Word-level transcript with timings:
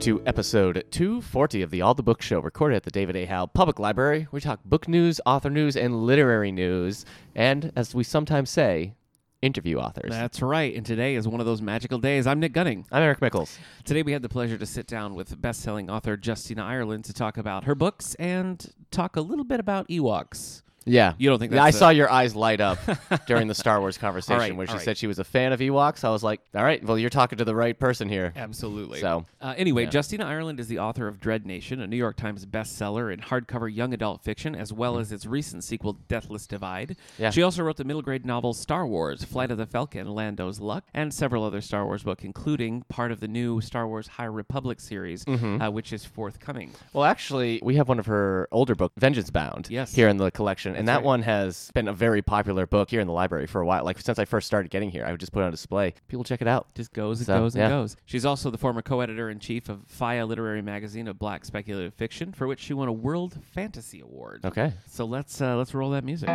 to 0.00 0.22
episode 0.24 0.82
240 0.92 1.60
of 1.60 1.70
the 1.70 1.82
All 1.82 1.92
the 1.92 2.02
Books 2.02 2.24
Show, 2.24 2.40
recorded 2.40 2.76
at 2.76 2.84
the 2.84 2.90
David 2.90 3.16
A. 3.16 3.26
Howe 3.26 3.44
Public 3.44 3.78
Library. 3.78 4.26
We 4.32 4.40
talk 4.40 4.64
book 4.64 4.88
news, 4.88 5.20
author 5.26 5.50
news, 5.50 5.76
and 5.76 6.06
literary 6.06 6.50
news, 6.50 7.04
and 7.34 7.70
as 7.76 7.94
we 7.94 8.02
sometimes 8.02 8.48
say, 8.48 8.94
interview 9.42 9.76
authors. 9.76 10.10
That's 10.10 10.40
right. 10.40 10.74
And 10.74 10.86
today 10.86 11.16
is 11.16 11.28
one 11.28 11.40
of 11.40 11.44
those 11.44 11.60
magical 11.60 11.98
days. 11.98 12.26
I'm 12.26 12.40
Nick 12.40 12.54
Gunning. 12.54 12.86
I'm 12.90 13.02
Eric 13.02 13.20
Mickles. 13.20 13.58
Today 13.84 14.02
we 14.02 14.12
had 14.12 14.22
the 14.22 14.30
pleasure 14.30 14.56
to 14.56 14.64
sit 14.64 14.86
down 14.86 15.14
with 15.14 15.38
best-selling 15.38 15.90
author 15.90 16.18
Justina 16.22 16.64
Ireland 16.64 17.04
to 17.04 17.12
talk 17.12 17.36
about 17.36 17.64
her 17.64 17.74
books 17.74 18.14
and 18.14 18.72
talk 18.90 19.16
a 19.16 19.20
little 19.20 19.44
bit 19.44 19.60
about 19.60 19.86
Ewoks. 19.88 20.62
Yeah. 20.86 21.12
You 21.18 21.28
don't 21.28 21.38
think 21.38 21.52
Yeah, 21.52 21.62
I 21.62 21.66
that's 21.66 21.76
a- 21.76 21.80
saw 21.80 21.88
your 21.90 22.10
eyes 22.10 22.34
light 22.34 22.60
up 22.60 22.78
during 23.26 23.48
the 23.48 23.54
Star 23.54 23.80
Wars 23.80 23.98
conversation 23.98 24.38
right, 24.38 24.56
when 24.56 24.66
she 24.66 24.72
right. 24.74 24.82
said 24.82 24.96
she 24.98 25.06
was 25.06 25.18
a 25.18 25.24
fan 25.24 25.52
of 25.52 25.60
Ewoks. 25.60 26.04
I 26.04 26.10
was 26.10 26.22
like, 26.22 26.40
all 26.54 26.64
right, 26.64 26.82
well, 26.84 26.98
you're 26.98 27.10
talking 27.10 27.38
to 27.38 27.44
the 27.44 27.54
right 27.54 27.78
person 27.78 28.08
here. 28.08 28.32
Absolutely. 28.34 29.00
So, 29.00 29.26
uh, 29.40 29.54
anyway, 29.56 29.84
yeah. 29.84 29.90
Justina 29.92 30.24
Ireland 30.26 30.58
is 30.58 30.68
the 30.68 30.78
author 30.78 31.06
of 31.06 31.20
Dread 31.20 31.44
Nation, 31.46 31.80
a 31.80 31.86
New 31.86 31.96
York 31.96 32.16
Times 32.16 32.46
bestseller 32.46 33.12
in 33.12 33.20
hardcover 33.20 33.72
young 33.72 33.92
adult 33.94 34.22
fiction, 34.24 34.54
as 34.54 34.72
well 34.72 34.98
as 34.98 35.12
its 35.12 35.26
recent 35.26 35.64
sequel, 35.64 35.94
Deathless 36.08 36.46
Divide. 36.46 36.96
Yeah. 37.18 37.30
She 37.30 37.42
also 37.42 37.62
wrote 37.62 37.76
the 37.76 37.84
middle 37.84 38.02
grade 38.02 38.24
novel 38.24 38.54
Star 38.54 38.86
Wars, 38.86 39.22
Flight 39.24 39.50
of 39.50 39.58
the 39.58 39.66
Falcon, 39.66 40.08
Lando's 40.14 40.60
Luck, 40.60 40.84
and 40.94 41.12
several 41.12 41.44
other 41.44 41.60
Star 41.60 41.84
Wars 41.84 42.02
books, 42.02 42.24
including 42.24 42.82
part 42.88 43.12
of 43.12 43.20
the 43.20 43.28
new 43.28 43.60
Star 43.60 43.86
Wars 43.86 44.06
High 44.08 44.24
Republic 44.24 44.80
series, 44.80 45.24
Mm-hmm. 45.26 45.60
uh, 45.62 45.70
which 45.70 45.92
is 45.92 46.04
forthcoming. 46.04 46.72
well, 46.92 47.04
actually, 47.04 47.60
we 47.62 47.76
have 47.76 47.88
one 47.88 47.98
of 47.98 48.06
her 48.06 48.48
older 48.50 48.74
books, 48.74 48.94
Vengeance 48.98 49.30
Bound, 49.30 49.66
Yes. 49.70 49.94
here 49.94 50.08
in 50.08 50.16
the 50.16 50.30
collection. 50.30 50.69
And 50.76 50.88
that 50.88 50.96
right. 50.96 51.04
one 51.04 51.22
has 51.22 51.70
been 51.74 51.88
a 51.88 51.92
very 51.92 52.22
popular 52.22 52.66
book 52.66 52.90
here 52.90 53.00
in 53.00 53.06
the 53.06 53.12
library 53.12 53.46
for 53.46 53.60
a 53.60 53.66
while. 53.66 53.84
Like, 53.84 54.00
since 54.00 54.18
I 54.18 54.24
first 54.24 54.46
started 54.46 54.70
getting 54.70 54.90
here, 54.90 55.04
I 55.04 55.10
would 55.10 55.20
just 55.20 55.32
put 55.32 55.40
it 55.40 55.44
on 55.44 55.50
display. 55.50 55.94
People 56.08 56.24
check 56.24 56.40
it 56.40 56.48
out. 56.48 56.68
Just 56.74 56.92
goes 56.92 57.18
and 57.20 57.26
So, 57.26 57.38
goes 57.38 57.54
and 57.54 57.62
yeah. 57.62 57.68
goes. 57.68 57.96
She's 58.06 58.24
also 58.24 58.50
the 58.50 58.58
former 58.58 58.82
co-editor 58.82 59.30
in 59.30 59.38
chief 59.38 59.68
of 59.68 59.86
FIYAH 59.88 60.28
Literary 60.28 60.62
Magazine 60.62 61.08
of 61.08 61.18
Black 61.18 61.44
Speculative 61.44 61.94
Fiction, 61.94 62.32
for 62.32 62.46
which 62.46 62.60
she 62.60 62.74
won 62.74 62.88
a 62.88 62.92
World 62.92 63.38
Fantasy 63.52 64.00
Award. 64.00 64.44
Okay. 64.44 64.72
So 64.86 65.04
let's 65.04 65.40
uh, 65.40 65.56
let's 65.56 65.74
roll 65.74 65.90
that 65.90 66.04
music. 66.04 66.28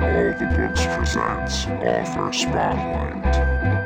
All 0.00 0.32
the 0.38 0.46
Books 0.56 0.86
presents 0.86 1.66
Author 1.66 2.32
Spotlight. 2.32 3.81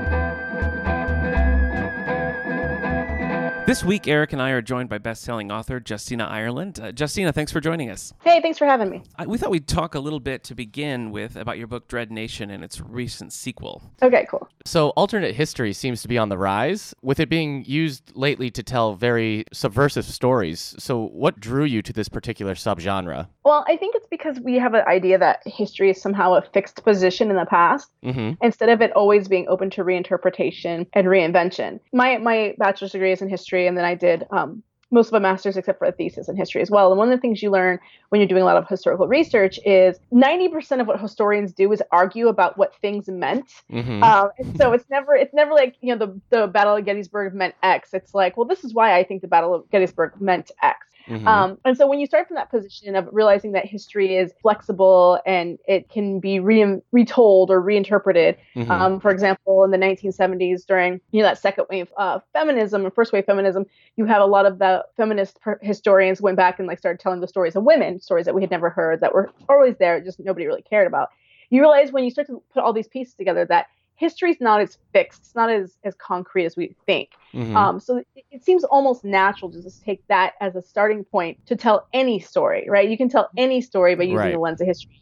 This 3.67 3.83
week, 3.83 4.06
Eric 4.06 4.33
and 4.33 4.41
I 4.41 4.50
are 4.50 4.62
joined 4.62 4.89
by 4.89 4.98
best-selling 4.98 5.50
author 5.50 5.83
Justina 5.84 6.25
Ireland. 6.25 6.78
Uh, 6.81 6.92
Justina, 6.97 7.33
thanks 7.33 7.50
for 7.50 7.61
joining 7.61 7.91
us. 7.91 8.12
Hey, 8.23 8.41
thanks 8.41 8.58
for 8.58 8.64
having 8.64 8.89
me. 8.89 9.03
I, 9.19 9.27
we 9.27 9.39
thought 9.39 9.50
we'd 9.50 9.67
talk 9.67 9.97
a 9.97 9.98
little 9.98 10.20
bit 10.20 10.45
to 10.45 10.55
begin 10.55 11.11
with 11.11 11.34
about 11.34 11.58
your 11.58 11.67
book 11.67 11.89
Dread 11.89 12.12
Nation 12.12 12.50
and 12.53 12.62
its 12.62 12.81
recent 12.81 13.33
sequel. 13.33 13.83
Okay, 14.03 14.25
cool. 14.31 14.48
So, 14.64 14.91
alternate 14.91 15.34
history 15.34 15.73
seems 15.73 16.00
to 16.03 16.08
be 16.08 16.17
on 16.17 16.28
the 16.28 16.39
rise, 16.39 16.95
with 17.03 17.19
it 17.19 17.28
being 17.28 17.64
used 17.67 18.12
lately 18.14 18.50
to 18.53 18.62
tell 18.62 18.95
very 18.95 19.45
subversive 19.53 20.05
stories. 20.05 20.77
So, 20.78 21.06
what 21.08 21.41
drew 21.41 21.64
you 21.64 21.83
to 21.83 21.92
this 21.92 22.08
particular 22.08 22.55
subgenre? 22.55 23.27
Well, 23.45 23.64
I 23.67 23.77
think 23.77 23.97
it's 23.97 24.06
because 24.08 24.39
we 24.39 24.55
have 24.61 24.75
an 24.75 24.84
idea 24.86 25.19
that 25.19 25.42
history 25.45 25.91
is 25.91 26.01
somehow 26.01 26.34
a 26.34 26.42
fixed 26.42 26.84
position 26.84 27.30
in 27.30 27.36
the 27.36 27.47
past, 27.47 27.91
Mm-hmm. 28.05 28.34
instead 28.45 28.69
of 28.69 28.80
it 28.80 28.92
always 28.92 29.27
being 29.27 29.48
open 29.48 29.69
to 29.70 29.83
reinterpretation 29.83 30.86
and 30.92 31.08
reinvention. 31.08 31.80
My 31.92 32.19
my 32.19 32.55
bachelor's 32.56 32.92
degree 32.92 33.11
is 33.11 33.20
in 33.20 33.28
history, 33.28 33.55
and 33.64 33.78
then 33.78 33.84
I 33.84 33.94
did 33.94 34.26
um, 34.30 34.62
most 34.90 35.08
of 35.08 35.14
a 35.14 35.20
master's, 35.20 35.56
except 35.56 35.78
for 35.78 35.86
a 35.86 35.92
thesis 35.92 36.28
in 36.28 36.36
history 36.36 36.62
as 36.62 36.70
well. 36.70 36.90
And 36.90 36.98
one 36.98 37.10
of 37.10 37.16
the 37.16 37.20
things 37.20 37.42
you 37.42 37.50
learn 37.50 37.78
when 38.10 38.20
you're 38.20 38.28
doing 38.28 38.42
a 38.42 38.44
lot 38.44 38.56
of 38.56 38.68
historical 38.68 39.08
research 39.08 39.58
is 39.64 39.98
90% 40.12 40.80
of 40.80 40.86
what 40.86 41.00
historians 41.00 41.52
do 41.52 41.72
is 41.72 41.83
argue 41.90 42.28
about 42.28 42.56
what 42.56 42.74
things 42.77 43.08
meant. 43.08 43.50
Mm-hmm. 43.72 44.02
Um, 44.02 44.30
and 44.39 44.56
so 44.56 44.72
it's 44.72 44.89
never 44.90 45.14
it's 45.14 45.34
never 45.34 45.52
like 45.52 45.77
you 45.80 45.95
know 45.95 46.06
the 46.06 46.20
the 46.30 46.46
Battle 46.46 46.77
of 46.77 46.84
Gettysburg 46.84 47.34
meant 47.34 47.55
X. 47.62 47.90
It's 47.92 48.14
like 48.14 48.36
well 48.36 48.46
this 48.46 48.64
is 48.64 48.74
why 48.74 48.96
I 48.96 49.05
think 49.05 49.22
the 49.22 49.28
Battle 49.28 49.55
of 49.55 49.70
Gettysburg 49.70 50.20
meant 50.20 50.50
X. 50.62 50.86
Mhm. 51.08 51.27
Um, 51.27 51.58
and 51.64 51.77
so 51.77 51.86
when 51.86 52.00
you 52.00 52.06
start 52.06 52.27
from 52.27 52.34
that 52.36 52.50
position 52.50 52.96
of 52.96 53.08
realizing 53.12 53.52
that 53.52 53.64
history 53.64 54.17
is 54.17 54.33
flexible 54.42 55.20
and 55.24 55.58
it 55.68 55.89
can 55.89 56.18
be 56.20 56.40
re- 56.40 56.80
retold 56.92 57.50
or 57.50 57.61
reinterpreted, 57.61 58.36
Mhm. 58.56 58.70
um, 58.70 59.00
for 59.00 59.11
example, 59.11 59.62
in 59.64 59.70
the 59.70 59.78
1970s 59.78 60.64
during 60.64 61.00
you 61.12 61.22
know 61.22 61.28
that 61.28 61.39
second 61.39 61.66
wave 61.70 61.92
of 61.96 62.22
feminism 62.33 62.84
and 62.84 62.92
first 62.95 63.12
wave 63.12 63.24
feminism, 63.24 63.66
you 63.96 64.05
have 64.05 64.20
a 64.20 64.27
lot 64.27 64.46
of 64.46 64.58
the 64.58 64.84
feminist 64.96 65.40
per- 65.40 65.58
historians 65.62 66.20
went 66.20 66.36
back 66.36 66.58
and 66.58 66.66
like 66.66 66.78
started 66.78 67.00
telling 67.00 67.20
the 67.20 67.28
stories 67.28 67.56
of 67.56 67.62
women, 67.64 68.00
stories 68.00 68.27
that 68.27 68.34
we 68.34 68.42
had 68.42 68.50
never 68.50 68.70
heard 68.70 69.00
that 69.00 69.14
were 69.14 69.30
always 69.48 69.77
there, 69.78 70.00
just 70.00 70.18
nobody 70.20 70.46
really 70.46 70.62
cared 70.62 70.86
about. 70.86 71.11
You 71.50 71.61
realize 71.61 71.92
when 71.92 72.02
you 72.02 72.11
start 72.11 72.27
to 72.27 72.42
put 72.52 72.64
all 72.64 72.72
these 72.72 72.89
pieces 72.89 73.14
together 73.14 73.45
that 73.45 73.66
history's 73.96 74.36
not 74.40 74.61
as 74.61 74.79
fixed, 74.92 75.20
it's 75.20 75.34
not 75.34 75.51
as 75.51 75.77
as 75.84 75.95
concrete 75.95 76.45
as 76.45 76.57
we 76.57 76.74
think. 76.86 77.11
Mhm. 77.34 77.55
Um, 77.57 77.80
so 77.80 77.96
it, 77.98 78.07
it 78.30 78.45
seems 78.45 78.62
almost 78.64 79.05
natural 79.05 79.51
to 79.52 79.62
just 79.62 79.83
take 79.83 80.02
that 80.08 80.34
as 80.40 80.55
a 80.57 80.62
starting 80.62 81.05
point 81.05 81.39
to 81.46 81.57
tell 81.57 81.86
any 81.92 82.20
story, 82.20 82.67
right? 82.68 82.89
You 82.89 82.96
can 82.96 83.08
tell 83.08 83.29
any 83.36 83.61
story 83.61 83.95
by 83.95 84.05
using 84.05 84.17
Right. 84.18 84.33
the 84.33 84.39
lens 84.39 84.61
of 84.61 84.67
history. 84.67 84.92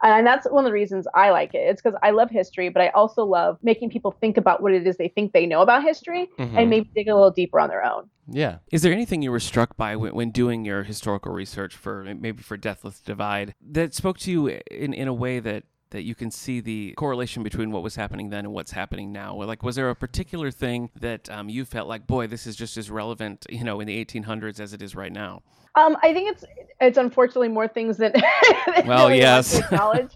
And 0.00 0.24
that's 0.26 0.46
one 0.48 0.64
of 0.64 0.68
the 0.68 0.72
reasons 0.72 1.08
I 1.14 1.30
like 1.30 1.54
it. 1.54 1.58
It's 1.68 1.82
because 1.82 1.98
I 2.04 2.10
love 2.10 2.30
history, 2.30 2.68
but 2.68 2.82
I 2.82 2.88
also 2.90 3.24
love 3.24 3.58
making 3.62 3.90
people 3.90 4.12
think 4.20 4.36
about 4.36 4.62
what 4.62 4.72
it 4.72 4.86
is 4.86 4.96
they 4.96 5.08
think 5.08 5.32
they 5.32 5.44
know 5.44 5.60
about 5.60 5.82
history 5.82 6.28
Mhm. 6.38 6.56
and 6.56 6.70
maybe 6.70 6.88
dig 6.94 7.08
a 7.08 7.14
little 7.14 7.30
deeper 7.32 7.58
on 7.58 7.68
their 7.68 7.84
own. 7.84 8.08
yeah. 8.28 8.58
Is 8.70 8.82
there 8.82 8.92
anything 8.92 9.22
you 9.22 9.32
were 9.32 9.40
struck 9.40 9.76
by 9.76 9.96
when, 9.96 10.14
when 10.14 10.30
doing 10.30 10.64
your 10.64 10.84
historical 10.84 11.32
research 11.32 11.74
for 11.74 12.04
maybe 12.04 12.42
for 12.42 12.56
Deathless 12.56 13.00
Divide 13.00 13.54
that 13.60 13.92
spoke 13.94 14.18
to 14.20 14.30
you 14.30 14.46
in, 14.70 14.92
in 14.94 15.08
a 15.08 15.12
way 15.14 15.40
that 15.40 15.64
that 15.92 16.02
you 16.02 16.14
can 16.14 16.30
see 16.30 16.60
the 16.60 16.92
correlation 16.96 17.42
between 17.42 17.70
what 17.70 17.82
was 17.82 17.94
happening 17.96 18.28
then 18.30 18.44
and 18.44 18.52
what's 18.52 18.72
happening 18.72 19.12
now? 19.12 19.34
Like, 19.42 19.62
was 19.62 19.76
there 19.76 19.88
a 19.88 19.94
particular 19.96 20.50
thing 20.50 20.90
that 21.00 21.30
um, 21.30 21.48
you 21.48 21.64
felt 21.64 21.88
like, 21.88 22.06
boy, 22.06 22.26
this 22.26 22.46
is 22.46 22.56
just 22.56 22.76
as 22.76 22.90
relevant, 22.90 23.46
you 23.48 23.64
know, 23.64 23.80
in 23.80 23.86
the 23.86 24.04
1800s 24.04 24.58
as 24.60 24.72
it 24.72 24.82
is 24.82 24.94
right 24.96 25.12
now? 25.12 25.42
Um, 25.74 25.96
I 26.02 26.12
think 26.12 26.30
it's 26.32 26.44
it's 26.80 26.98
unfortunately 26.98 27.48
more 27.48 27.66
things 27.68 27.96
than, 27.96 28.12
than 28.76 28.86
Well, 28.86 29.08
we 29.08 29.16
yes. 29.18 29.58
acknowledge. 29.58 30.10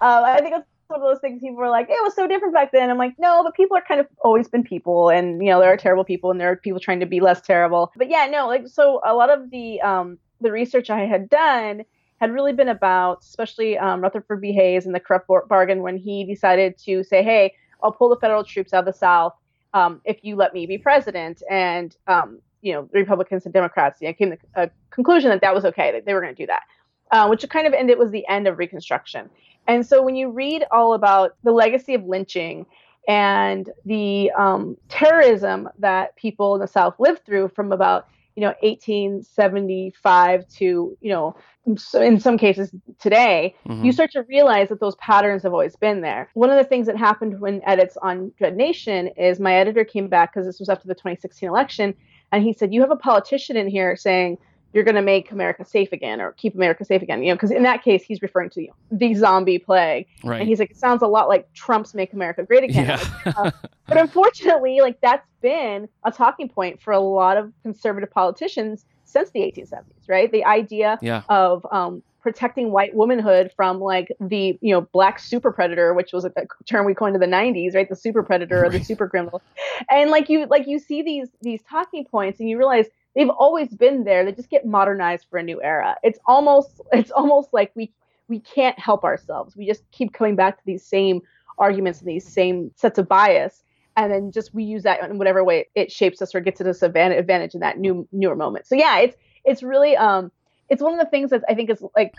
um, 0.00 0.24
I 0.24 0.40
think 0.40 0.54
it's 0.56 0.66
one 0.88 1.00
of 1.00 1.06
those 1.06 1.20
things 1.20 1.40
people 1.40 1.60
are 1.62 1.70
like, 1.70 1.88
it 1.88 2.02
was 2.02 2.14
so 2.14 2.26
different 2.26 2.54
back 2.54 2.72
then. 2.72 2.90
I'm 2.90 2.98
like, 2.98 3.14
no, 3.18 3.42
but 3.44 3.54
people 3.54 3.76
are 3.76 3.84
kind 3.86 4.00
of 4.00 4.06
always 4.20 4.48
been 4.48 4.64
people, 4.64 5.08
and 5.10 5.42
you 5.42 5.50
know 5.50 5.60
there 5.60 5.72
are 5.72 5.76
terrible 5.76 6.04
people, 6.04 6.30
and 6.30 6.40
there 6.40 6.50
are 6.50 6.56
people 6.56 6.80
trying 6.80 7.00
to 7.00 7.06
be 7.06 7.20
less 7.20 7.40
terrible. 7.40 7.92
But 7.96 8.08
yeah, 8.08 8.26
no, 8.30 8.46
like 8.46 8.66
so 8.68 9.00
a 9.04 9.14
lot 9.14 9.30
of 9.30 9.50
the 9.50 9.80
um, 9.80 10.18
the 10.40 10.50
research 10.52 10.90
I 10.90 11.00
had 11.00 11.28
done 11.28 11.84
had 12.20 12.32
really 12.32 12.52
been 12.52 12.68
about, 12.68 13.20
especially 13.20 13.76
um, 13.78 14.00
Rutherford 14.00 14.40
B. 14.40 14.52
Hayes 14.52 14.86
and 14.86 14.94
the 14.94 15.00
corrupt 15.00 15.28
bargain 15.48 15.82
when 15.82 15.96
he 15.96 16.24
decided 16.24 16.78
to 16.78 17.02
say, 17.04 17.22
hey, 17.22 17.54
I'll 17.82 17.92
pull 17.92 18.08
the 18.08 18.16
federal 18.16 18.42
troops 18.42 18.72
out 18.72 18.80
of 18.80 18.86
the 18.86 18.98
South 18.98 19.34
um, 19.74 20.00
if 20.04 20.18
you 20.22 20.36
let 20.36 20.54
me 20.54 20.66
be 20.66 20.78
president, 20.78 21.42
and 21.50 21.94
um, 22.06 22.38
you 22.62 22.72
know, 22.72 22.88
Republicans 22.92 23.44
and 23.44 23.52
Democrats 23.52 24.00
you 24.00 24.08
know, 24.08 24.14
came 24.14 24.30
to 24.30 24.38
a 24.54 24.70
conclusion 24.90 25.30
that 25.30 25.42
that 25.42 25.54
was 25.54 25.64
okay, 25.66 25.92
that 25.92 26.06
they 26.06 26.14
were 26.14 26.20
going 26.20 26.34
to 26.34 26.42
do 26.42 26.46
that, 26.46 26.62
uh, 27.10 27.26
which 27.28 27.46
kind 27.50 27.66
of 27.66 27.74
ended 27.74 27.92
it 27.92 27.98
was 27.98 28.10
the 28.10 28.26
end 28.28 28.48
of 28.48 28.58
Reconstruction. 28.58 29.28
And 29.68 29.84
so 29.84 30.02
when 30.02 30.16
you 30.16 30.30
read 30.30 30.64
all 30.70 30.94
about 30.94 31.36
the 31.42 31.52
legacy 31.52 31.94
of 31.94 32.04
lynching 32.04 32.64
and 33.06 33.70
the 33.84 34.30
um, 34.32 34.76
terrorism 34.88 35.68
that 35.78 36.16
people 36.16 36.54
in 36.54 36.60
the 36.60 36.66
South 36.66 36.94
lived 36.98 37.24
through 37.26 37.48
from 37.48 37.72
about 37.72 38.08
you 38.36 38.42
know 38.42 38.54
1875 38.62 40.46
to 40.48 40.96
you 41.00 41.10
know 41.10 41.34
so 41.76 42.00
in 42.00 42.20
some 42.20 42.38
cases 42.38 42.70
today 43.00 43.54
Mhm. 43.66 43.84
you 43.84 43.92
start 43.92 44.12
to 44.12 44.22
realize 44.24 44.68
that 44.68 44.78
those 44.78 44.94
patterns 44.96 45.42
have 45.42 45.52
always 45.52 45.74
been 45.74 46.00
there. 46.00 46.28
One 46.34 46.50
of 46.50 46.56
the 46.56 46.64
things 46.64 46.86
that 46.86 46.96
happened 46.96 47.40
when 47.40 47.60
edits 47.64 47.96
on 47.96 48.32
Dread 48.38 48.56
Nation 48.56 49.08
is 49.16 49.40
my 49.40 49.54
editor 49.54 49.84
came 49.84 50.08
back 50.08 50.32
because 50.32 50.46
this 50.46 50.60
was 50.60 50.68
after 50.68 50.86
the 50.86 50.94
2016 50.94 51.48
election, 51.48 51.94
and 52.30 52.44
he 52.44 52.52
said, 52.52 52.72
"You 52.72 52.82
have 52.82 52.90
a 52.92 52.96
politician 52.96 53.56
in 53.56 53.68
here 53.68 53.96
saying 53.96 54.38
you're 54.72 54.84
going 54.84 54.96
to 54.96 55.02
make 55.02 55.30
America 55.30 55.64
safe 55.64 55.92
again 55.92 56.20
or 56.20 56.32
keep 56.32 56.54
America 56.54 56.84
safe 56.84 57.02
again." 57.02 57.22
You 57.22 57.30
know, 57.30 57.34
because 57.34 57.50
in 57.50 57.62
that 57.62 57.82
case, 57.82 58.02
he's 58.02 58.22
referring 58.22 58.50
to 58.50 58.62
you 58.62 58.68
know, 58.68 58.74
the 58.90 59.14
zombie 59.14 59.58
plague, 59.58 60.06
right. 60.24 60.40
and 60.40 60.48
he's 60.48 60.58
like, 60.58 60.70
"It 60.70 60.76
sounds 60.76 61.02
a 61.02 61.06
lot 61.06 61.28
like 61.28 61.52
Trump's 61.54 61.94
"Make 61.94 62.12
America 62.12 62.42
Great 62.42 62.64
Again." 62.64 62.86
yeah. 62.86 63.32
uh, 63.36 63.50
But 63.86 63.98
unfortunately, 63.98 64.80
like 64.80 65.00
that's 65.00 65.26
been 65.40 65.88
a 66.04 66.10
talking 66.10 66.48
point 66.48 66.80
for 66.80 66.92
a 66.92 67.00
lot 67.00 67.36
of 67.36 67.52
conservative 67.62 68.10
politicians 68.10 68.84
since 69.04 69.30
the 69.30 69.40
1870s, 69.40 70.08
right? 70.08 70.30
The 70.30 70.44
idea 70.44 70.98
yeah. 71.00 71.22
of 71.28 71.64
um, 71.70 72.02
protecting 72.20 72.72
white 72.72 72.94
womanhood 72.94 73.52
from 73.54 73.80
like 73.80 74.08
the 74.20 74.58
you 74.60 74.74
know 74.74 74.80
black 74.92 75.20
super 75.20 75.52
predator, 75.52 75.94
which 75.94 76.12
was 76.12 76.24
a, 76.24 76.32
a 76.36 76.64
term 76.64 76.84
we 76.84 76.94
coined 76.94 77.14
in 77.14 77.20
the 77.20 77.26
90s, 77.26 77.74
right? 77.74 77.88
The 77.88 77.96
super 77.96 78.22
predator 78.22 78.64
or 78.64 78.70
the 78.70 78.82
super 78.82 79.08
criminal, 79.08 79.40
and 79.90 80.10
like 80.10 80.28
you 80.28 80.46
like 80.46 80.66
you 80.66 80.78
see 80.78 81.02
these 81.02 81.28
these 81.40 81.62
talking 81.62 82.04
points, 82.04 82.40
and 82.40 82.48
you 82.48 82.58
realize 82.58 82.86
they've 83.16 83.30
always 83.30 83.74
been 83.74 84.04
there. 84.04 84.24
They 84.24 84.32
just 84.32 84.50
get 84.50 84.64
modernized 84.64 85.26
for 85.28 85.38
a 85.38 85.42
new 85.42 85.60
era. 85.62 85.96
It's 86.04 86.18
almost 86.26 86.80
it's 86.92 87.10
almost 87.10 87.52
like 87.52 87.72
we 87.74 87.92
we 88.28 88.38
can't 88.40 88.78
help 88.78 89.02
ourselves. 89.02 89.56
We 89.56 89.66
just 89.66 89.82
keep 89.90 90.12
coming 90.12 90.36
back 90.36 90.58
to 90.58 90.62
these 90.66 90.84
same 90.84 91.22
arguments 91.58 92.00
and 92.00 92.08
these 92.08 92.30
same 92.30 92.70
sets 92.76 92.98
of 92.98 93.08
bias 93.08 93.64
and 93.96 94.12
then 94.12 94.30
just 94.30 94.54
we 94.54 94.62
use 94.62 94.82
that 94.82 95.02
in 95.02 95.16
whatever 95.18 95.42
way 95.42 95.66
it 95.74 95.90
shapes 95.90 96.20
us 96.20 96.34
or 96.34 96.40
gets 96.40 96.60
us 96.60 96.82
advantage, 96.82 97.18
advantage 97.18 97.54
in 97.54 97.60
that 97.60 97.78
new 97.78 98.06
newer 98.12 98.36
moment. 98.36 98.66
So 98.66 98.74
yeah, 98.74 98.98
it's 98.98 99.16
it's 99.44 99.62
really 99.62 99.96
um 99.96 100.30
it's 100.68 100.82
one 100.82 100.92
of 100.92 101.00
the 101.00 101.10
things 101.10 101.30
that 101.30 101.42
I 101.48 101.54
think 101.54 101.70
is 101.70 101.82
like 101.96 102.14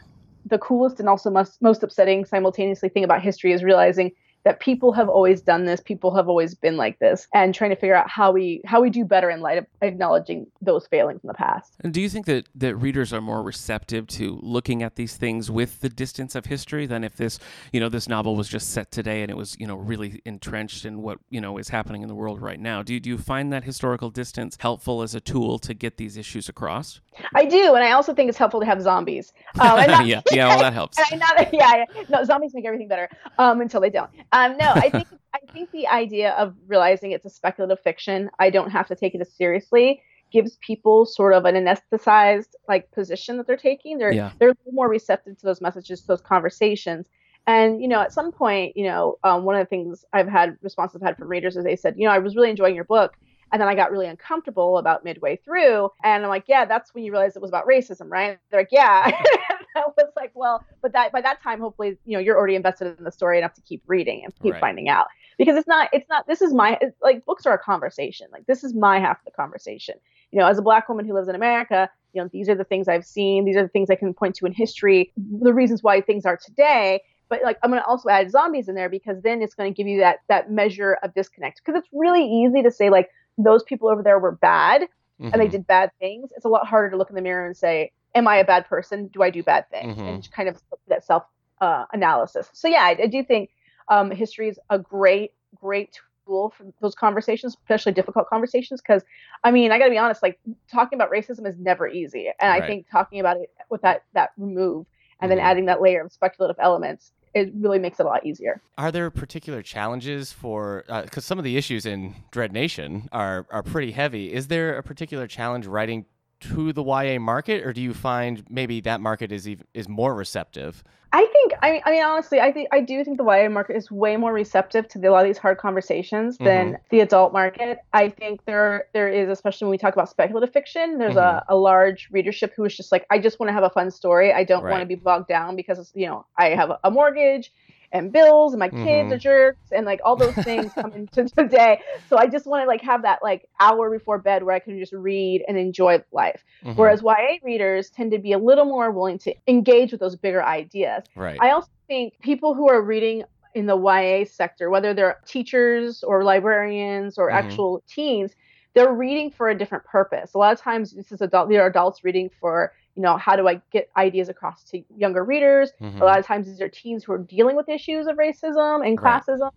the 0.46 0.58
coolest 0.58 1.00
and 1.00 1.10
also 1.10 1.30
most, 1.30 1.62
most 1.62 1.84
upsetting 1.84 2.24
simultaneously 2.26 2.90
thing 2.90 3.04
about 3.04 3.22
history 3.22 3.52
is 3.52 3.64
realizing 3.64 4.12
that 4.44 4.60
people 4.60 4.92
have 4.92 5.10
always 5.10 5.42
done 5.42 5.66
this 5.66 5.82
people 5.82 6.16
have 6.16 6.28
always 6.30 6.56
been 6.56 6.78
like 6.78 7.00
this 7.00 7.28
and 7.34 7.54
trying 7.54 7.70
to 7.70 7.76
figure 7.76 7.96
out 7.96 8.10
how 8.10 8.32
we 8.32 8.62
how 8.66 8.82
we 8.82 8.90
do 8.90 9.04
better 9.06 9.30
in 9.30 9.42
light 9.42 9.58
of 9.58 9.66
acknowledging 9.82 10.48
those 10.62 10.88
failings 10.88 11.22
in 11.24 11.28
the 11.28 11.34
past 11.34 11.74
And 11.82 11.94
do 11.94 12.02
you 12.02 12.10
think 12.10 12.26
that, 12.26 12.48
that 12.56 12.76
readers 12.76 13.14
are 13.14 13.22
more 13.22 13.44
receptive 13.44 14.08
to 14.08 14.40
looking 14.42 14.84
at 14.84 14.96
these 14.96 15.16
things 15.18 15.50
with 15.52 15.82
the 15.82 15.90
distance 15.90 16.36
of 16.36 16.46
history 16.46 16.86
than 16.86 17.04
if 17.04 17.16
this, 17.16 17.40
you 17.72 17.80
know, 17.80 17.90
this 17.90 18.08
novel 18.08 18.36
was 18.36 18.48
just 18.48 18.72
set 18.72 18.92
today 18.92 19.22
and 19.22 19.32
it 19.32 19.38
was, 19.38 19.56
you 19.60 19.68
know, 19.68 19.76
really 19.76 20.22
entrenched 20.26 20.86
in 20.86 21.02
what, 21.02 21.20
you 21.30 21.42
know, 21.42 21.58
is 21.58 21.70
happening 21.70 22.02
in 22.02 22.08
the 22.08 22.16
world 22.16 22.42
right 22.42 22.60
now? 22.60 22.84
Do 22.84 22.94
you, 22.94 23.00
do 23.00 23.10
you 23.10 23.18
find 23.18 23.52
that 23.54 23.64
historical 23.64 24.10
distance 24.10 24.58
helpful 24.60 25.02
as 25.02 25.16
a 25.16 25.20
tool 25.22 25.60
to 25.60 25.74
get 25.74 25.98
these 25.98 26.18
issues 26.18 26.50
across? 26.50 27.02
i 27.36 27.46
do 27.46 27.74
and 27.74 27.84
i 27.84 27.92
also 27.92 28.14
think 28.14 28.30
it's 28.30 28.38
helpful 28.38 28.60
to 28.60 28.66
have 28.66 28.80
zombies 28.80 29.34
um, 29.60 29.78
not- 29.88 30.06
yeah, 30.06 30.22
yeah, 30.32 30.48
well, 30.48 30.60
that 30.60 30.74
helps. 30.74 30.98
and 31.12 31.20
not, 31.20 31.54
yeah, 31.54 31.86
yeah, 31.96 32.04
no, 32.10 32.24
zombies 32.24 32.54
make 32.54 32.66
everything 32.66 32.88
better 32.88 33.10
um, 33.38 33.62
until 33.62 33.82
they 33.82 33.90
don't. 33.90 34.10
Um, 34.32 34.58
no, 34.58 34.74
I 34.78 34.90
think 34.90 35.08
I 35.34 35.40
think 35.54 35.72
the 35.72 35.88
idea 35.88 36.32
of 36.32 36.56
realizing 36.68 37.12
it's 37.12 37.26
a 37.26 37.30
speculative 37.30 37.80
fiction, 37.84 38.30
I 38.40 38.50
don't 38.50 38.72
have 38.72 38.88
to 38.88 38.96
take 38.96 39.16
it 39.16 39.22
as 39.22 39.34
seriously, 39.34 40.02
gives 40.32 40.58
people 40.58 41.06
sort 41.06 41.34
of 41.34 41.46
an 41.46 41.56
anesthetized 41.56 42.54
like 42.68 42.92
position 42.92 43.38
that 43.38 43.48
they're 43.48 43.58
taking. 43.58 43.98
They're 43.98 44.12
Yeah. 44.12 44.32
they're 44.40 44.50
a 44.50 44.56
little 44.66 44.74
more 44.74 44.90
receptive 44.90 45.38
to 45.40 45.46
those 45.46 45.62
messages, 45.62 46.02
to 46.02 46.08
those 46.08 46.22
conversations. 46.22 47.08
And 47.46 47.82
you 47.82 47.88
know, 47.88 48.02
at 48.02 48.12
some 48.14 48.32
point, 48.32 48.76
you 48.76 48.86
know, 48.86 49.18
um, 49.24 49.44
one 49.44 49.56
of 49.56 49.62
the 49.62 49.70
things 49.70 50.04
I've 50.14 50.28
had 50.28 50.58
responses 50.62 51.02
I've 51.02 51.08
had 51.08 51.18
from 51.18 51.30
readers 51.30 51.56
is 51.56 51.64
they 51.64 51.76
said, 51.78 51.96
you 51.98 52.06
know, 52.08 52.14
I 52.14 52.20
was 52.20 52.36
really 52.36 52.50
enjoying 52.50 52.76
your 52.76 52.84
book, 52.84 53.14
and 53.54 53.62
then 53.62 53.70
I 53.70 53.76
got 53.76 53.92
really 53.92 54.08
uncomfortable 54.08 54.78
about 54.80 55.06
midway 55.06 55.38
through, 55.38 55.90
and 56.04 56.24
I'm 56.24 56.30
like, 56.30 56.46
yeah, 56.48 56.66
that's 56.66 56.94
when 56.94 57.06
you 57.06 57.12
realize 57.12 57.36
it 57.38 57.42
was 57.42 57.52
about 57.52 57.66
racism, 57.66 58.10
right? 58.10 58.38
They're 58.52 58.62
like, 58.62 58.70
yeah. 58.72 59.12
I 59.76 59.84
was 59.96 60.10
well, 60.38 60.64
but 60.82 60.94
that 60.94 61.12
by 61.12 61.22
that 61.22 61.42
time, 61.42 61.60
hopefully, 61.60 61.98
you 62.06 62.14
know, 62.14 62.20
you're 62.20 62.38
already 62.38 62.56
invested 62.56 62.98
in 62.98 63.04
the 63.04 63.12
story 63.12 63.38
enough 63.38 63.54
to 63.56 63.62
keep 63.62 63.82
reading 63.88 64.22
and 64.24 64.34
keep 64.42 64.54
Right. 64.54 64.62
finding 64.62 64.90
out 64.90 65.08
because 65.38 65.56
it's 65.58 65.68
not, 65.68 65.90
it's 65.94 66.08
not. 66.10 66.28
This 66.28 66.42
is 66.42 66.54
my 66.54 66.78
it's, 66.82 66.96
like 67.02 67.26
books 67.26 67.46
are 67.46 67.54
a 67.54 67.60
conversation. 67.60 68.28
Like 68.32 68.46
this 68.46 68.64
is 68.64 68.74
my 68.74 69.00
half 69.00 69.18
of 69.20 69.26
the 69.26 69.32
conversation. 69.32 69.96
You 70.32 70.40
know, 70.40 70.48
as 70.48 70.58
a 70.58 70.62
black 70.62 70.90
woman 70.90 71.06
who 71.06 71.14
lives 71.14 71.28
in 71.28 71.36
America, 71.36 71.90
you 72.14 72.22
know, 72.22 72.30
these 72.32 72.50
are 72.50 72.56
the 72.56 72.64
things 72.64 72.88
I've 72.88 73.06
seen. 73.06 73.46
These 73.46 73.56
are 73.58 73.64
the 73.64 73.70
things 73.70 73.90
I 73.90 73.96
can 73.96 74.14
point 74.14 74.36
to 74.36 74.46
in 74.46 74.52
history. 74.54 75.12
The 75.42 75.54
reasons 75.54 75.84
why 75.84 76.02
things 76.02 76.26
are 76.26 76.38
today. 76.38 77.02
But 77.30 77.42
like, 77.44 77.58
I'm 77.62 77.70
going 77.70 77.82
to 77.82 77.88
also 77.88 78.10
add 78.10 78.32
zombies 78.32 78.70
in 78.70 78.76
there 78.76 78.90
because 78.90 79.22
then 79.22 79.42
it's 79.42 79.54
going 79.54 79.72
to 79.72 79.76
give 79.76 79.88
you 79.88 80.00
that 80.00 80.20
that 80.30 80.50
measure 80.52 80.98
of 81.04 81.14
disconnect. 81.14 81.62
Because 81.64 81.78
it's 81.80 81.90
really 81.92 82.24
easy 82.26 82.64
to 82.64 82.72
say 82.72 82.90
like 82.90 83.10
those 83.38 83.64
people 83.64 83.90
over 83.90 84.02
there 84.02 84.20
were 84.20 84.32
bad 84.34 84.88
and 85.20 85.42
they 85.42 85.48
Mhm. 85.48 85.52
did 85.52 85.68
bad 85.68 85.92
things, 86.00 86.32
it's 86.36 86.46
a 86.46 86.50
lot 86.50 86.66
harder 86.68 86.90
to 86.90 86.98
look 86.98 87.10
in 87.10 87.16
the 87.16 87.22
mirror 87.22 87.46
and 87.46 87.56
say, 87.58 87.92
"Am 88.18 88.28
I 88.28 88.38
a 88.38 88.46
bad 88.46 88.68
person? 88.68 89.08
Do 89.08 89.24
I 89.24 89.30
do 89.30 89.44
bad 89.44 89.70
things?" 89.70 89.98
Mhm. 89.98 90.08
And 90.08 90.32
kind 90.32 90.50
of 90.50 90.62
that 90.88 91.04
self 91.04 91.24
uh, 91.62 91.86
analysis. 91.94 92.50
So 92.54 92.68
yeah, 92.68 92.84
I, 92.84 92.98
I 93.04 93.08
do 93.08 93.24
think 93.24 93.50
um, 93.90 94.12
history 94.12 94.48
is 94.50 94.60
a 94.70 94.78
great, 94.78 95.32
great 95.56 96.00
tool 96.26 96.54
for 96.56 96.66
those 96.82 96.96
conversations, 96.96 97.56
especially 97.56 97.94
difficult 97.94 98.28
conversations. 98.30 98.82
Because 98.82 99.04
I 99.44 99.52
mean, 99.52 99.72
I 99.72 99.80
got 99.80 99.86
to 99.86 99.92
be 99.92 99.98
honest, 99.98 100.22
like 100.22 100.40
talking 100.72 100.98
about 100.98 101.12
racism 101.12 101.48
is 101.48 101.58
never 101.58 101.88
easy, 101.88 102.32
and 102.40 102.52
I 102.52 102.66
think 102.66 102.88
talking 102.92 103.20
about 103.20 103.38
it 103.38 103.50
with 103.70 103.82
that 103.82 104.04
that 104.14 104.32
remove 104.38 104.86
and 105.20 105.32
Mhm. 105.32 105.36
then 105.36 105.44
adding 105.44 105.66
that 105.66 105.82
layer 105.82 106.02
of 106.02 106.12
speculative 106.12 106.58
elements, 106.60 107.12
it 107.34 107.52
really 107.56 107.80
makes 107.80 108.00
it 108.00 108.06
a 108.06 108.10
lot 108.10 108.24
easier. 108.26 108.62
Are 108.78 108.92
there 108.92 109.10
particular 109.10 109.62
challenges 109.64 110.32
for 110.32 110.84
because 111.04 111.26
some 111.26 111.40
of 111.40 111.44
the 111.44 111.58
issues 111.58 111.86
in 111.86 112.14
Dread 112.32 112.52
Nation 112.52 113.10
are 113.12 113.48
are 113.52 113.64
pretty 113.64 113.92
heavy? 113.92 114.34
Is 114.34 114.48
there 114.48 114.78
a 114.78 114.84
particular 114.84 115.28
challenge 115.28 115.66
writing 115.66 116.06
to 116.40 116.74
the 116.74 116.84
YA 116.84 117.20
market, 117.20 117.66
or 117.66 117.74
do 117.74 117.82
you 117.82 117.94
find 117.94 118.44
maybe 118.50 118.82
that 118.82 119.02
market 119.02 119.32
is 119.32 119.48
even, 119.48 119.66
is 119.74 119.88
more 119.88 120.14
receptive? 120.14 120.84
I 121.14 121.26
think 121.32 121.54
I 121.62 121.72
mean 121.72 121.82
I 121.86 121.92
mean 121.92 122.04
honestly 122.04 122.42
I 122.42 122.52
think 122.52 122.68
I 122.72 122.82
do 122.82 123.04
think 123.04 123.18
the 123.18 123.24
YA 123.24 123.48
market 123.48 123.78
is 123.78 123.90
way 123.90 124.18
more 124.18 124.34
receptive 124.34 124.90
to 124.90 125.00
the, 125.00 125.10
a 125.10 125.12
lot 125.12 125.22
of 125.22 125.28
these 125.28 125.38
hard 125.38 125.58
conversations 125.58 126.36
mm-hmm. 126.36 126.46
than 126.46 126.78
the 126.90 127.00
adult 127.00 127.32
market. 127.32 127.80
I 127.94 128.10
think 128.10 128.44
there 128.46 128.88
there 128.94 129.08
is 129.08 129.30
especially 129.30 129.66
when 129.66 129.72
we 129.72 129.78
talk 129.78 129.94
about 129.94 130.10
speculative 130.10 130.52
fiction, 130.52 130.98
there's 130.98 131.16
a, 131.16 131.20
mm-hmm. 131.20 131.54
a 131.54 131.56
large 131.56 132.10
readership 132.12 132.54
who 132.56 132.66
is 132.66 132.76
just 132.76 132.92
like 132.92 133.06
I 133.10 133.20
just 133.20 133.40
want 133.40 133.48
to 133.50 133.54
have 133.54 133.64
a 133.64 133.70
fun 133.70 133.90
story. 133.90 134.34
I 134.34 134.44
don't 134.44 134.64
want 134.64 134.82
to 134.82 134.86
be 134.86 134.96
bogged 134.96 135.30
down 135.30 135.56
because 135.56 135.92
you 135.96 136.08
know 136.08 136.26
I 136.38 136.50
have 136.50 136.74
a 136.84 136.92
mortgage 136.92 137.54
and 137.92 138.12
bills 138.12 138.54
and 138.54 138.60
my 138.60 138.70
kids 138.70 139.10
Mhm. 139.10 139.12
are 139.14 139.18
jerks 139.18 139.72
and 139.72 139.86
like 139.86 140.00
all 140.04 140.16
those 140.16 140.34
things 140.44 140.74
come 140.74 140.92
into 140.94 141.26
today. 141.26 141.80
So 142.10 142.18
I 142.18 142.28
just 142.28 142.46
want 142.46 142.64
to 142.64 142.68
like 142.68 142.82
have 142.82 143.04
that 143.04 143.20
like 143.24 143.48
hour 143.60 143.90
before 143.90 144.18
bed 144.20 144.44
where 144.44 144.56
I 144.56 144.60
can 144.60 144.78
just 144.80 144.94
read 144.94 145.44
and 145.48 145.58
enjoy 145.58 146.04
life. 146.12 146.44
Mhm. 146.66 146.76
Whereas 146.76 147.02
YA 147.02 147.40
readers 147.44 147.90
tend 147.90 148.12
to 148.12 148.20
be 148.20 148.34
a 148.34 148.38
little 148.40 148.66
more 148.66 148.92
willing 148.92 149.20
to 149.20 149.34
engage 149.48 149.92
with 149.92 150.02
those 150.02 150.16
bigger 150.16 150.44
ideas. 150.44 151.04
right, 151.16 151.38
I 151.42 151.52
also 151.52 151.70
think 151.88 152.14
people 152.22 152.54
who 152.54 152.70
are 152.70 152.82
reading 152.82 153.24
in 153.56 153.66
the 153.66 153.78
YA 153.78 154.26
sector, 154.26 154.70
whether 154.70 154.94
they're 154.94 155.18
teachers 155.26 156.04
or 156.04 156.24
librarians 156.24 157.18
or 157.18 157.30
Mhm. 157.30 157.36
actual 157.36 157.84
teens, 157.88 158.34
they're 158.76 158.94
reading 158.94 159.32
for 159.32 159.50
a 159.50 159.58
different 159.58 159.84
purpose. 159.86 160.34
A 160.36 160.38
lot 160.38 160.54
of 160.54 160.60
times, 160.60 160.94
this 160.94 161.12
is 161.12 161.22
adult. 161.22 161.50
They're 161.50 161.66
adults 161.66 162.04
reading 162.04 162.30
for, 162.40 162.72
you 162.98 163.04
know, 163.04 163.18
how 163.18 163.38
do 163.38 163.48
I 163.48 163.62
get 163.72 163.90
ideas 163.98 164.30
across 164.30 164.64
to 164.72 164.84
younger 164.98 165.24
readers? 165.24 165.72
Mhm. 165.82 166.02
A 166.02 166.06
lot 166.06 166.20
of 166.20 166.26
times, 166.26 166.48
these 166.48 166.62
are 166.62 166.70
teens 166.70 167.06
who 167.06 167.14
are 167.14 167.20
dealing 167.20 167.56
with 167.56 167.70
issues 167.70 168.08
of 168.08 168.18
racism 168.18 168.86
and 168.88 169.00
Right. 169.00 169.24
classism, 169.24 169.50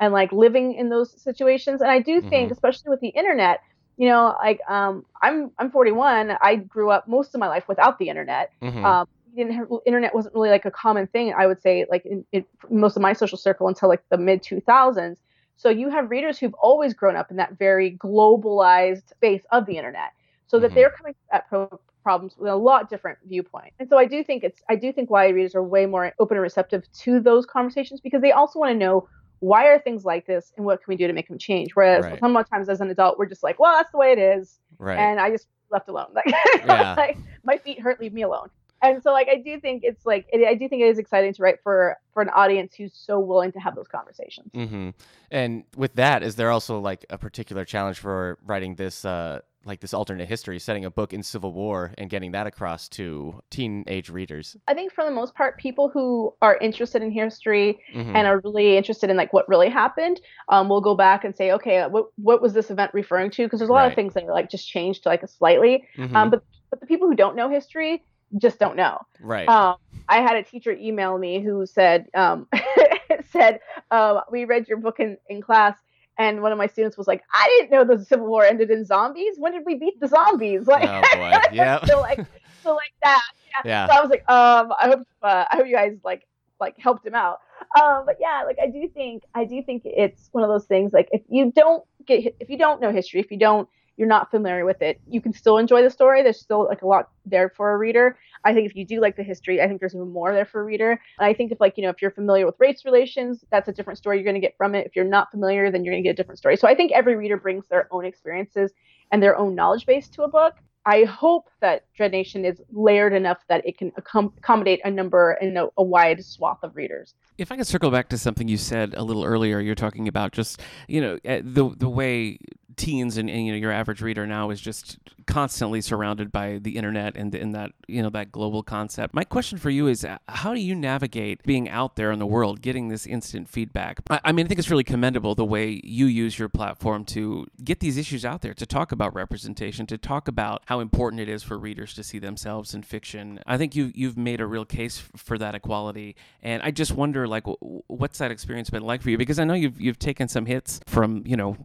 and 0.00 0.12
like 0.12 0.32
living 0.32 0.74
in 0.74 0.90
those 0.90 1.20
situations. 1.22 1.80
And 1.82 1.90
I 1.90 2.00
do 2.00 2.20
think, 2.22 2.50
Mhm. 2.50 2.52
especially 2.52 2.90
with 2.90 3.00
the 3.00 3.08
internet, 3.08 3.60
you 3.96 4.08
know, 4.08 4.36
like 4.42 4.60
um, 4.68 5.04
I'm 5.22 5.52
I'm 5.58 5.70
41. 5.70 6.32
I 6.42 6.56
grew 6.56 6.90
up 6.90 7.08
most 7.08 7.34
of 7.34 7.40
my 7.40 7.48
life 7.48 7.68
without 7.68 7.98
the 7.98 8.08
internet 8.08 8.50
Mhm. 8.62 8.84
um, 8.84 9.06
didn't 9.36 9.52
have, 9.54 9.68
internet 9.86 10.14
wasn't 10.14 10.34
really 10.34 10.50
like 10.50 10.64
a 10.64 10.70
common 10.70 11.06
thing 11.08 11.34
i 11.36 11.46
would 11.46 11.60
say 11.60 11.86
like 11.90 12.04
in, 12.06 12.24
in 12.32 12.44
most 12.70 12.96
of 12.96 13.02
my 13.02 13.12
social 13.12 13.38
circle 13.38 13.68
until 13.68 13.88
like 13.88 14.02
the 14.10 14.16
mid 14.18 14.42
2000s 14.42 15.20
so 15.56 15.68
you 15.68 15.90
have 15.90 16.10
readers 16.10 16.38
who've 16.38 16.54
always 16.54 16.94
grown 16.94 17.16
up 17.16 17.30
in 17.30 17.36
that 17.36 17.58
very 17.58 17.96
globalized 17.98 19.08
space 19.08 19.42
of 19.52 19.66
the 19.66 19.76
internet 19.76 20.10
so 20.46 20.58
that 20.60 20.72
Mhm. 20.72 20.74
they're 20.74 20.90
coming 20.98 21.14
at 21.32 21.48
pro- 21.48 21.80
problems 22.08 22.32
with 22.38 22.50
a 22.50 22.60
lot 22.70 22.88
different 22.92 23.18
viewpoint 23.32 23.72
and 23.78 23.86
so 23.90 23.96
i 24.04 24.06
do 24.14 24.18
think 24.28 24.40
it's 24.48 24.60
i 24.72 24.76
do 24.84 24.88
think 24.96 25.06
YA 25.10 25.30
readers 25.38 25.54
are 25.58 25.62
way 25.62 25.84
more 25.94 26.04
open 26.22 26.36
and 26.38 26.42
receptive 26.50 26.82
to 27.04 27.10
those 27.28 27.44
conversations 27.56 27.98
because 28.06 28.22
they 28.22 28.32
also 28.40 28.58
want 28.62 28.70
to 28.74 28.78
know 28.84 28.96
why 29.40 29.62
are 29.70 29.78
things 29.78 30.04
like 30.12 30.24
this 30.32 30.44
and 30.56 30.64
what 30.66 30.76
can 30.82 30.88
we 30.92 30.96
do 30.96 31.06
to 31.06 31.12
make 31.12 31.28
them 31.28 31.38
change 31.48 31.68
whereas 31.76 32.04
Right. 32.04 32.18
sometimes 32.18 32.68
as 32.74 32.80
an 32.80 32.88
adult 32.90 33.18
we're 33.18 33.26
just 33.34 33.42
like 33.48 33.56
well 33.60 33.74
that's 33.76 33.92
the 33.92 33.98
way 34.04 34.10
it 34.16 34.18
is 34.18 34.58
right, 34.78 34.98
and 34.98 35.20
I 35.20 35.30
just 35.30 35.46
left 35.70 35.88
alone. 35.88 36.10
Like, 36.14 36.24
Yeah. 36.64 36.94
like 36.96 37.18
my 37.44 37.56
feet 37.58 37.78
hurt, 37.80 38.00
leave 38.00 38.14
me 38.14 38.22
alone. 38.22 38.48
And 38.80 39.02
so, 39.02 39.10
like, 39.12 39.28
I 39.28 39.36
do 39.48 39.58
think 39.60 39.82
it's 39.84 40.06
like 40.06 40.24
it, 40.32 40.46
I 40.46 40.54
do 40.54 40.68
think 40.68 40.80
it 40.82 40.86
is 40.94 40.98
exciting 40.98 41.34
to 41.34 41.42
write 41.42 41.58
for 41.64 41.96
for 42.14 42.22
an 42.22 42.30
audience 42.30 42.74
who's 42.74 42.94
so 42.94 43.18
willing 43.18 43.52
to 43.52 43.58
have 43.58 43.74
those 43.74 43.88
conversations. 43.88 44.50
Mm-hmm. 44.54 44.90
And 45.30 45.64
with 45.76 45.94
that, 45.96 46.22
is 46.22 46.36
there 46.36 46.50
also 46.50 46.78
like 46.78 47.04
a 47.10 47.18
particular 47.18 47.64
challenge 47.66 47.98
for 47.98 48.38
writing 48.46 48.76
this, 48.76 49.04
uh, 49.04 49.40
like 49.64 49.80
this 49.80 49.92
alternate 49.92 50.28
history, 50.28 50.58
setting 50.58 50.84
a 50.84 50.90
book 50.90 51.12
in 51.12 51.22
Civil 51.22 51.52
War 51.52 51.92
and 51.98 52.08
getting 52.08 52.32
that 52.32 52.46
across 52.46 52.88
to 52.90 53.40
teenage 53.50 54.08
readers? 54.08 54.56
I 54.66 54.74
think 54.74 54.92
for 54.92 55.04
the 55.04 55.10
most 55.10 55.34
part, 55.34 55.58
people 55.58 55.88
who 55.88 56.32
are 56.40 56.56
interested 56.58 57.02
in 57.02 57.10
history 57.10 57.80
Mhm. 57.94 58.14
and 58.14 58.26
are 58.26 58.40
really 58.44 58.76
interested 58.76 59.10
in 59.10 59.16
like 59.16 59.32
what 59.32 59.48
really 59.48 59.68
happened, 59.68 60.20
um, 60.48 60.68
will 60.68 60.80
go 60.80 60.94
back 60.94 61.24
and 61.24 61.36
say, 61.36 61.50
okay, 61.52 61.86
what 61.86 62.06
what 62.16 62.40
was 62.40 62.52
this 62.54 62.70
event 62.70 62.92
referring 62.94 63.30
to? 63.32 63.44
Because 63.44 63.58
there's 63.58 63.68
a 63.70 63.72
lot 63.72 63.82
Right. 63.82 63.88
of 63.88 63.94
things 63.94 64.14
that 64.14 64.24
are 64.24 64.32
like 64.32 64.48
just 64.50 64.68
changed 64.68 65.02
to 65.02 65.08
like 65.08 65.22
a 65.22 65.28
slightly. 65.28 65.84
Mhm. 65.96 66.14
Um, 66.14 66.30
but 66.30 66.42
but 66.70 66.80
the 66.80 66.86
people 66.86 67.08
who 67.08 67.14
don't 67.14 67.34
know 67.36 67.48
history 67.48 68.02
just 68.36 68.58
don't 68.58 68.76
know. 68.76 68.98
right, 69.20 69.48
Um, 69.48 69.76
I 70.08 70.20
had 70.20 70.36
a 70.36 70.42
teacher 70.42 70.72
email 70.72 71.16
me 71.16 71.40
who 71.40 71.64
said, 71.64 72.06
um, 72.14 72.46
said, 73.30 73.60
uh, 73.90 74.20
we 74.30 74.44
read 74.44 74.68
your 74.68 74.76
book 74.78 75.00
in, 75.00 75.16
in 75.30 75.40
class, 75.40 75.76
and 76.18 76.42
one 76.42 76.50
of 76.52 76.58
my 76.58 76.66
students 76.66 76.98
was 76.98 77.06
like, 77.06 77.22
I 77.32 77.46
didn't 77.58 77.70
know 77.70 77.96
the 77.96 78.04
Civil 78.04 78.26
War 78.26 78.44
ended 78.44 78.70
in 78.70 78.84
zombies. 78.84 79.36
When 79.38 79.52
did 79.52 79.62
we 79.64 79.76
beat 79.76 79.98
the 80.00 80.08
zombies? 80.08 80.62
Like, 80.66 80.88
oh 80.88 81.00
boy, 81.16 81.32
yeah, 81.52 81.84
so 81.84 82.00
like, 82.00 82.20
so 82.62 82.74
like 82.74 82.92
that. 83.02 83.22
yeah, 83.64 83.86
So 83.86 83.94
I 83.94 84.00
was 84.00 84.10
like, 84.10 84.28
um, 84.28 84.72
I 84.78 84.88
hope, 84.88 85.06
uh, 85.22 85.44
I 85.50 85.56
hope 85.56 85.66
you 85.66 85.74
guys 85.74 85.96
like, 86.04 86.26
like 86.60 86.76
helped 86.78 87.06
him 87.06 87.14
out. 87.14 87.38
Um, 87.80 88.02
but 88.04 88.16
yeah, 88.20 88.42
like 88.44 88.58
I 88.62 88.66
do 88.66 88.88
think, 88.88 89.22
I 89.34 89.44
do 89.44 89.62
think 89.62 89.82
it's 89.84 90.28
one 90.32 90.42
of 90.42 90.50
those 90.50 90.64
things. 90.66 90.92
Like 90.92 91.08
if 91.12 91.22
you 91.28 91.52
don't 91.52 91.84
get, 92.06 92.36
if 92.40 92.50
you 92.50 92.58
don't 92.58 92.80
know 92.80 92.90
history, 92.92 93.20
if 93.20 93.30
you 93.30 93.38
don't, 93.38 93.68
you're 93.98 94.08
not 94.08 94.30
familiar 94.30 94.64
with 94.64 94.80
it, 94.80 95.00
you 95.08 95.20
can 95.20 95.32
still 95.32 95.58
enjoy 95.58 95.82
the 95.82 95.90
story. 95.90 96.22
There's 96.22 96.40
still 96.40 96.66
like 96.66 96.82
a 96.82 96.86
lot 96.86 97.10
there 97.26 97.48
for 97.48 97.72
a 97.72 97.76
reader. 97.76 98.16
I 98.44 98.54
think 98.54 98.70
if 98.70 98.76
you 98.76 98.86
do 98.86 99.00
like 99.00 99.16
the 99.16 99.24
history, 99.24 99.60
I 99.60 99.66
think 99.66 99.80
there's 99.80 99.94
even 99.94 100.12
more 100.12 100.32
there 100.32 100.46
for 100.46 100.60
a 100.60 100.64
reader. 100.64 100.92
And 100.92 101.26
I 101.26 101.34
think 101.34 101.50
if 101.50 101.60
like, 101.60 101.76
you 101.76 101.82
know, 101.82 101.90
if 101.90 102.00
you're 102.00 102.12
familiar 102.12 102.46
with 102.46 102.54
race 102.60 102.84
relations, 102.84 103.44
that's 103.50 103.66
a 103.66 103.72
different 103.72 103.98
story 103.98 104.16
you're 104.16 104.24
going 104.24 104.40
to 104.40 104.40
get 104.40 104.56
from 104.56 104.76
it. 104.76 104.86
If 104.86 104.94
you're 104.94 105.04
not 105.04 105.32
familiar, 105.32 105.70
then 105.72 105.84
you're 105.84 105.92
going 105.92 106.04
to 106.04 106.06
get 106.06 106.12
a 106.12 106.16
different 106.16 106.38
story. 106.38 106.56
So 106.56 106.68
I 106.68 106.76
think 106.76 106.92
every 106.92 107.16
reader 107.16 107.36
brings 107.36 107.66
their 107.66 107.88
own 107.90 108.04
experiences 108.04 108.70
and 109.10 109.20
their 109.20 109.36
own 109.36 109.56
knowledge 109.56 109.84
base 109.84 110.08
to 110.10 110.22
a 110.22 110.28
book. 110.28 110.54
I 110.86 111.04
hope 111.04 111.50
that 111.60 111.84
Dread 111.96 112.12
Nation 112.12 112.44
is 112.44 112.62
layered 112.70 113.12
enough 113.12 113.38
that 113.48 113.66
it 113.66 113.76
can 113.76 113.90
accom- 113.92 114.32
accommodate 114.38 114.80
a 114.84 114.90
number 114.90 115.32
and 115.32 115.58
a, 115.58 115.68
a 115.76 115.82
wide 115.82 116.24
swath 116.24 116.60
of 116.62 116.76
readers. 116.76 117.14
If 117.36 117.52
I 117.52 117.56
could 117.56 117.66
circle 117.66 117.90
back 117.90 118.08
to 118.10 118.16
something 118.16 118.48
you 118.48 118.56
said 118.56 118.94
a 118.96 119.02
little 119.02 119.24
earlier, 119.24 119.60
you're 119.60 119.74
talking 119.74 120.08
about 120.08 120.32
just 120.32 120.62
you 120.86 121.00
know 121.00 121.18
eh, 121.24 121.42
the 121.44 121.68
the 121.76 121.88
way 121.88 122.38
teens 122.78 123.18
and, 123.18 123.28
and 123.28 123.46
you 123.46 123.52
know 123.52 123.58
your 123.58 123.72
average 123.72 124.00
reader 124.00 124.26
now 124.26 124.50
is 124.50 124.60
just 124.60 124.98
constantly 125.26 125.80
surrounded 125.80 126.32
by 126.32 126.58
the 126.60 126.76
internet 126.76 127.14
and 127.14 127.34
in 127.34 127.52
that 127.52 127.70
you 127.86 128.02
know 128.02 128.10
that 128.10 128.32
global 128.32 128.62
concept. 128.62 129.14
My 129.14 129.24
question 129.24 129.58
for 129.58 129.70
you 129.70 129.86
is, 129.86 130.04
uh, 130.04 130.18
how 130.28 130.54
do 130.54 130.60
you 130.60 130.74
navigate 130.74 131.42
being 131.42 131.68
out 131.68 131.96
there 131.96 132.10
in 132.10 132.18
the 132.18 132.26
world, 132.26 132.62
getting 132.62 132.88
this 132.88 133.06
instant 133.06 133.48
feedback? 133.48 134.00
I, 134.08 134.20
I 134.24 134.32
mean, 134.32 134.46
I 134.46 134.48
think 134.48 134.58
it's 134.58 134.70
really 134.70 134.84
commendable 134.84 135.34
the 135.34 135.44
way 135.44 135.80
you 135.84 136.06
use 136.06 136.38
your 136.38 136.48
platform 136.48 137.04
to 137.06 137.46
get 137.62 137.80
these 137.80 137.96
issues 137.98 138.24
out 138.24 138.40
there, 138.40 138.54
to 138.54 138.66
talk 138.66 138.90
about 138.90 139.14
representation, 139.14 139.86
to 139.86 139.98
talk 139.98 140.28
about 140.28 140.62
how 140.66 140.80
important 140.80 141.20
it 141.20 141.28
is 141.28 141.42
for 141.42 141.58
readers 141.58 141.94
to 141.94 142.02
see 142.02 142.18
themselves 142.18 142.74
in 142.74 142.82
fiction. 142.82 143.40
I 143.46 143.58
think 143.58 143.76
you 143.76 143.92
you've 143.94 144.16
made 144.16 144.40
a 144.40 144.46
real 144.46 144.64
case 144.64 144.98
for 144.98 145.36
that 145.38 145.54
equality, 145.54 146.16
and 146.42 146.62
I 146.62 146.70
just 146.70 146.92
wonder, 146.92 147.28
like, 147.28 147.44
what's 147.88 148.18
that 148.18 148.30
experience 148.30 148.70
been 148.70 148.82
like 148.82 149.02
for 149.02 149.10
you? 149.10 149.18
Because 149.18 149.38
I 149.38 149.44
know 149.44 149.54
you've 149.54 149.80
you've 149.80 149.98
taken 149.98 150.28
some 150.28 150.46
hits 150.46 150.80
from 150.86 151.22
you 151.26 151.36
know 151.36 151.56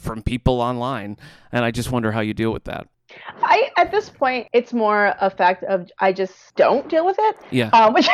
from 0.00 0.22
people 0.22 0.60
online, 0.60 1.16
and 1.52 1.64
I 1.64 1.70
just 1.70 1.92
wonder 1.92 2.10
how 2.10 2.20
you 2.20 2.34
deal 2.34 2.52
with 2.52 2.64
that. 2.64 2.88
I 3.42 3.70
at 3.76 3.90
this 3.90 4.08
point, 4.08 4.48
it's 4.52 4.72
more 4.72 5.14
a 5.20 5.30
fact 5.30 5.64
of 5.64 5.90
I 5.98 6.12
just 6.12 6.54
don't 6.56 6.88
deal 6.88 7.04
with 7.04 7.16
it. 7.18 7.36
Yeah. 7.50 7.68
Um, 7.70 7.92
which, 7.94 8.08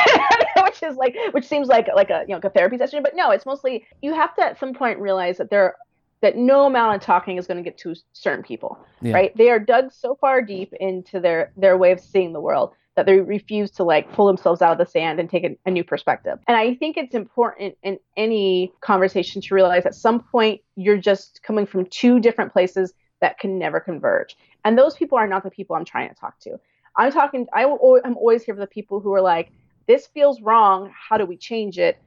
which 0.62 0.82
is 0.82 0.96
like, 0.96 1.14
which 1.32 1.46
seems 1.46 1.68
like 1.68 1.86
like 1.94 2.10
a 2.10 2.20
you 2.22 2.28
know 2.28 2.36
like 2.36 2.44
a 2.44 2.50
therapy 2.50 2.78
session, 2.78 3.02
but 3.02 3.14
no, 3.14 3.30
it's 3.30 3.46
mostly 3.46 3.86
you 4.02 4.14
have 4.14 4.34
to 4.36 4.42
at 4.42 4.58
some 4.58 4.74
point 4.74 4.98
realize 4.98 5.38
that 5.38 5.50
there 5.50 5.76
that 6.22 6.36
no 6.36 6.64
amount 6.64 6.96
of 6.96 7.02
talking 7.02 7.36
is 7.36 7.46
going 7.46 7.62
to 7.62 7.62
get 7.62 7.76
to 7.78 7.94
certain 8.14 8.42
people, 8.42 8.78
Yeah. 9.02 9.12
right? 9.12 9.36
They 9.36 9.50
are 9.50 9.58
dug 9.60 9.92
so 9.92 10.16
far 10.18 10.40
deep 10.42 10.72
into 10.80 11.20
their 11.20 11.52
their 11.56 11.76
way 11.76 11.92
of 11.92 12.00
seeing 12.00 12.32
the 12.32 12.40
world 12.40 12.72
that 12.96 13.06
they 13.06 13.20
refuse 13.20 13.70
to 13.70 13.84
like 13.84 14.10
pull 14.12 14.26
themselves 14.26 14.62
out 14.62 14.72
of 14.72 14.78
the 14.78 14.90
sand 14.90 15.20
and 15.20 15.30
take 15.30 15.44
a, 15.44 15.56
a 15.66 15.70
new 15.70 15.84
perspective. 15.84 16.38
And 16.48 16.56
I 16.56 16.74
think 16.74 16.96
it's 16.96 17.14
important 17.14 17.76
in 17.82 17.98
any 18.16 18.72
conversation 18.80 19.40
to 19.42 19.54
realize 19.54 19.86
at 19.86 19.94
some 19.94 20.20
point 20.20 20.62
you're 20.74 20.96
just 20.96 21.42
coming 21.42 21.66
from 21.66 21.86
two 21.86 22.18
different 22.18 22.52
places 22.52 22.94
that 23.20 23.38
can 23.38 23.58
never 23.58 23.80
converge. 23.80 24.36
And 24.64 24.76
those 24.78 24.94
people 24.94 25.18
are 25.18 25.28
not 25.28 25.44
the 25.44 25.50
people 25.50 25.76
I'm 25.76 25.84
trying 25.84 26.08
to 26.08 26.14
talk 26.14 26.38
to. 26.40 26.58
I'm 26.96 27.12
talking. 27.12 27.46
I, 27.52 27.64
I'm 27.64 28.16
always 28.16 28.42
here 28.42 28.54
for 28.54 28.60
the 28.60 28.66
people 28.66 29.00
who 29.00 29.12
are 29.12 29.20
like, 29.20 29.52
"This 29.86 30.06
feels 30.06 30.40
wrong. 30.40 30.90
How 30.94 31.18
do 31.18 31.26
we 31.26 31.36
change 31.36 31.78
it?" 31.78 31.98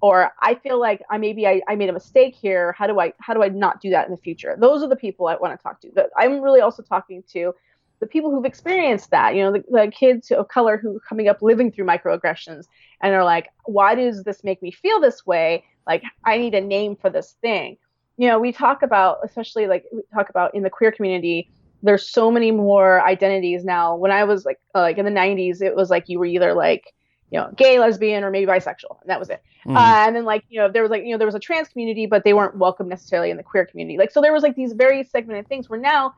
Or 0.00 0.30
I 0.40 0.54
feel 0.54 0.78
like 0.78 1.02
I 1.10 1.18
maybe 1.18 1.46
I, 1.46 1.62
I 1.66 1.74
made 1.74 1.88
a 1.88 1.92
mistake 1.92 2.34
here. 2.34 2.72
How 2.72 2.86
do 2.86 3.00
I 3.00 3.12
how 3.18 3.34
do 3.34 3.42
I 3.42 3.48
not 3.48 3.80
do 3.80 3.90
that 3.90 4.06
in 4.06 4.12
the 4.12 4.20
future? 4.20 4.56
Those 4.58 4.82
are 4.84 4.88
the 4.88 4.96
people 4.96 5.26
I 5.26 5.36
want 5.36 5.58
to 5.58 5.62
talk 5.62 5.80
to. 5.80 5.90
I'm 6.16 6.40
really 6.40 6.60
also 6.60 6.82
talking 6.82 7.24
to 7.32 7.52
the 8.00 8.06
people 8.06 8.30
who've 8.30 8.44
experienced 8.44 9.10
that. 9.10 9.34
You 9.34 9.42
know, 9.42 9.52
the, 9.52 9.64
the 9.70 9.90
kids 9.90 10.30
of 10.30 10.48
color 10.48 10.76
who 10.76 10.96
are 10.96 11.00
coming 11.00 11.28
up 11.28 11.42
living 11.42 11.72
through 11.72 11.86
microaggressions 11.86 12.64
and 13.00 13.14
are 13.14 13.24
like, 13.24 13.48
"Why 13.64 13.94
does 13.94 14.22
this 14.24 14.44
make 14.44 14.62
me 14.62 14.70
feel 14.70 15.00
this 15.00 15.26
way? 15.26 15.64
Like 15.86 16.02
I 16.24 16.38
need 16.38 16.54
a 16.54 16.60
name 16.60 16.96
for 16.96 17.10
this 17.10 17.36
thing." 17.40 17.78
You 18.16 18.28
know, 18.28 18.38
we 18.38 18.52
talk 18.52 18.82
about 18.82 19.18
especially 19.24 19.66
like 19.66 19.84
we 19.92 20.02
talk 20.14 20.30
about 20.30 20.54
in 20.54 20.62
the 20.62 20.70
queer 20.70 20.92
community 20.92 21.50
there's 21.82 22.08
so 22.08 22.30
many 22.30 22.50
more 22.50 23.06
identities 23.06 23.64
now. 23.64 23.96
When 23.96 24.10
I 24.10 24.24
was 24.24 24.44
like 24.44 24.58
uh, 24.74 24.80
like 24.80 24.98
in 24.98 25.04
the 25.04 25.10
90s, 25.10 25.62
it 25.62 25.76
was 25.76 25.90
like 25.90 26.08
you 26.08 26.18
were 26.18 26.26
either 26.26 26.54
like 26.54 26.92
you 27.30 27.38
know 27.38 27.50
gay, 27.56 27.78
lesbian, 27.78 28.24
or 28.24 28.30
maybe 28.30 28.46
bisexual, 28.46 29.00
and 29.00 29.08
that 29.08 29.18
was 29.18 29.30
it. 29.30 29.42
Mhm. 29.66 29.76
Uh, 29.76 30.06
and 30.06 30.16
then 30.16 30.24
like 30.24 30.44
you 30.48 30.60
know 30.60 30.70
there 30.70 30.82
was 30.82 30.90
like 30.90 31.04
you 31.04 31.12
know 31.12 31.18
there 31.18 31.26
was 31.26 31.34
a 31.34 31.40
trans 31.40 31.68
community, 31.68 32.06
but 32.06 32.24
they 32.24 32.32
weren't 32.32 32.56
welcome 32.56 32.88
necessarily 32.88 33.30
in 33.30 33.36
the 33.36 33.42
queer 33.42 33.66
community. 33.66 33.98
Like 33.98 34.10
so 34.10 34.20
there 34.20 34.32
was 34.32 34.42
like 34.42 34.56
these 34.56 34.72
very 34.72 35.04
segmented 35.04 35.48
things 35.48 35.68
where 35.68 35.80
now 35.80 36.14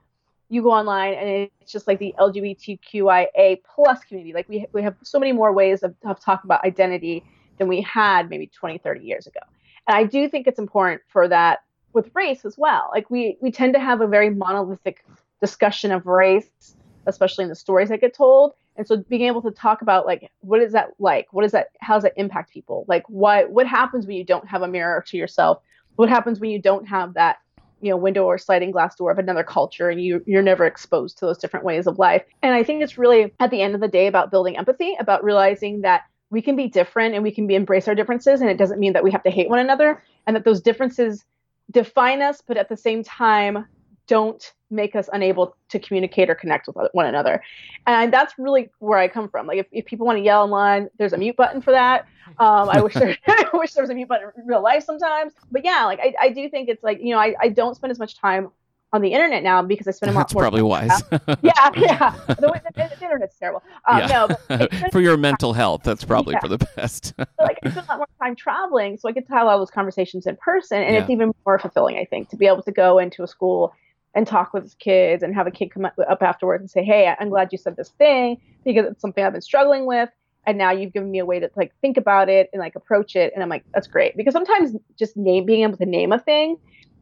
you 0.48 0.62
go 0.62 0.70
online 0.70 1.14
and 1.14 1.50
it's 1.60 1.72
just 1.72 1.86
like 1.86 1.98
the 1.98 2.14
LGBTQIA 2.18 3.58
plus 3.74 4.02
community. 4.04 4.32
Like 4.32 4.48
we 4.48 4.66
we 4.72 4.82
have 4.82 4.96
so 5.02 5.18
many 5.18 5.32
more 5.32 5.52
ways 5.52 5.82
of, 5.82 5.94
of 6.04 6.20
talking 6.20 6.46
about 6.48 6.64
identity 6.64 7.24
than 7.58 7.68
we 7.68 7.82
had 7.82 8.30
maybe 8.30 8.46
20, 8.46 8.78
30 8.78 9.00
years 9.00 9.26
ago. 9.26 9.40
And 9.86 9.96
I 9.96 10.04
do 10.04 10.28
think 10.28 10.46
it's 10.46 10.58
important 10.58 11.02
for 11.08 11.28
that 11.28 11.60
with 11.92 12.10
race 12.14 12.44
as 12.44 12.56
well. 12.56 12.90
Like 12.92 13.10
we 13.10 13.36
we 13.40 13.50
tend 13.50 13.74
to 13.74 13.80
have 13.80 14.00
a 14.00 14.06
very 14.06 14.30
monolithic 14.30 15.04
discussion 15.40 15.92
of 15.92 16.06
race, 16.06 16.76
especially 17.06 17.44
in 17.44 17.50
the 17.50 17.56
stories 17.56 17.90
that 17.90 18.00
get 18.00 18.14
told. 18.14 18.54
And 18.76 18.86
so 18.86 18.96
being 18.96 19.22
able 19.22 19.42
to 19.42 19.50
talk 19.50 19.82
about 19.82 20.06
like 20.06 20.30
what 20.40 20.62
is 20.62 20.72
that 20.72 20.90
like? 20.98 21.26
What 21.32 21.44
is 21.44 21.52
that 21.52 21.68
how 21.80 21.94
does 21.94 22.04
that 22.04 22.14
impact 22.16 22.52
people? 22.52 22.84
Like 22.88 23.08
what 23.08 23.50
what 23.50 23.66
happens 23.66 24.06
when 24.06 24.16
you 24.16 24.24
don't 24.24 24.48
have 24.48 24.62
a 24.62 24.68
mirror 24.68 25.04
to 25.08 25.16
yourself? 25.16 25.62
What 25.96 26.08
happens 26.08 26.40
when 26.40 26.50
you 26.50 26.60
don't 26.60 26.86
have 26.86 27.14
that 27.14 27.38
you 27.80 27.90
know 27.90 27.96
window 27.96 28.24
or 28.24 28.38
sliding 28.38 28.70
glass 28.70 28.94
door 28.96 29.10
of 29.10 29.18
another 29.18 29.44
culture 29.44 29.88
and 29.88 30.02
you 30.02 30.22
you're 30.26 30.42
never 30.42 30.66
exposed 30.66 31.18
to 31.18 31.26
those 31.26 31.38
different 31.38 31.64
ways 31.64 31.86
of 31.86 31.98
life. 31.98 32.22
And 32.42 32.54
i 32.54 32.62
think 32.62 32.82
it's 32.82 32.98
really 32.98 33.32
at 33.40 33.50
the 33.50 33.62
end 33.62 33.74
of 33.74 33.80
the 33.80 33.88
day 33.88 34.06
about 34.06 34.30
building 34.30 34.56
empathy 34.56 34.96
about 34.98 35.24
realizing 35.24 35.82
that 35.82 36.02
we 36.30 36.42
can 36.42 36.56
be 36.56 36.68
different 36.68 37.14
and 37.14 37.22
we 37.22 37.30
can 37.30 37.46
be 37.46 37.54
embrace 37.54 37.88
our 37.88 37.94
differences 37.94 38.40
and 38.40 38.50
it 38.50 38.58
doesn't 38.58 38.80
mean 38.80 38.92
that 38.92 39.04
we 39.04 39.10
have 39.10 39.22
to 39.22 39.30
hate 39.30 39.48
one 39.48 39.58
another 39.58 40.02
and 40.26 40.36
that 40.36 40.44
those 40.44 40.60
differences 40.60 41.24
define 41.70 42.22
us 42.22 42.42
but 42.46 42.56
at 42.56 42.68
the 42.68 42.76
same 42.76 43.02
time 43.02 43.66
don't 44.08 44.52
make 44.70 44.96
us 44.96 45.08
unable 45.12 45.56
to 45.68 45.78
communicate 45.78 46.28
or 46.28 46.34
connect 46.34 46.66
with 46.66 46.76
one 46.92 47.06
another 47.06 47.42
and 47.86 48.12
that's 48.12 48.34
really 48.38 48.68
where 48.80 48.98
i 48.98 49.08
come 49.08 49.28
from 49.28 49.46
like 49.46 49.58
if, 49.58 49.66
if 49.72 49.84
people 49.86 50.04
want 50.04 50.18
to 50.18 50.22
yell 50.22 50.42
online 50.42 50.88
there's 50.98 51.12
a 51.12 51.16
mute 51.16 51.36
button 51.36 51.62
for 51.62 51.70
that 51.70 52.06
um, 52.38 52.68
I 52.68 52.80
wish 52.80 52.94
there, 52.94 53.16
I 53.26 53.48
wish 53.54 53.72
there 53.72 53.82
was 53.82 53.90
a 53.90 53.94
mute 53.94 54.08
button 54.08 54.30
in 54.36 54.46
real 54.46 54.62
life 54.62 54.84
sometimes. 54.84 55.32
But 55.50 55.64
yeah, 55.64 55.86
like 55.86 55.98
I, 56.00 56.14
I 56.20 56.28
do 56.28 56.48
think 56.50 56.68
it's 56.68 56.82
like 56.82 56.98
you 57.00 57.10
know 57.14 57.18
I, 57.18 57.34
I 57.40 57.48
don't 57.48 57.74
spend 57.74 57.90
as 57.90 57.98
much 57.98 58.18
time 58.20 58.50
on 58.92 59.02
the 59.02 59.12
internet 59.12 59.42
now 59.42 59.62
because 59.62 59.86
I 59.86 59.90
spend 59.90 60.10
a 60.10 60.14
lot 60.14 60.20
That's 60.20 60.34
more. 60.34 60.42
probably 60.42 60.62
wise. 60.62 61.02
Yeah, 61.42 61.70
yeah. 61.76 62.14
The, 62.26 62.34
the, 62.36 62.72
the 62.74 63.04
internet's 63.04 63.36
terrible. 63.38 63.62
Um, 63.86 63.98
Yeah. 63.98 64.26
No, 64.48 64.66
for 64.90 65.00
your 65.00 65.18
mental 65.18 65.52
health, 65.52 65.82
that's 65.84 66.04
probably 66.04 66.34
Yeah. 66.34 66.40
for 66.40 66.48
the 66.48 66.58
best. 66.76 67.12
like 67.38 67.58
I 67.62 67.70
spend 67.70 67.86
a 67.86 67.90
lot 67.90 67.98
more 67.98 68.08
time 68.20 68.34
traveling, 68.34 68.96
so 68.96 69.08
I 69.08 69.12
get 69.12 69.26
to 69.26 69.32
have 69.34 69.46
all 69.46 69.58
those 69.58 69.70
conversations 69.70 70.26
in 70.26 70.36
person, 70.36 70.82
and 70.82 70.96
it's 70.96 71.10
even 71.10 71.34
more 71.44 71.58
fulfilling, 71.58 71.98
I 71.98 72.06
think, 72.06 72.30
to 72.30 72.36
be 72.36 72.46
able 72.46 72.62
to 72.62 72.72
go 72.72 72.98
into 72.98 73.22
a 73.22 73.28
school 73.28 73.74
and 74.18 74.26
talk 74.26 74.52
with 74.52 74.76
kids 74.80 75.22
and 75.22 75.32
have 75.32 75.46
a 75.46 75.50
kid 75.52 75.70
come 75.72 75.84
up 75.84 76.22
afterwards 76.22 76.60
and 76.60 76.68
say, 76.68 76.82
"Hey, 76.82 77.14
I'm 77.20 77.28
glad 77.28 77.52
you 77.52 77.58
said 77.58 77.76
this 77.76 77.90
thing 77.90 78.36
because 78.64 78.84
it's 78.84 79.00
something 79.00 79.22
I've 79.24 79.32
been 79.32 79.40
struggling 79.40 79.86
with." 79.86 80.10
And 80.44 80.58
now 80.58 80.72
you've 80.72 80.92
given 80.92 81.12
me 81.12 81.20
a 81.20 81.24
way 81.24 81.38
to 81.38 81.48
like 81.54 81.72
think 81.82 81.96
about 81.96 82.28
it 82.28 82.50
and 82.52 82.58
like 82.58 82.74
approach 82.74 83.14
it, 83.14 83.32
and 83.32 83.44
I'm 83.44 83.48
like, 83.48 83.64
that's 83.72 83.86
great 83.86 84.16
because 84.16 84.32
sometimes 84.32 84.74
just 84.98 85.16
name 85.16 85.46
being 85.46 85.62
able 85.62 85.76
to 85.76 85.86
name 85.86 86.12
a 86.12 86.18
thing 86.18 86.56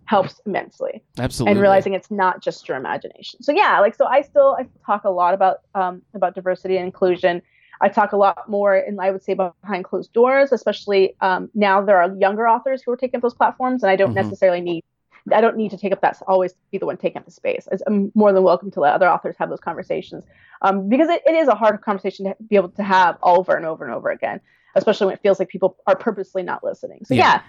helps 0.04 0.40
immensely 0.44 1.02
Absolutely. 1.18 1.52
and 1.52 1.60
realizing 1.60 1.94
it's 1.94 2.10
not 2.10 2.42
just 2.42 2.68
your 2.68 2.76
imagination. 2.76 3.42
So 3.42 3.50
yeah, 3.50 3.80
like 3.80 3.94
so 3.94 4.04
I 4.04 4.20
still 4.20 4.54
I 4.60 4.66
talk 4.84 5.04
a 5.04 5.10
lot 5.10 5.32
about 5.32 5.60
um, 5.74 6.02
about 6.14 6.34
diversity 6.34 6.76
and 6.76 6.84
inclusion. 6.84 7.40
I 7.80 7.88
talk 7.88 8.12
a 8.12 8.16
lot 8.18 8.48
more, 8.48 8.74
and 8.74 9.00
I 9.00 9.10
would 9.10 9.22
say 9.22 9.34
behind 9.34 9.84
closed 9.84 10.12
doors, 10.12 10.52
especially 10.52 11.14
um, 11.22 11.48
now 11.54 11.82
there 11.82 11.98
are 12.02 12.14
younger 12.18 12.46
authors 12.46 12.82
who 12.82 12.92
are 12.92 12.96
taking 12.96 13.18
up 13.18 13.22
those 13.22 13.34
platforms, 13.34 13.82
and 13.82 13.90
I 13.90 13.96
don't 13.96 14.12
Mhm. 14.12 14.22
necessarily 14.22 14.60
need 14.60 14.84
I 15.32 15.40
don't 15.40 15.56
need 15.56 15.70
to 15.70 15.78
take 15.78 15.92
up 15.92 16.00
that 16.02 16.20
always 16.26 16.54
be 16.70 16.78
the 16.78 16.86
one 16.86 16.96
taking 16.96 17.18
up 17.18 17.24
the 17.24 17.30
space. 17.30 17.66
I'm 17.86 18.12
more 18.14 18.32
than 18.32 18.42
welcome 18.42 18.70
to 18.72 18.80
let 18.80 18.94
other 18.94 19.08
authors 19.08 19.36
have 19.38 19.48
those 19.48 19.60
conversations 19.60 20.24
um, 20.62 20.88
because 20.88 21.08
it, 21.08 21.22
it 21.26 21.34
is 21.34 21.48
a 21.48 21.54
hard 21.54 21.80
conversation 21.80 22.26
to 22.26 22.36
be 22.48 22.56
able 22.56 22.70
to 22.70 22.82
have 22.82 23.16
over 23.22 23.54
and 23.54 23.66
over 23.66 23.84
and 23.84 23.94
over 23.94 24.10
again, 24.10 24.40
especially 24.74 25.06
when 25.06 25.14
it 25.14 25.22
feels 25.22 25.38
like 25.38 25.48
people 25.48 25.76
are 25.86 25.96
purposely 25.96 26.42
not 26.42 26.62
listening. 26.62 27.04
So 27.04 27.14
Yeah. 27.14 27.20
yeah, 27.20 27.40
I 27.40 27.42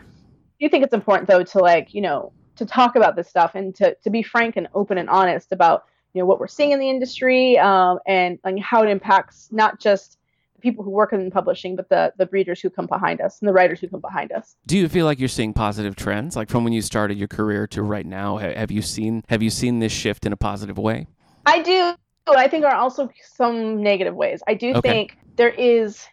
do 0.60 0.70
think 0.70 0.84
it's 0.84 0.94
important 0.94 1.28
though 1.28 1.44
to 1.44 1.60
like 1.60 1.94
you 1.94 2.02
know 2.02 2.34
to 2.58 2.66
talk 2.66 2.96
about 2.96 3.16
this 3.16 3.28
stuff 3.28 3.52
and 3.56 3.76
to, 3.76 3.96
to 4.04 4.10
be 4.10 4.24
frank 4.24 4.58
and 4.58 4.68
open 4.74 4.98
and 4.98 5.10
honest 5.10 5.52
about 5.52 5.84
you 6.14 6.22
know 6.22 6.26
what 6.26 6.40
we're 6.40 6.48
seeing 6.48 6.72
in 6.72 6.80
the 6.80 6.90
industry 6.90 7.58
um, 7.60 8.00
and, 8.08 8.40
and 8.44 8.60
how 8.60 8.84
it 8.84 8.90
impacts 8.90 9.50
not 9.52 9.80
just 9.80 10.17
the 10.58 10.62
people 10.62 10.84
who 10.84 10.90
work 10.92 11.14
in 11.14 11.32
publishing 11.32 11.76
but 11.76 11.90
the 11.90 12.14
the 12.18 12.28
readers 12.32 12.60
who 12.60 12.70
come 12.70 12.88
behind 12.88 13.22
us 13.22 13.40
and 13.42 13.48
the 13.48 13.54
writers 13.54 13.80
who 13.80 13.88
come 13.88 14.02
behind 14.02 14.32
us 14.32 14.56
Do 14.66 14.78
you 14.78 14.90
feel 14.90 15.06
like 15.06 15.20
you're 15.20 15.30
seeing 15.30 15.54
positive 15.54 15.96
trends, 15.96 16.36
like 16.36 16.50
from 16.50 16.64
when 16.64 16.74
you 16.74 16.82
started 16.82 17.18
your 17.18 17.28
career 17.28 17.68
to 17.68 17.82
right 17.84 18.06
now? 18.06 18.38
Have 18.38 18.72
you 18.72 18.82
seen 18.82 19.24
Have 19.30 19.42
you 19.42 19.50
seen 19.50 19.80
this 19.80 19.92
shift 19.92 20.26
in 20.26 20.34
a 20.34 20.38
positive 20.38 20.78
way? 20.78 21.08
i 21.46 21.62
do 21.62 21.94
i 22.28 22.48
think 22.48 22.64
there 22.64 22.72
are 22.72 22.76
also 22.82 23.10
some 23.36 23.82
negative 23.82 24.16
ways 24.16 24.42
i 24.48 24.54
do 24.54 24.74
Okay. 24.76 24.90
think 24.90 25.18
there 25.38 25.50
is 25.50 26.06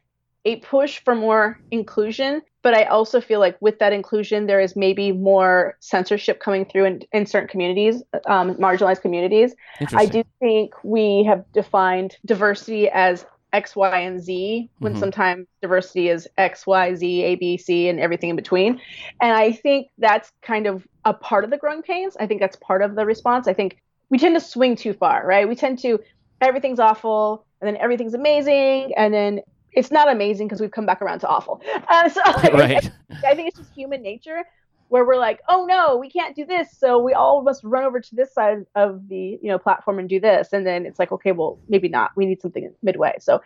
a 0.44 0.56
push 0.56 1.00
for 1.04 1.14
more 1.14 1.58
inclusion 1.72 2.40
but 2.62 2.72
i 2.74 2.84
also 2.84 3.20
feel 3.20 3.40
like 3.40 3.56
with 3.60 3.78
that 3.80 3.92
inclusion 3.92 4.46
there 4.46 4.60
is 4.60 4.76
maybe 4.76 5.10
more 5.10 5.76
censorship 5.80 6.38
coming 6.38 6.64
through 6.64 6.84
in, 6.84 7.00
in 7.12 7.26
certain 7.26 7.48
communities 7.48 8.02
um, 8.26 8.54
marginalized 8.56 9.00
communities 9.02 9.54
I 9.96 10.06
do 10.06 10.22
think 10.38 10.72
we 10.84 11.24
have 11.24 11.44
defined 11.52 12.16
diversity 12.24 12.88
as 12.90 13.26
X, 13.54 13.76
Y, 13.76 13.98
and 14.00 14.20
Z 14.22 14.70
when 14.80 14.94
Mhm. 14.94 14.98
sometimes 14.98 15.46
diversity 15.62 16.08
is 16.08 16.28
X, 16.36 16.66
Y, 16.66 16.94
Z, 16.96 17.22
A, 17.22 17.36
B, 17.36 17.56
C, 17.56 17.88
and 17.88 18.00
everything 18.00 18.30
in 18.30 18.36
between. 18.36 18.80
And 19.20 19.32
I 19.32 19.52
think 19.52 19.88
that's 19.98 20.30
kind 20.42 20.66
of 20.66 20.86
a 21.04 21.14
part 21.14 21.44
of 21.44 21.50
the 21.50 21.58
growing 21.58 21.82
pains. 21.82 22.16
I 22.18 22.26
think 22.26 22.40
that's 22.40 22.56
part 22.56 22.82
of 22.82 22.96
the 22.96 23.06
response. 23.06 23.48
I 23.48 23.54
think 23.54 23.76
we 24.10 24.18
tend 24.18 24.34
to 24.34 24.40
swing 24.40 24.76
too 24.76 24.92
far, 24.92 25.26
right? 25.26 25.48
We 25.48 25.54
tend 25.54 25.78
to, 25.80 26.00
everything's 26.40 26.80
awful, 26.80 27.46
and 27.60 27.68
then 27.68 27.76
everything's 27.80 28.14
amazing, 28.14 28.92
and 28.96 29.14
then 29.14 29.40
it's 29.72 29.90
not 29.90 30.12
amazing 30.12 30.46
because 30.48 30.60
we've 30.60 30.70
come 30.70 30.86
back 30.86 31.02
around 31.02 31.20
to 31.20 31.28
awful. 31.28 31.62
Uh, 31.88 32.08
so 32.08 32.20
right. 32.52 32.90
I 33.26 33.34
think 33.34 33.48
it's 33.48 33.58
just 33.58 33.70
human 33.74 34.02
nature 34.02 34.42
where 34.94 35.04
we're 35.04 35.16
like, 35.16 35.40
oh 35.48 35.66
no, 35.66 35.96
we 35.96 36.08
can't 36.08 36.36
do 36.36 36.46
this, 36.46 36.68
so 36.78 37.00
we 37.00 37.12
all 37.12 37.42
must 37.42 37.64
run 37.64 37.82
over 37.82 37.98
to 37.98 38.14
this 38.14 38.32
side 38.32 38.58
of 38.76 39.08
the 39.08 39.40
you 39.42 39.50
know 39.50 39.58
platform 39.58 39.98
and 39.98 40.08
do 40.08 40.20
this, 40.20 40.52
and 40.52 40.64
then 40.64 40.86
it's 40.86 41.00
like, 41.00 41.10
okay, 41.10 41.32
well 41.32 41.58
maybe 41.68 41.88
not. 41.88 42.12
We 42.16 42.26
need 42.26 42.40
something 42.40 42.72
midway. 42.80 43.14
So 43.18 43.40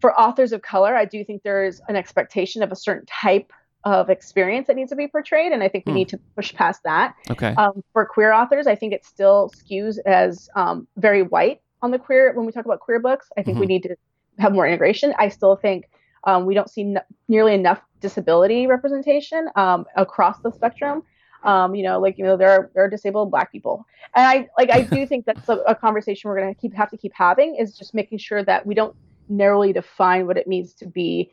for 0.00 0.18
authors 0.18 0.52
of 0.52 0.62
color, 0.62 0.96
I 0.96 1.04
do 1.04 1.22
think 1.22 1.42
there 1.42 1.66
is 1.66 1.82
an 1.90 1.96
expectation 1.96 2.62
of 2.62 2.72
a 2.72 2.76
certain 2.76 3.04
type 3.04 3.52
of 3.84 4.08
experience 4.08 4.68
that 4.68 4.76
needs 4.76 4.88
to 4.88 4.96
be 4.96 5.06
portrayed, 5.06 5.52
and 5.52 5.62
I 5.62 5.68
think 5.68 5.84
we 5.84 5.92
Hmm. 5.92 5.98
need 5.98 6.08
to 6.08 6.20
push 6.34 6.54
past 6.54 6.80
that. 6.84 7.14
Okay. 7.30 7.52
Um, 7.58 7.82
for 7.92 8.06
queer 8.06 8.32
authors, 8.32 8.66
I 8.66 8.74
think 8.74 8.94
it 8.94 9.04
still 9.04 9.50
skews 9.54 9.98
as 10.06 10.48
um, 10.56 10.88
very 10.96 11.22
white 11.22 11.60
on 11.82 11.90
the 11.90 11.98
queer 11.98 12.32
when 12.32 12.46
we 12.46 12.52
talk 12.52 12.64
about 12.64 12.80
queer 12.80 13.00
books. 13.00 13.28
I 13.36 13.42
think 13.42 13.58
we 13.58 13.66
Mhm. 13.66 13.68
need 13.68 13.82
to 13.82 13.96
have 14.38 14.54
more 14.54 14.66
integration. 14.66 15.12
I 15.18 15.28
still 15.28 15.56
think 15.56 15.90
um, 16.26 16.44
we 16.44 16.54
don't 16.54 16.68
see 16.68 16.82
n- 16.82 17.00
nearly 17.28 17.54
enough 17.54 17.80
disability 18.00 18.66
representation 18.66 19.48
um, 19.56 19.86
across 19.96 20.40
the 20.40 20.52
spectrum. 20.52 21.02
Um, 21.44 21.74
you 21.74 21.84
know, 21.84 22.00
like 22.00 22.18
you 22.18 22.24
know, 22.24 22.36
there 22.36 22.50
are 22.50 22.70
there 22.74 22.84
are 22.84 22.90
disabled 22.90 23.30
Black 23.30 23.52
people, 23.52 23.86
and 24.14 24.26
I 24.26 24.48
like 24.58 24.70
I 24.70 24.82
do 24.82 25.06
think 25.06 25.26
that's 25.26 25.48
a, 25.48 25.58
a 25.58 25.74
conversation 25.74 26.28
we're 26.28 26.40
going 26.40 26.52
to 26.52 26.60
keep 26.60 26.74
have 26.74 26.90
to 26.90 26.96
keep 26.96 27.12
having 27.14 27.56
is 27.56 27.76
just 27.76 27.94
making 27.94 28.18
sure 28.18 28.42
that 28.44 28.66
we 28.66 28.74
don't 28.74 28.94
narrowly 29.28 29.72
define 29.72 30.26
what 30.26 30.36
it 30.36 30.46
means 30.46 30.74
to 30.74 30.86
be 30.86 31.30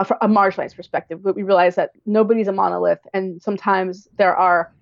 a, 0.00 0.06
a 0.22 0.28
marginalized 0.28 0.74
perspective, 0.74 1.22
but 1.22 1.36
we 1.36 1.42
realize 1.42 1.76
that 1.76 1.90
nobody's 2.04 2.48
a 2.48 2.52
monolith, 2.52 3.00
and 3.12 3.40
sometimes 3.40 4.08
there 4.18 4.34
are 4.34 4.72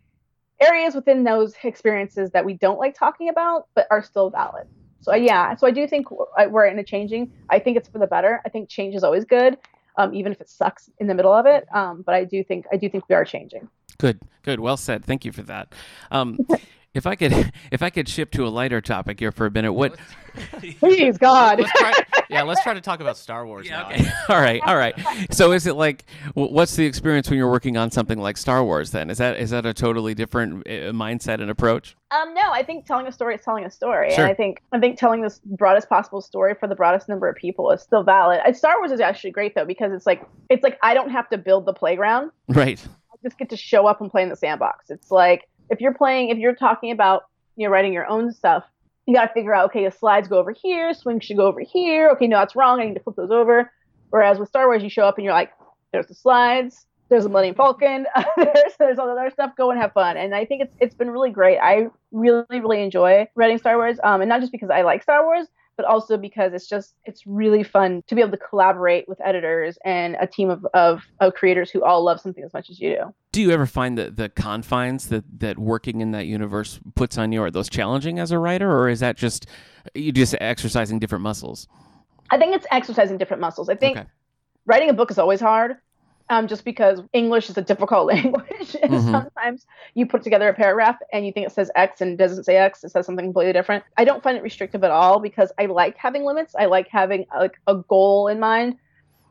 areas 0.61 0.95
within 0.95 1.25
those 1.25 1.55
experiences 1.65 2.31
that 2.31 2.45
we 2.45 2.55
don't 2.55 2.79
like 2.79 2.95
talking 2.95 3.29
about, 3.29 3.67
but 3.75 3.87
are 3.91 4.03
still 4.03 4.31
valid. 4.31 4.67
So 5.03 5.13
uh, 5.13 5.17
yeah, 5.17 5.55
so 5.57 5.67
I 5.67 5.71
do 5.71 5.87
think 5.87 6.07
we're 6.11 6.67
in 6.67 6.79
a 6.79 6.85
changing. 6.85 7.31
I 7.51 7.59
think 7.59 7.77
it's 7.77 7.89
for 7.89 7.99
the 7.99 8.07
better. 8.07 8.41
I 8.47 8.49
think 8.49 8.69
change 8.69 8.95
is 8.95 9.05
always 9.05 9.25
good, 9.25 9.59
um, 9.97 10.15
even 10.15 10.33
if 10.33 10.41
it 10.41 10.49
sucks 10.49 10.89
in 10.99 11.09
the 11.09 11.15
middle 11.15 11.33
of 11.33 11.45
it. 11.45 11.67
Um, 11.75 12.03
but 12.03 12.15
I 12.15 12.25
do 12.25 12.43
think 12.43 12.67
I 12.73 12.77
do 12.77 12.89
think 12.89 13.09
we 13.09 13.15
are 13.15 13.25
changing. 13.25 13.69
Good, 13.99 14.21
good, 14.43 14.61
well 14.61 14.77
said. 14.77 15.05
Thank 15.05 15.25
you 15.25 15.33
for 15.33 15.43
that. 15.43 15.75
Um, 16.11 16.39
if 16.95 17.07
I 17.07 17.15
could, 17.15 17.53
if 17.73 17.83
I 17.83 17.91
could 17.91 18.09
ship 18.09 18.31
to 18.33 18.47
a 18.47 18.49
lighter 18.49 18.81
topic 18.81 19.19
here 19.19 19.33
for 19.33 19.47
a 19.47 19.51
minute, 19.51 19.73
what? 19.73 19.97
Please 20.79 21.19
God. 21.19 21.61
Let's 21.61 21.73
try, 21.79 21.93
yeah, 22.31 22.43
let's 22.43 22.63
try 22.63 22.73
to 22.73 22.81
talk 22.81 23.01
about 23.01 23.19
Star 23.19 23.47
Wars 23.47 23.69
now. 23.69 23.91
Okay. 23.91 24.07
all 24.31 24.41
right, 24.41 24.63
all 24.65 24.77
right. 24.77 24.95
So 25.31 25.53
is 25.53 25.67
it 25.67 25.75
like, 25.75 26.07
what's 26.35 26.75
the 26.75 26.87
experience 26.87 27.29
when 27.29 27.39
you're 27.39 27.51
working 27.51 27.77
on 27.77 27.91
something 27.91 28.19
like 28.19 28.39
Star 28.39 28.65
Wars? 28.65 28.91
Then 28.93 29.11
is 29.11 29.19
that 29.19 29.37
is 29.39 29.51
that 29.51 29.67
a 29.67 29.75
totally 29.75 30.15
different 30.15 30.67
uh, 30.67 30.93
mindset 30.93 31.41
and 31.43 31.51
approach? 31.51 31.97
Um, 32.11 32.33
no, 32.35 32.51
I 32.51 32.63
think 32.63 32.87
telling 32.87 33.07
a 33.07 33.13
story 33.13 33.35
is 33.35 33.43
telling 33.43 33.65
a 33.65 33.71
story, 33.71 34.11
Sure. 34.11 34.25
and 34.25 34.31
I 34.31 34.35
think 34.35 34.63
I 34.73 34.79
think 34.81 34.99
telling 34.99 35.21
this 35.21 35.41
broadest 35.45 35.89
possible 35.91 36.23
story 36.23 36.55
for 36.59 36.67
the 36.67 36.75
broadest 36.75 37.09
number 37.09 37.29
of 37.29 37.37
people 37.37 37.71
is 37.71 37.83
still 37.83 38.03
valid. 38.03 38.41
And 38.45 38.57
Star 38.57 38.79
Wars 38.79 38.93
is 38.93 39.01
actually 39.01 39.33
great 39.33 39.55
though 39.55 39.67
because 39.67 39.93
it's 39.93 40.07
like 40.07 40.25
it's 40.49 40.63
like 40.63 40.79
I 40.83 40.95
don't 40.95 41.11
have 41.11 41.29
to 41.31 41.39
build 41.39 41.67
the 41.67 41.75
playground. 41.75 42.31
Right. 42.49 42.83
I 43.13 43.17
just 43.23 43.39
get 43.39 43.51
to 43.51 43.57
show 43.57 43.87
up 43.87 44.01
and 44.01 44.11
play 44.11 44.23
in 44.23 44.31
the 44.31 44.37
sandbox. 44.37 44.89
It's 44.89 45.11
like 45.11 45.47
if 45.71 45.81
you're 45.81 45.95
playing, 45.95 46.29
if 46.31 46.39
you're 46.39 46.55
talking 46.55 46.91
about 46.91 47.25
you 47.57 47.67
know 47.67 47.73
writing 47.73 47.93
your 47.93 48.07
own 48.07 48.33
stuff, 48.33 48.65
you 49.07 49.15
got 49.15 49.27
to 49.27 49.33
figure 49.33 49.55
out 49.55 49.67
okay, 49.67 49.85
the 49.85 49.91
slides 49.91 50.29
go 50.29 50.39
over 50.39 50.53
here, 50.53 50.95
swing 50.95 51.21
should 51.21 51.37
go 51.37 51.47
over 51.47 51.61
here. 51.61 52.11
Okay, 52.11 52.27
no, 52.27 52.39
that's 52.39 52.57
wrong. 52.57 52.81
I 52.81 52.87
need 52.87 52.95
to 52.95 53.01
flip 53.01 53.17
those 53.17 53.31
over. 53.31 53.71
Whereas 54.11 54.39
with 54.39 54.49
Star 54.49 54.67
Wars, 54.67 54.83
you 54.83 54.91
show 54.91 55.05
up 55.05 55.17
and 55.17 55.25
you're 55.25 55.33
like, 55.33 55.53
there's 55.93 56.07
the 56.07 56.15
slides, 56.15 56.87
there's 57.09 57.25
the 57.25 57.31
Millennium 57.31 57.55
Falcon, 57.55 58.07
there's 58.37 58.75
there's 58.79 58.99
all 58.99 59.07
the 59.07 59.13
other 59.13 59.31
stuff. 59.31 59.53
Go 59.57 59.71
and 59.71 59.81
have 59.81 59.93
fun. 59.93 60.17
And 60.17 60.35
I 60.35 60.45
think 60.45 60.63
it's 60.63 60.77
it's 60.81 60.95
been 60.95 61.11
really 61.11 61.31
great. 61.31 61.59
I 61.59 61.89
really 62.11 62.45
really 62.51 62.83
enjoy 62.83 63.29
writing 63.35 63.59
Star 63.59 63.77
Wars, 63.77 63.99
um, 64.05 64.21
and 64.21 64.29
not 64.29 64.41
just 64.41 64.53
because 64.53 64.71
I 64.71 64.83
like 64.83 65.03
Star 65.03 65.25
Wars, 65.25 65.47
but 65.77 65.87
also 65.87 66.17
because 66.17 66.53
it's 66.53 66.69
just 66.69 66.95
it's 67.05 67.27
really 67.27 67.63
fun 67.63 68.03
to 68.07 68.15
be 68.15 68.21
able 68.21 68.31
to 68.31 68.37
collaborate 68.37 69.09
with 69.09 69.21
editors 69.25 69.79
and 69.85 70.17
a 70.21 70.27
team 70.27 70.51
of, 70.51 70.67
of, 70.75 71.03
of 71.21 71.35
creators 71.35 71.71
who 71.71 71.83
all 71.83 72.05
love 72.05 72.21
something 72.21 72.45
as 72.45 72.53
much 72.53 72.71
as 72.71 72.79
you 72.81 72.97
do. 72.97 73.15
Do 73.33 73.41
you 73.41 73.51
ever 73.51 73.67
find 73.67 73.97
that 73.99 74.17
the 74.17 74.29
confines 74.29 75.09
that 75.09 75.25
that 75.41 75.59
working 75.59 76.01
in 76.01 76.11
that 76.13 76.27
universe 76.27 76.81
puts 76.95 77.17
on 77.17 77.33
you 77.33 77.43
are 77.43 77.51
those 77.51 77.69
challenging 77.69 78.19
as 78.19 78.31
a 78.31 78.39
writer, 78.39 78.71
or 78.71 78.89
is 78.89 79.01
that 79.01 79.17
just 79.17 79.47
you 79.95 80.13
just 80.13 80.35
exercising 80.41 80.99
different 80.99 81.23
muscles? 81.23 81.67
I 82.31 82.39
think 82.39 82.55
it's 82.55 82.67
exercising 82.71 83.19
different 83.19 83.41
muscles. 83.41 83.69
I 83.69 83.75
think 83.75 83.99
Okay. 83.99 84.09
writing 84.67 84.91
a 84.91 84.95
book 84.95 85.11
is 85.11 85.19
always 85.19 85.41
hard. 85.41 85.77
Um, 86.33 86.47
just 86.49 86.65
because 86.65 87.03
English 87.13 87.51
is 87.51 87.59
a 87.59 87.63
difficult 87.63 88.07
language, 88.15 88.75
and 88.83 88.91
Mhm. 88.91 89.11
sometimes 89.11 89.67
you 89.95 90.07
put 90.07 90.23
together 90.23 90.49
a 90.49 90.55
paragraph 90.55 90.97
and 91.13 91.27
you 91.27 91.33
think 91.33 91.47
it 91.47 91.53
says 91.53 91.71
X 91.77 92.01
and 92.01 92.13
it 92.13 92.17
doesn't 92.17 92.45
say 92.45 92.57
X; 92.57 92.83
it 92.83 92.89
says 92.91 93.05
something 93.05 93.27
completely 93.27 93.53
different. 93.53 93.85
I 93.99 94.05
don't 94.05 94.23
find 94.23 94.39
it 94.39 94.43
restrictive 94.43 94.83
at 94.83 94.91
all 94.91 95.21
because 95.21 95.53
I 95.59 95.67
like 95.67 95.99
having 95.99 96.25
limits. 96.25 96.55
I 96.59 96.65
like 96.67 96.89
having 96.91 97.27
like 97.39 97.53
a 97.67 97.77
goal 97.77 98.29
in 98.29 98.41
mind. 98.41 98.77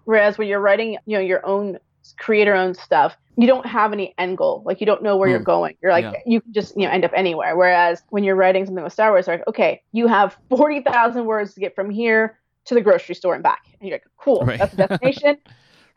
Whereas 0.06 0.38
when 0.38 0.47
you're 0.47 0.60
writing, 0.60 0.99
you 1.08 1.17
know, 1.17 1.23
your 1.23 1.43
own 1.43 1.80
creator 2.19 2.54
own 2.54 2.76
stuff, 2.76 3.17
you 3.36 3.47
don't 3.47 3.65
have 3.65 3.93
any 3.93 4.13
end 4.19 4.38
goal. 4.38 4.62
Like 4.63 4.80
you 4.80 4.86
don't 4.86 5.02
know 5.02 5.17
where 5.17 5.28
you're 5.30 5.39
Hmm. 5.39 5.43
going. 5.43 5.78
You're 5.82 5.91
like 5.93 6.04
Yeah. 6.04 6.19
you 6.28 6.41
can 6.41 6.54
just 6.54 6.76
you 6.78 6.86
know 6.86 6.91
end 6.91 7.04
up 7.04 7.13
anywhere. 7.15 7.58
Whereas 7.58 8.04
when 8.10 8.23
you're 8.23 8.36
writing 8.36 8.63
something 8.67 8.84
with 8.84 8.93
Star 8.93 9.10
Wars, 9.10 9.28
like 9.28 9.41
okay, 9.47 9.82
you 9.91 10.06
have 10.06 10.38
forty 10.52 10.82
thousand 10.82 11.26
words 11.26 11.56
to 11.56 11.62
get 11.62 11.73
from 11.73 11.89
here 11.89 12.38
to 12.65 12.76
the 12.76 12.82
grocery 12.82 13.15
store 13.15 13.34
and 13.34 13.41
back, 13.41 13.62
and 13.80 13.89
you're 13.89 13.95
like, 13.95 14.04
cool, 14.19 14.45
Right. 14.45 14.60
that's 14.60 14.71
the 14.76 14.88
destination. 14.88 15.38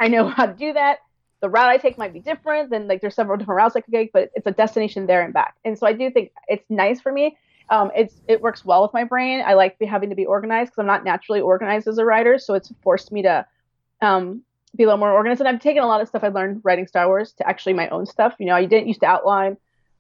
I 0.01 0.09
know 0.09 0.29
how 0.37 0.47
to 0.47 0.53
do 0.53 0.73
that. 0.73 0.99
The 1.41 1.51
route 1.51 1.69
I 1.69 1.77
take 1.77 1.99
might 1.99 2.13
be 2.13 2.21
different. 2.21 2.71
Then 2.71 2.89
like 2.89 3.01
there's 3.01 3.15
several 3.15 3.37
different 3.37 3.57
routes 3.59 3.77
I 3.77 3.81
could 3.81 3.93
take, 3.93 4.13
but 4.13 4.31
it's 4.35 4.47
a 4.47 4.53
destination 4.53 5.07
there 5.07 5.23
and 5.23 5.35
back. 5.35 5.57
And 5.65 5.79
so 5.79 5.87
I 5.87 5.93
do 5.93 6.11
think 6.11 6.33
it's 6.49 6.65
nice 6.71 7.01
for 7.01 7.13
me. 7.13 7.37
Um, 7.71 7.91
it's 7.97 8.15
it 8.29 8.41
works 8.41 8.65
well 8.65 8.83
with 8.83 8.93
my 8.93 9.05
brain. 9.05 9.43
I 9.45 9.55
like 9.55 9.79
be, 9.79 9.87
having 9.87 10.11
to 10.11 10.17
be 10.17 10.27
organized 10.27 10.73
because 10.73 10.81
I'm 10.81 10.87
not 10.87 11.05
naturally 11.05 11.41
organized 11.41 11.89
as 11.89 11.99
a 11.99 12.05
writer, 12.05 12.39
so 12.39 12.55
it's 12.55 12.73
forced 12.83 13.11
me 13.11 13.23
to 13.23 13.47
um, 14.03 14.43
be 14.77 14.85
a 14.85 14.87
little 14.87 14.99
more 14.99 15.13
organized. 15.13 15.41
And 15.41 15.49
I've 15.49 15.61
taken 15.61 15.83
a 15.83 15.87
lot 15.87 16.01
of 16.01 16.09
stuff 16.09 16.25
I 16.25 16.29
learned 16.29 16.61
writing 16.63 16.87
Star 16.87 17.07
Wars 17.07 17.33
to 17.39 17.49
actually 17.49 17.73
my 17.73 17.89
own 17.89 18.07
stuff. 18.07 18.35
You 18.39 18.47
know, 18.47 18.55
I 18.55 18.67
didn't 18.67 18.89
used 18.89 19.01
to 19.01 19.07
outline 19.07 19.57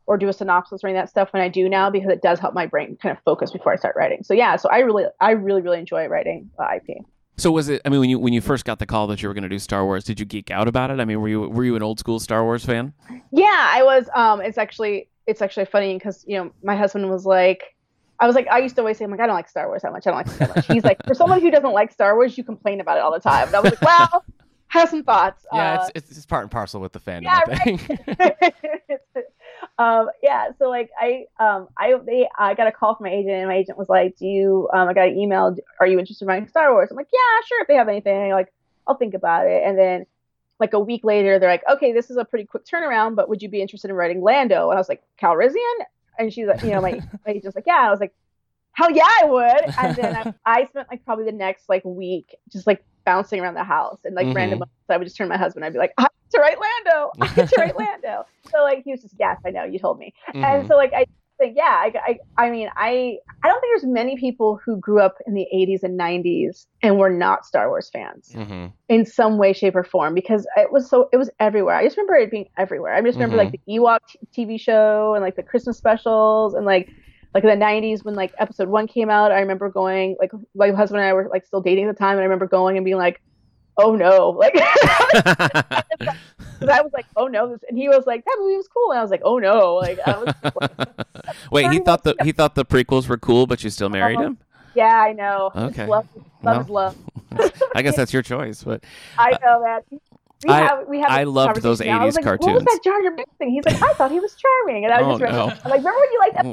or 0.06 0.18
do 0.18 0.28
a 0.28 0.32
synopsis 0.32 0.84
or 0.84 0.88
any 0.88 0.98
of 0.98 1.02
that 1.02 1.08
stuff 1.08 1.32
when 1.32 1.42
I 1.42 1.48
do 1.48 1.68
now 1.68 1.88
because 1.88 2.10
it 2.10 2.20
does 2.20 2.38
help 2.38 2.54
my 2.54 2.66
brain 2.66 2.98
kind 3.00 3.16
of 3.16 3.22
focus 3.24 3.50
before 3.50 3.72
I 3.72 3.76
start 3.76 3.96
writing. 3.96 4.22
So 4.22 4.34
yeah, 4.34 4.56
so 4.56 4.68
I 4.68 4.80
really, 4.80 5.04
I 5.20 5.30
really, 5.30 5.62
really 5.62 5.78
enjoy 5.78 6.06
writing 6.08 6.50
uh, 6.58 6.68
IP. 6.76 7.04
So 7.36 7.50
was 7.50 7.68
it? 7.68 7.82
I 7.84 7.88
mean, 7.88 8.00
when 8.00 8.08
you 8.10 8.18
when 8.18 8.32
you 8.32 8.40
first 8.40 8.64
got 8.64 8.78
the 8.78 8.86
call 8.86 9.06
that 9.08 9.22
you 9.22 9.28
were 9.28 9.34
going 9.34 9.42
to 9.42 9.48
do 9.48 9.58
Star 9.58 9.84
Wars, 9.84 10.04
did 10.04 10.20
you 10.20 10.26
geek 10.26 10.50
out 10.50 10.68
about 10.68 10.90
it? 10.90 11.00
I 11.00 11.04
mean, 11.04 11.20
were 11.20 11.28
you 11.28 11.40
were 11.42 11.64
you 11.64 11.74
an 11.76 11.82
old 11.82 11.98
school 11.98 12.20
Star 12.20 12.44
Wars 12.44 12.64
fan? 12.64 12.92
Yeah, 13.32 13.70
I 13.72 13.82
was. 13.82 14.08
Um, 14.14 14.40
it's 14.40 14.56
actually 14.58 15.08
it's 15.26 15.42
actually 15.42 15.66
funny 15.66 15.94
because 15.94 16.24
you 16.28 16.36
know 16.38 16.52
my 16.62 16.76
husband 16.76 17.10
was 17.10 17.26
like, 17.26 17.74
I 18.20 18.26
was 18.26 18.36
like, 18.36 18.46
I 18.48 18.58
used 18.58 18.76
to 18.76 18.82
always 18.82 18.98
say, 18.98 19.04
I'm 19.04 19.10
like, 19.10 19.20
I 19.20 19.26
don't 19.26 19.34
like 19.34 19.48
Star 19.48 19.66
Wars 19.66 19.82
that 19.82 19.92
much. 19.92 20.06
I 20.06 20.10
don't 20.10 20.18
like 20.18 20.26
it 20.28 20.38
that 20.38 20.56
much. 20.56 20.66
He's 20.68 20.84
like, 20.84 21.04
for 21.06 21.14
someone 21.14 21.40
who 21.40 21.50
doesn't 21.50 21.72
like 21.72 21.90
Star 21.92 22.14
Wars, 22.14 22.38
you 22.38 22.44
complain 22.44 22.80
about 22.80 22.98
it 22.98 23.00
all 23.02 23.12
the 23.12 23.18
time. 23.20 23.48
And 23.48 23.56
I 23.56 23.60
was 23.60 23.72
like, 23.72 23.82
well, 23.82 24.24
have 24.68 24.88
some 24.90 25.02
thoughts. 25.02 25.44
Yeah, 25.52 25.80
Uh, 25.80 25.86
it's, 25.94 26.08
it's 26.10 26.16
it's 26.18 26.26
part 26.26 26.42
and 26.44 26.50
parcel 26.52 26.80
with 26.80 26.92
the 26.92 27.00
fandom. 27.00 27.22
yeah, 27.24 27.40
I 27.46 27.56
think. 27.56 27.88
um, 29.78 30.08
yeah. 30.22 30.48
So 30.58 30.68
like 30.68 30.90
I 30.98 31.24
um 31.40 31.68
I 31.76 31.94
they 32.06 32.28
I 32.38 32.54
got 32.54 32.68
a 32.68 32.72
call 32.72 32.94
from 32.94 33.06
my 33.06 33.12
agent 33.12 33.32
and 33.34 33.48
my 33.48 33.56
agent 33.56 33.78
was 33.78 33.88
like, 33.88 34.16
do 34.18 34.26
you 34.26 34.68
um 34.72 34.88
I 34.88 34.94
got 34.94 35.08
an 35.08 35.18
email. 35.18 35.54
Are 35.80 35.86
you 35.86 35.98
interested 35.98 36.24
in 36.24 36.28
writing 36.28 36.48
Star 36.48 36.72
Wars? 36.72 36.88
I'm 36.90 36.96
like, 36.96 37.08
yeah, 37.12 37.46
sure. 37.48 37.62
If 37.62 37.68
they 37.68 37.74
have 37.74 37.88
anything, 37.88 38.30
like 38.30 38.52
I'll 38.86 38.96
think 38.96 39.14
about 39.14 39.46
it. 39.46 39.62
And 39.64 39.78
then 39.78 40.06
like 40.60 40.72
a 40.74 40.78
week 40.80 41.02
later, 41.04 41.38
they're 41.38 41.50
like, 41.50 41.64
okay, 41.68 41.92
this 41.92 42.10
is 42.10 42.16
a 42.16 42.24
pretty 42.24 42.44
quick 42.46 42.64
turnaround, 42.64 43.16
but 43.16 43.28
would 43.28 43.42
you 43.42 43.48
be 43.48 43.60
interested 43.60 43.90
in 43.90 43.96
writing 43.96 44.22
Lando? 44.22 44.70
And 44.70 44.76
I 44.76 44.80
was 44.80 44.88
like, 44.88 45.02
Calrissian? 45.20 45.56
And 46.18 46.32
she's 46.32 46.46
like, 46.46 46.58
you 46.62 46.72
know, 46.72 46.80
my, 46.80 46.92
my 47.26 47.32
agent's 47.32 47.56
like, 47.56 47.66
yeah. 47.66 47.78
And 47.80 47.88
I 47.88 47.90
was 47.90 48.00
like, 48.00 48.14
hell 48.72 48.90
yeah, 48.90 49.04
I 49.22 49.24
would. 49.26 49.64
And 49.76 49.96
then 49.96 50.14
I, 50.14 50.26
I 50.46 50.64
spent 50.66 50.88
like 50.90 51.04
probably 51.04 51.24
the 51.24 51.32
next 51.32 51.68
like 51.68 51.84
week 51.84 52.34
just 52.52 52.66
like 52.66 52.84
bouncing 53.04 53.40
around 53.40 53.54
the 53.54 53.64
house 53.64 53.98
and 54.04 54.14
like 54.14 54.28
Mhm. 54.28 54.34
random 54.34 54.58
moments 54.60 54.72
I 54.88 54.96
would 54.96 55.04
just 55.04 55.16
turn 55.16 55.28
to 55.28 55.34
my 55.34 55.38
husband. 55.38 55.64
I'd 55.64 55.72
be 55.72 55.78
like, 55.78 55.92
I 55.98 56.02
get 56.04 56.10
to 56.34 56.40
write 56.40 56.56
Lando. 56.60 57.12
I 57.20 57.28
get 57.34 57.48
to 57.48 57.56
write 57.60 57.76
Lando. 57.76 58.24
So 58.54 58.62
like 58.62 58.82
he 58.84 58.92
was 58.92 59.02
just, 59.02 59.14
yes, 59.18 59.38
I 59.46 59.50
know, 59.50 59.64
you 59.64 59.78
told 59.78 59.98
me. 59.98 60.12
And 60.32 60.44
Mhm. 60.44 60.68
so 60.68 60.76
like 60.76 60.92
I 60.94 61.04
think, 61.38 61.56
yeah, 61.56 61.64
I, 61.64 61.92
I, 62.38 62.44
I 62.46 62.50
mean, 62.50 62.68
I, 62.76 63.16
I 63.42 63.48
don't 63.48 63.60
think 63.60 63.72
there's 63.74 63.92
many 63.92 64.16
people 64.16 64.60
who 64.64 64.76
grew 64.78 65.00
up 65.00 65.16
in 65.26 65.34
the 65.34 65.46
80s 65.52 65.82
and 65.82 65.98
90s 65.98 66.66
and 66.82 66.98
were 66.98 67.10
not 67.10 67.44
Star 67.44 67.68
Wars 67.68 67.90
fans 67.92 68.30
Mhm. 68.34 68.72
in 68.88 69.04
some 69.04 69.38
way, 69.38 69.52
shape, 69.52 69.74
or 69.76 69.84
form 69.84 70.14
because 70.14 70.46
it 70.56 70.70
was 70.72 70.88
so 70.88 71.08
it 71.12 71.16
was 71.16 71.30
everywhere. 71.40 71.74
I 71.74 71.84
just 71.84 71.96
remember 71.96 72.14
it 72.16 72.30
being 72.30 72.48
everywhere. 72.56 72.94
I 72.94 73.00
just 73.02 73.18
remember 73.18 73.36
like 73.36 73.52
the 73.52 73.60
Ewok 73.78 73.98
t- 74.32 74.44
TV 74.46 74.60
show 74.60 75.14
and 75.14 75.22
like 75.24 75.36
the 75.36 75.42
Christmas 75.42 75.76
specials 75.76 76.54
and 76.54 76.64
like 76.66 76.88
like 77.34 77.42
in 77.42 77.50
the 77.50 77.56
90s 77.56 78.04
when 78.04 78.14
like 78.14 78.32
episode 78.38 78.68
one 78.68 78.86
came 78.86 79.10
out. 79.10 79.32
I 79.32 79.40
remember 79.40 79.68
going 79.68 80.16
like 80.20 80.30
my 80.54 80.70
husband 80.70 81.00
and 81.00 81.08
I 81.08 81.12
were 81.14 81.28
like 81.30 81.44
still 81.44 81.60
dating 81.60 81.86
at 81.88 81.94
the 81.96 81.98
time, 81.98 82.12
and 82.12 82.20
I 82.20 82.24
remember 82.24 82.46
going 82.46 82.76
and 82.76 82.84
being 82.84 82.96
like, 82.96 83.20
oh 83.78 83.94
no, 83.96 84.30
like 84.38 84.54
I 86.66 86.80
was 86.80 86.92
like, 86.92 87.06
oh 87.16 87.26
no, 87.26 87.50
this, 87.50 87.60
and 87.68 87.76
he 87.78 87.88
was 87.88 88.04
like, 88.06 88.24
that 88.24 88.36
movie 88.40 88.56
was 88.56 88.68
cool, 88.68 88.90
and 88.92 88.98
I 88.98 89.02
was 89.02 89.10
like, 89.10 89.22
oh 89.24 89.38
no, 89.38 89.74
like, 89.74 89.98
I 90.06 90.16
was, 90.16 90.34
Wait, 91.50 91.70
he 91.70 91.78
thought 91.80 92.04
the 92.04 92.14
he 92.22 92.32
thought 92.32 92.54
the 92.54 92.64
prequels 92.64 93.08
were 93.08 93.18
cool, 93.18 93.46
but 93.46 93.62
you 93.64 93.70
still 93.70 93.88
married 93.90 94.18
Uh-huh. 94.18 94.28
him. 94.28 94.38
yeah, 94.74 94.94
I 94.96 95.12
know. 95.12 95.50
Okay. 95.54 95.86
love, 95.86 96.06
love 96.42 96.68
Well, 96.70 96.94
love. 97.38 97.48
I 97.74 97.82
guess 97.82 97.96
that's 97.96 98.12
your 98.12 98.22
choice, 98.22 98.62
but 98.62 98.84
I 99.18 99.30
know 99.44 99.62
that. 99.62 99.84
We 100.44 100.50
I- 100.50 100.60
have, 100.60 100.86
we 100.88 101.00
have 101.00 101.10
I 101.10 101.24
loved 101.24 101.62
those 101.62 101.78
conversation 101.80 101.96
now. 101.96 102.02
I 102.02 102.04
was 102.04 102.16
80s 102.16 102.24
like, 102.26 102.40
What 102.40 102.54
was 102.54 102.64
cartoons. 102.64 102.64
that 102.64 102.80
Jar 102.84 103.02
Jar 103.02 103.10
Binks 103.16 103.32
thing? 103.38 103.50
He's 103.50 103.64
like, 103.64 103.76
I 103.82 103.94
thought 103.96 104.10
he 104.10 104.20
was 104.20 104.34
charming, 104.34 104.84
and 104.84 104.92
I 104.92 105.00
Oh, 105.02 105.08
was 105.12 105.20
just 105.20 105.32
no. 105.32 105.44
I'm 105.64 105.70
like, 105.70 105.78
remember 105.78 105.98
when 106.00 106.12
you 106.12 106.18
liked 106.20 106.34
that? 106.34 106.44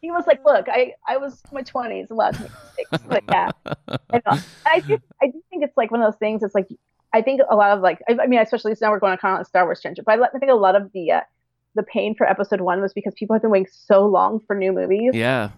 He 0.00 0.10
was 0.10 0.26
like, 0.26 0.40
look, 0.44 0.66
I, 0.68 0.92
I 1.08 1.16
was 1.16 1.32
in 1.50 1.56
my 1.56 1.62
twenties, 1.62 2.10
allowed 2.10 2.36
to 2.36 2.42
make 2.42 2.52
mistakes. 2.76 2.90
Like, 3.10 3.24
yeah, 3.30 3.50
I. 3.66 3.92
And 4.12 4.22
I 4.64 4.80
do, 4.80 4.98
I 5.22 5.26
do 5.26 5.42
think 5.50 5.64
it's 5.64 5.76
like 5.76 5.90
one 5.90 6.00
of 6.00 6.06
those 6.12 6.18
things. 6.18 6.42
It's 6.42 6.54
like, 6.54 6.68
I 7.12 7.22
think 7.22 7.40
a 7.48 7.56
lot 7.56 7.72
of 7.72 7.80
like, 7.82 8.00
I, 8.08 8.16
I 8.22 8.26
mean, 8.26 8.38
especially 8.40 8.74
now 8.80 8.90
we're 8.90 9.00
going 9.00 9.12
on 9.12 9.18
kind 9.18 9.34
of 9.34 9.40
a 9.40 9.44
Star 9.44 9.64
Wars 9.64 9.80
tangent, 9.80 10.04
but 10.06 10.20
I, 10.20 10.24
I 10.34 10.38
think 10.38 10.50
a 10.50 10.54
lot 10.54 10.76
of 10.76 10.92
the, 10.92 11.12
uh, 11.12 11.20
the 11.74 11.82
pain 11.82 12.14
for 12.14 12.28
episode 12.28 12.60
one 12.60 12.80
was 12.80 12.92
because 12.92 13.14
people 13.16 13.34
have 13.34 13.42
been 13.42 13.50
waiting 13.50 13.68
so 13.70 14.06
long 14.06 14.40
for 14.46 14.54
new 14.54 14.72
movies. 14.72 15.10
yeah, 15.14 15.50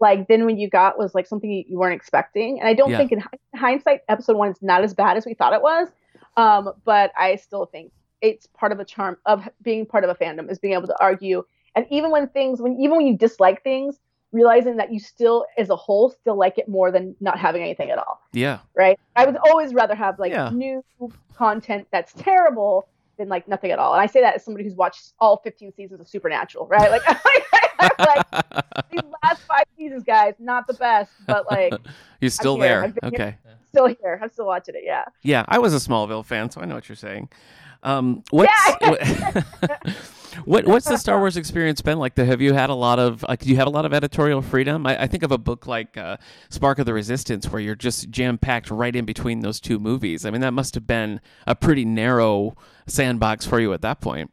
Like 0.00 0.28
then 0.28 0.44
when 0.46 0.58
you 0.58 0.68
got 0.68 0.98
was 0.98 1.14
like 1.14 1.26
something 1.26 1.50
you, 1.50 1.64
you 1.68 1.78
weren't 1.78 1.94
expecting. 1.94 2.60
And 2.60 2.68
I 2.68 2.74
don't 2.74 2.90
Yeah. 2.90 2.98
think 2.98 3.12
in 3.12 3.22
hindsight, 3.54 4.00
episode 4.08 4.36
one 4.36 4.50
is 4.50 4.60
not 4.62 4.84
as 4.84 4.94
bad 4.94 5.16
as 5.16 5.24
we 5.24 5.34
thought 5.34 5.52
it 5.54 5.62
was. 5.62 5.88
Um, 6.36 6.72
but 6.84 7.12
I 7.18 7.36
still 7.36 7.66
think 7.66 7.92
it's 8.20 8.46
part 8.46 8.72
of 8.72 8.78
the 8.78 8.84
charm 8.84 9.16
of 9.26 9.48
being 9.62 9.86
part 9.86 10.04
of 10.04 10.10
a 10.10 10.14
fandom 10.14 10.50
is 10.50 10.58
being 10.58 10.74
able 10.74 10.86
to 10.88 10.96
argue. 11.00 11.44
And 11.76 11.86
even 11.90 12.10
when 12.10 12.26
things, 12.28 12.60
when 12.60 12.76
even 12.80 12.96
when 12.96 13.06
you 13.06 13.16
dislike 13.16 13.62
things, 13.62 14.00
realizing 14.32 14.76
that 14.78 14.92
you 14.92 14.98
still, 14.98 15.46
as 15.56 15.70
a 15.70 15.76
whole, 15.76 16.10
still 16.10 16.36
like 16.36 16.58
it 16.58 16.68
more 16.68 16.90
than 16.90 17.14
not 17.20 17.38
having 17.38 17.62
anything 17.62 17.90
at 17.90 17.98
all, 17.98 18.20
Yeah. 18.32 18.58
right? 18.74 18.98
I 19.14 19.24
would 19.24 19.36
always 19.36 19.72
rather 19.72 19.94
have 19.94 20.18
like 20.18 20.32
Yeah. 20.32 20.50
new 20.52 20.82
content 21.34 21.86
that's 21.92 22.12
terrible 22.14 22.88
than 23.18 23.28
like 23.28 23.46
nothing 23.46 23.70
at 23.70 23.78
all. 23.78 23.92
And 23.92 24.02
I 24.02 24.06
say 24.06 24.20
that 24.22 24.34
as 24.34 24.44
somebody 24.44 24.64
who's 24.64 24.74
watched 24.74 25.12
all 25.20 25.36
15 25.38 25.72
seasons 25.74 26.00
of 26.00 26.08
Supernatural, 26.08 26.66
right? 26.66 26.90
Like, 26.90 27.06
like 28.00 28.26
these 28.90 29.00
last 29.22 29.42
five 29.46 29.64
seasons, 29.78 30.02
guys, 30.02 30.34
not 30.38 30.66
the 30.66 30.74
best, 30.74 31.12
but 31.26 31.46
like 31.46 31.72
You're 32.20 32.30
still 32.30 32.56
here. 32.56 32.80
there. 32.80 32.84
I've 32.84 32.92
here. 33.12 33.20
Okay. 33.22 33.36
still 33.68 33.86
here. 33.86 34.18
I'm 34.22 34.28
still 34.30 34.46
watching 34.46 34.74
it. 34.74 34.82
Yeah. 34.84 35.04
Yeah, 35.22 35.44
I 35.48 35.58
was 35.58 35.72
a 35.74 35.78
Smallville 35.88 36.24
fan, 36.24 36.50
so 36.50 36.60
I 36.60 36.64
know 36.64 36.74
what 36.74 36.88
you're 36.88 36.96
saying. 36.96 37.28
Um, 37.82 38.22
what's 38.30 38.50
what 40.44 40.64
what's 40.66 40.86
the 40.86 40.96
Star 40.96 41.18
Wars 41.18 41.36
experience 41.36 41.80
been 41.80 41.98
like? 41.98 42.16
Have 42.16 42.40
you 42.40 42.52
had 42.52 42.70
a 42.70 42.74
lot 42.74 42.98
of 42.98 43.24
like? 43.28 43.40
Do 43.40 43.50
you 43.50 43.56
have 43.56 43.66
a 43.66 43.70
lot 43.70 43.84
of 43.84 43.92
editorial 43.92 44.42
freedom? 44.42 44.86
I, 44.86 45.02
I 45.02 45.06
think 45.06 45.22
of 45.22 45.32
a 45.32 45.38
book 45.38 45.66
like 45.66 45.96
uh, 45.96 46.16
Spark 46.48 46.78
of 46.78 46.86
the 46.86 46.94
Resistance, 46.94 47.50
where 47.50 47.60
you're 47.60 47.74
just 47.74 48.10
jam 48.10 48.38
packed 48.38 48.70
right 48.70 48.94
in 48.94 49.04
between 49.04 49.40
those 49.40 49.60
two 49.60 49.78
movies. 49.78 50.24
I 50.24 50.30
mean, 50.30 50.40
that 50.40 50.52
must 50.52 50.74
have 50.74 50.86
been 50.86 51.20
a 51.46 51.54
pretty 51.54 51.84
narrow 51.84 52.56
sandbox 52.86 53.46
for 53.46 53.60
you 53.60 53.72
at 53.72 53.82
that 53.82 54.00
point. 54.00 54.30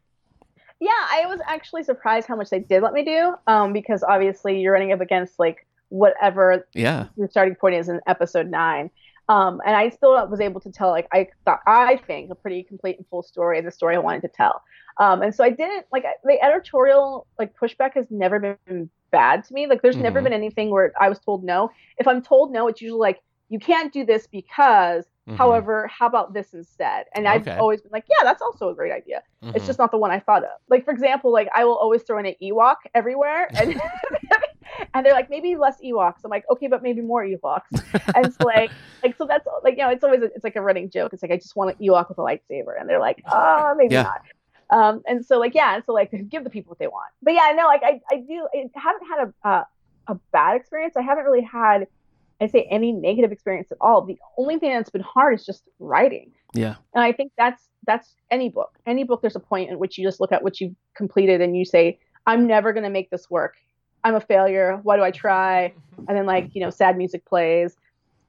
Yeah, 0.80 0.90
I 0.92 1.26
was 1.28 1.40
actually 1.48 1.84
surprised 1.84 2.28
how 2.28 2.36
much 2.36 2.50
they 2.50 2.60
did 2.60 2.84
let 2.84 2.94
me 2.94 3.06
do. 3.06 3.36
Um, 3.48 3.72
because 3.72 4.04
obviously 4.04 4.60
you're 4.60 4.74
running 4.74 4.92
up 4.92 5.00
against 5.00 5.40
like 5.40 5.66
whatever 5.90 6.68
Yeah, 6.74 7.08
your 7.16 7.30
starting 7.30 7.56
point 7.56 7.76
is 7.76 7.88
in 7.88 8.02
episode 8.08 8.48
nine. 8.48 8.90
Um, 9.30 9.62
and 9.66 9.76
I 9.76 9.90
still 9.90 10.12
was 10.28 10.42
able 10.42 10.60
to 10.62 10.72
tell 10.72 10.90
like 10.92 11.08
I 11.14 11.28
thought 11.46 11.60
I 11.66 11.98
think 12.08 12.30
a 12.32 12.36
pretty 12.36 12.64
complete 12.64 12.98
and 12.98 13.08
full 13.08 13.24
story 13.24 13.58
of 13.60 13.66
the 13.66 13.72
story 13.72 13.96
I 13.96 14.00
wanted 14.00 14.22
to 14.24 14.28
tell. 14.28 14.62
Um, 15.00 15.22
and 15.22 15.34
so 15.34 15.44
I 15.44 15.50
didn't 15.50 15.86
like 15.92 16.06
I- 16.06 16.16
the 16.24 16.44
editorial 16.44 17.26
like 17.40 17.54
pushback 17.62 17.94
has 17.96 18.08
never 18.12 18.40
been 18.68 18.90
bad 19.12 19.44
to 19.46 19.54
me. 19.54 19.66
Like 19.68 19.82
there's 19.82 19.98
never 19.98 20.20
Mhm. 20.20 20.24
been 20.26 20.34
anything 20.34 20.70
where 20.72 20.92
I 21.00 21.08
was 21.10 21.20
told 21.20 21.44
no. 21.44 21.70
If 21.98 22.08
I'm 22.08 22.22
told 22.22 22.52
no, 22.52 22.68
it's 22.68 22.82
usually 22.82 23.00
like 23.00 23.22
you 23.50 23.60
can't 23.60 23.94
do 23.94 24.06
this 24.06 24.28
because 24.28 25.06
Mhm. 25.30 25.38
however 25.38 25.88
how 25.88 26.06
about 26.08 26.34
this 26.34 26.54
instead 26.54 27.06
and 27.16 27.28
i've 27.30 27.48
always 27.60 27.82
been 27.82 27.92
like 27.92 28.04
yeah 28.10 28.24
that's 28.24 28.42
also 28.42 28.70
a 28.70 28.76
great 28.76 28.92
idea 28.92 29.22
it's 29.54 29.64
Mhm. 29.64 29.68
just 29.68 29.80
not 29.80 29.90
the 29.92 29.98
one 29.98 30.12
i 30.12 30.20
thought 30.20 30.44
of 30.44 30.50
like 30.70 30.84
for 30.84 30.92
example 30.92 31.32
like 31.32 31.48
i 31.56 31.64
will 31.64 31.78
always 31.78 32.04
throw 32.04 32.18
in 32.18 32.26
an 32.26 32.36
ewok 32.42 32.76
everywhere 32.94 33.50
and 33.56 33.74
and 34.94 35.06
they're 35.06 35.14
like 35.14 35.30
maybe 35.30 35.56
less 35.56 35.80
ewoks 35.84 36.18
i'm 36.24 36.30
like 36.32 36.44
okay 36.50 36.68
but 36.68 36.82
maybe 36.84 37.02
more 37.02 37.24
ewoks 37.26 37.62
and 38.16 38.34
so 38.34 38.46
like 38.46 38.72
like 39.04 39.16
so 39.18 39.26
that's 39.26 39.48
like 39.64 39.76
you 39.78 39.84
know 39.84 39.90
it's 39.90 40.04
always 40.04 40.22
a, 40.22 40.26
it's 40.26 40.44
like 40.44 40.56
a 40.56 40.62
running 40.62 40.90
joke 40.90 41.14
it's 41.14 41.22
like 41.24 41.32
i 41.32 41.36
just 41.38 41.56
want 41.56 41.70
an 41.78 41.86
ewok 41.86 42.10
with 42.10 42.18
a 42.18 42.22
lightsaber 42.22 42.80
and 42.80 42.88
they're 42.90 43.00
like 43.00 43.22
oh 43.32 43.74
maybe 43.78 43.94
Yeah. 43.94 44.04
not 44.04 44.22
um 44.70 45.02
and 45.08 45.26
so 45.26 45.40
like 45.40 45.54
yeah 45.56 45.76
and 45.76 45.84
so 45.86 45.94
like 45.94 46.12
give 46.30 46.44
the 46.44 46.50
people 46.50 46.70
what 46.72 46.80
they 46.80 46.88
want 46.88 47.12
but 47.22 47.34
yeah 47.34 47.52
no 47.56 47.66
like 47.68 47.82
i 47.84 48.00
i 48.12 48.18
do 48.18 48.48
i 48.54 48.66
haven't 48.76 49.08
had 49.08 49.28
a 49.28 49.48
uh, 49.48 49.64
a 50.08 50.16
bad 50.32 50.56
experience 50.56 50.96
i 50.98 51.02
haven't 51.02 51.26
really 51.26 51.44
had 51.44 51.88
I 52.42 52.48
say 52.48 52.68
any 52.70 52.92
negative 52.92 53.32
experience 53.32 53.72
at 53.72 53.78
all. 53.80 54.02
The 54.02 54.18
only 54.38 54.58
thing 54.60 54.74
that's 54.74 54.90
been 54.90 55.02
hard 55.02 55.36
is 55.36 55.46
just 55.46 55.70
writing. 55.80 56.32
yeah, 56.54 56.76
And 56.94 57.02
I 57.02 57.14
think 57.14 57.32
that's 57.38 57.70
that's 57.86 58.16
any 58.32 58.50
book. 58.50 58.72
Any 58.86 59.06
book 59.06 59.22
there's 59.22 59.36
a 59.38 59.40
point 59.40 59.70
in 59.70 59.80
which 59.80 59.98
you 59.98 60.06
just 60.06 60.20
look 60.20 60.34
at 60.34 60.44
what 60.44 60.60
you've 60.60 60.76
completed 60.94 61.40
and 61.40 61.56
you 61.56 61.64
say, 61.64 62.00
I'm 62.26 62.46
never 62.46 62.74
gonna 62.74 62.90
make 62.90 63.10
this 63.12 63.30
work. 63.30 63.56
I'm 64.04 64.16
a 64.16 64.22
failure. 64.22 64.80
Why 64.84 64.98
do 64.98 65.04
I 65.04 65.12
try? 65.12 65.74
And 66.08 66.18
then 66.18 66.26
like, 66.26 66.54
you 66.56 66.62
know, 66.62 66.70
sad 66.72 66.98
music 66.98 67.24
plays. 67.24 67.78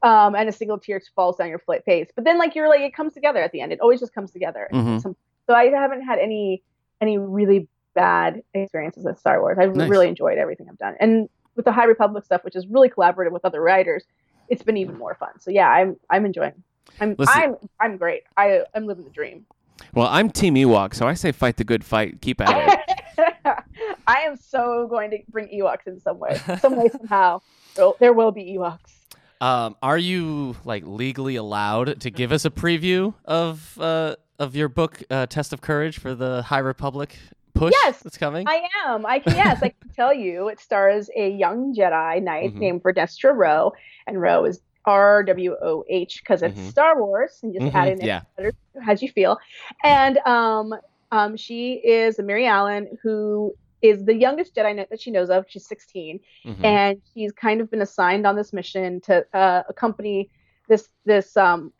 Um, 0.03 0.35
and 0.37 0.49
a 0.49 0.53
single 0.53 0.79
tear 0.79 1.01
falls 1.17 1.37
down 1.39 1.49
your 1.49 1.59
face. 1.87 2.09
But 2.15 2.25
then 2.25 2.39
like 2.39 2.55
you're 2.55 2.69
like 2.69 2.81
it 2.83 2.95
comes 2.95 3.15
together 3.15 3.41
at 3.41 3.53
the 3.53 3.61
end. 3.63 3.73
It 3.73 3.81
always 3.81 3.99
just 4.01 4.15
comes 4.15 4.31
together. 4.31 4.69
Mhm. 4.73 5.01
So 5.03 5.55
I 5.55 5.65
haven't 5.71 6.03
had 6.03 6.19
any 6.19 6.63
any 7.01 7.17
really 7.19 7.67
bad 7.95 8.43
experiences 8.53 9.05
with 9.05 9.19
Star 9.19 9.41
Wars. 9.41 9.57
I've 9.59 9.75
Nice. 9.75 9.89
really 9.89 10.09
enjoyed 10.09 10.37
everything 10.39 10.69
I've 10.69 10.79
done. 10.79 10.95
And 11.01 11.29
with 11.57 11.65
the 11.65 11.73
High 11.73 11.85
Republic 11.87 12.25
stuff, 12.25 12.45
which 12.45 12.55
is 12.55 12.67
really 12.67 12.91
collaborative 12.91 13.33
with 13.33 13.45
other 13.47 13.61
writers, 13.63 14.05
it's 14.49 14.63
been 14.63 14.77
even 14.77 14.99
more 14.99 15.15
fun. 15.15 15.41
So 15.41 15.51
yeah, 15.51 15.69
I'm 15.71 15.97
I'm 16.11 16.27
enjoying. 16.27 16.53
I'm 17.01 17.17
Listen- 17.19 17.41
I'm 17.43 17.57
I'm 17.81 17.97
great. 17.97 18.25
I 18.37 18.63
I'm 18.75 18.87
living 18.87 19.05
the 19.05 19.11
dream. 19.11 19.47
Well, 19.95 20.07
I'm 20.09 20.29
Team 20.31 20.55
Ewok, 20.55 20.95
so 20.95 21.07
I 21.09 21.15
say 21.15 21.33
fight 21.33 21.57
the 21.57 21.65
good 21.65 21.83
fight. 21.85 22.21
Keep 22.21 22.43
at 22.43 22.73
it. 22.75 22.81
I 24.07 24.21
am 24.21 24.37
so 24.37 24.87
going 24.89 25.11
to 25.11 25.19
bring 25.29 25.49
Ewoks 25.49 25.87
in 25.87 26.01
some 26.01 26.19
way, 26.19 26.39
some 26.61 26.77
way 26.77 26.89
somehow. 26.89 27.41
There- 28.01 28.13
will 28.13 28.31
be 28.33 28.57
Ewoks. 28.57 28.79
Um, 29.41 29.77
are 29.83 29.99
you 29.99 30.57
like 30.65 30.85
legally 30.87 31.37
allowed 31.37 32.01
to 32.01 32.11
give 32.11 32.33
us 32.33 32.45
a 32.45 32.51
preview 32.51 33.13
of 33.25 33.77
uh, 33.81 34.15
of 34.39 34.55
your 34.57 34.69
book, 34.69 35.03
uh, 35.11 35.27
Test 35.27 35.53
of 35.53 35.61
Courage, 35.61 35.99
for 35.99 36.15
the 36.15 36.43
High 36.43 36.61
Republic 36.61 37.17
push 37.53 37.75
Yes, 37.85 37.99
that's 38.01 38.17
coming? 38.17 38.47
I 38.49 38.67
am. 38.87 39.05
I 39.05 39.19
can. 39.19 39.35
Yes, 39.35 39.59
I 39.63 39.69
can 39.69 39.91
tell 39.95 40.15
you. 40.15 40.49
It 40.49 40.61
stars 40.61 41.11
a 41.17 41.31
young 41.31 41.75
Jedi 41.75 42.23
Knight 42.23 42.55
Mhm. 42.55 42.59
named 42.59 42.83
Vernestra 42.85 43.35
Rwoh, 43.37 43.73
and 44.07 44.21
Rowe 44.21 44.45
is 44.45 44.61
R 44.87 45.23
W 45.25 45.57
O 45.63 45.85
H 45.91 46.21
because 46.23 46.43
it's 46.43 46.59
Mhm. 46.59 46.71
Star 46.71 47.03
Wars, 47.03 47.41
and 47.43 47.53
just 47.53 47.67
Mhm, 47.67 47.75
add 47.75 47.89
in 47.89 48.01
yeah. 48.01 48.23
how'd 48.83 49.03
you 49.03 49.09
feel. 49.11 49.39
And 49.83 50.19
um, 50.19 50.75
um, 51.11 51.37
she 51.37 51.75
is 51.75 52.19
a 52.19 52.23
Mirialan 52.23 52.87
who 53.03 53.55
is 53.85 54.05
the 54.05 54.15
youngest 54.15 54.55
Jedi 54.55 54.75
Knight 54.77 54.89
that 54.91 55.01
she 55.01 55.11
knows 55.11 55.29
of. 55.31 55.45
She's 55.49 55.67
16, 55.67 56.21
Mhm. 56.47 56.65
and 56.65 57.03
she's 57.13 57.33
kind 57.33 57.61
of 57.61 57.71
been 57.71 57.83
assigned 57.83 58.27
on 58.27 58.35
this 58.35 58.53
mission 58.53 59.01
to 59.03 59.25
uh, 59.37 59.63
accompany 59.69 60.31
this 60.69 60.89
this 61.05 61.37
um, 61.37 61.73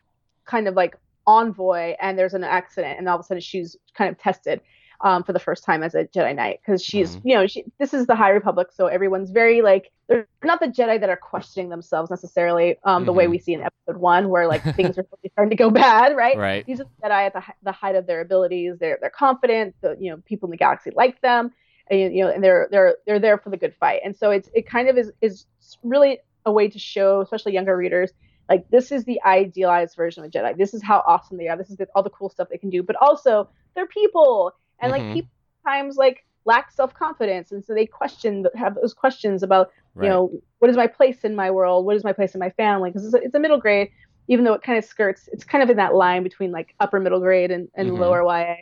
kind 0.45 0.67
of 0.67 0.75
like 0.75 0.95
envoy. 1.25 1.95
And 1.99 2.17
there's 2.19 2.35
an 2.35 2.43
accident, 2.43 2.99
and 2.99 3.09
all 3.09 3.15
of 3.17 3.21
a 3.21 3.23
sudden 3.23 3.41
she's 3.41 3.75
kind 3.97 4.09
of 4.11 4.17
tested 4.19 4.61
um, 5.01 5.23
for 5.23 5.33
the 5.33 5.39
first 5.39 5.63
time 5.65 5.83
as 5.83 5.93
a 5.95 6.05
Jedi 6.05 6.33
Knight 6.35 6.59
because 6.61 6.81
she's 6.83 7.17
Mhm. 7.17 7.21
you 7.25 7.35
know 7.35 7.47
she, 7.47 7.65
this 7.79 7.93
is 7.93 8.05
the 8.05 8.15
High 8.15 8.29
Republic, 8.29 8.67
so 8.71 8.85
everyone's 8.87 9.31
very 9.31 9.61
like 9.61 9.91
they're 10.07 10.27
not 10.43 10.59
the 10.59 10.67
Jedi 10.67 10.99
that 10.99 11.09
are 11.09 11.17
questioning 11.17 11.69
themselves 11.69 12.09
necessarily 12.11 12.77
um, 12.83 13.05
the 13.05 13.11
way 13.13 13.25
Mhm. 13.25 13.31
we 13.31 13.39
see 13.39 13.53
in 13.53 13.61
Episode 13.61 13.97
One, 13.99 14.29
where 14.29 14.47
like 14.47 14.61
things 14.75 14.97
are 14.99 15.05
really 15.11 15.29
starting 15.31 15.49
to 15.49 15.55
go 15.55 15.69
bad, 15.83 16.15
right? 16.15 16.37
right. 16.37 16.65
these 16.67 16.79
are 16.79 16.85
the 16.85 17.07
Jedi 17.09 17.21
at 17.25 17.33
the, 17.33 17.43
the 17.63 17.71
height 17.71 17.95
of 17.95 18.05
their 18.05 18.21
abilities. 18.21 18.77
They're 18.79 18.99
they're 19.01 19.09
confident. 19.25 19.75
The 19.81 19.97
you 19.99 20.11
know 20.11 20.17
people 20.25 20.47
in 20.47 20.51
the 20.51 20.57
galaxy 20.65 20.91
like 20.95 21.19
them, 21.21 21.51
and, 21.89 22.15
you 22.15 22.23
know, 22.23 22.29
and 22.31 22.43
they're 22.43 22.67
they're 22.71 22.95
they're 23.05 23.19
there 23.19 23.37
for 23.37 23.49
the 23.49 23.57
good 23.57 23.75
fight. 23.79 24.01
And 24.03 24.15
so 24.15 24.31
it's 24.31 24.49
it 24.53 24.67
kind 24.67 24.89
of 24.89 24.97
is 24.97 25.11
is 25.21 25.45
really 25.83 26.19
a 26.45 26.51
way 26.51 26.67
to 26.67 26.79
show, 26.79 27.21
especially 27.21 27.53
younger 27.53 27.75
readers, 27.75 28.11
like 28.49 28.65
this 28.69 28.91
is 28.91 29.03
the 29.05 29.19
idealized 29.25 29.95
version 29.95 30.23
of 30.23 30.29
a 30.29 30.31
Jedi. 30.31 30.57
This 30.57 30.73
is 30.73 30.83
how 30.83 31.03
awesome 31.07 31.37
they 31.37 31.47
are. 31.47 31.57
This 31.57 31.69
is 31.69 31.77
the, 31.77 31.87
all 31.95 32.03
the 32.03 32.09
cool 32.09 32.29
stuff 32.29 32.49
they 32.49 32.57
can 32.57 32.69
do. 32.69 32.83
But 32.83 32.95
also 33.01 33.49
they're 33.75 33.87
people, 33.87 34.51
and 34.79 34.91
Mhm. 34.91 34.97
like 34.97 35.13
people 35.13 35.29
sometimes 35.63 35.97
like 35.97 36.23
lack 36.45 36.71
self 36.71 36.93
confidence, 36.93 37.51
and 37.51 37.63
so 37.65 37.73
they 37.73 37.85
question 37.85 38.45
have 38.55 38.75
those 38.75 38.93
questions 38.93 39.43
about 39.43 39.71
right. 39.95 40.05
you 40.05 40.11
know 40.11 40.31
what 40.59 40.69
is 40.69 40.77
my 40.77 40.87
place 40.87 41.23
in 41.23 41.35
my 41.35 41.49
world 41.51 41.85
what 41.85 41.95
is 41.95 42.03
my 42.03 42.13
place 42.13 42.33
in 42.35 42.39
my 42.39 42.49
family 42.51 42.89
because 42.89 43.05
it's, 43.05 43.13
a- 43.15 43.21
it's 43.23 43.35
a 43.35 43.39
middle 43.39 43.59
grade 43.59 43.89
even 44.27 44.43
though 44.45 44.53
it 44.53 44.61
kind 44.61 44.77
of 44.77 44.85
skirts 44.85 45.27
it's 45.31 45.43
kind 45.43 45.63
of 45.63 45.69
in 45.69 45.77
that 45.77 45.93
line 45.95 46.23
between 46.23 46.51
like 46.51 46.73
upper 46.79 46.99
middle 46.99 47.19
grade 47.19 47.51
and, 47.51 47.69
and 47.75 47.89
Mhm. 47.89 47.97
lower 47.97 48.23
ya 48.23 48.55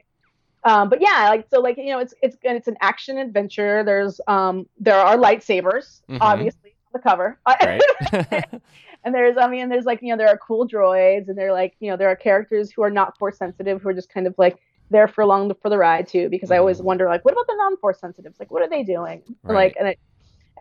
um, 0.65 0.89
but 0.89 1.02
yeah 1.02 1.28
like 1.30 1.45
so 1.49 1.60
like 1.60 1.78
you 1.78 1.88
know 1.91 1.99
it's 1.99 2.13
it's 2.21 2.38
and 2.43 2.58
it's 2.58 2.67
an 2.67 2.78
action 2.82 3.17
adventure 3.17 3.84
there's 3.84 4.19
um 4.28 4.65
there 4.80 4.95
are 4.97 5.17
lightsabers 5.17 6.02
Mhm. 6.10 6.19
obviously 6.21 6.69
on 6.71 6.91
the 6.93 6.99
cover 6.99 7.39
right. 7.47 7.82
and 9.04 9.13
there's 9.13 9.38
i 9.38 9.47
mean 9.47 9.69
there's 9.69 9.86
like 9.86 10.02
you 10.02 10.10
know 10.10 10.17
there 10.17 10.30
are 10.30 10.38
cool 10.38 10.67
droids 10.67 11.28
and 11.28 11.38
they're 11.38 11.54
like 11.54 11.76
you 11.80 11.89
know 11.89 11.97
there 11.97 12.10
are 12.10 12.15
characters 12.15 12.71
who 12.71 12.82
are 12.84 12.89
not 12.91 13.17
force 13.17 13.38
sensitive 13.38 13.82
who 13.82 13.89
are 13.89 13.93
just 13.93 14.10
kind 14.10 14.28
of 14.28 14.36
like 14.38 14.58
there 14.89 15.08
for 15.08 15.26
long 15.26 15.52
for 15.62 15.69
the 15.69 15.78
ride 15.78 16.08
too 16.08 16.30
because 16.30 16.52
i 16.52 16.58
always 16.58 16.80
Mhm. 16.80 16.86
wonder 16.86 17.08
like 17.08 17.23
what 17.26 17.32
about 17.34 17.47
the 17.47 17.56
non-force 17.58 17.99
sensitives 17.99 18.39
like 18.39 18.52
what 18.52 18.62
are 18.62 18.69
they 18.69 18.84
doing 18.84 19.21
Right. 19.43 19.56
like 19.56 19.76
and 19.80 19.88
it 19.89 19.99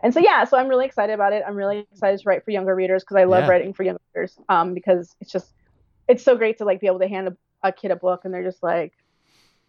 and 0.01 0.13
so 0.13 0.19
yeah 0.19 0.43
so 0.43 0.57
i'm 0.57 0.67
really 0.67 0.85
excited 0.85 1.13
about 1.13 1.33
it 1.33 1.43
i'm 1.47 1.55
really 1.55 1.85
excited 1.91 2.19
to 2.19 2.27
write 2.27 2.43
for 2.43 2.51
younger 2.51 2.73
readers 2.75 3.03
because 3.03 3.17
i 3.17 3.23
love 3.25 3.43
Yeah. 3.43 3.49
writing 3.49 3.73
for 3.73 3.83
younger 3.83 4.01
readers 4.15 4.37
um 4.49 4.73
because 4.73 5.15
it's 5.21 5.31
just 5.31 5.53
it's 6.07 6.23
so 6.23 6.35
great 6.35 6.57
to 6.57 6.65
like 6.65 6.79
be 6.81 6.87
able 6.87 6.99
to 6.99 7.07
hand 7.07 7.27
a, 7.27 7.37
a 7.67 7.71
kid 7.71 7.91
a 7.91 7.95
book 7.95 8.21
and 8.25 8.33
they're 8.33 8.43
just 8.43 8.63
like 8.63 8.93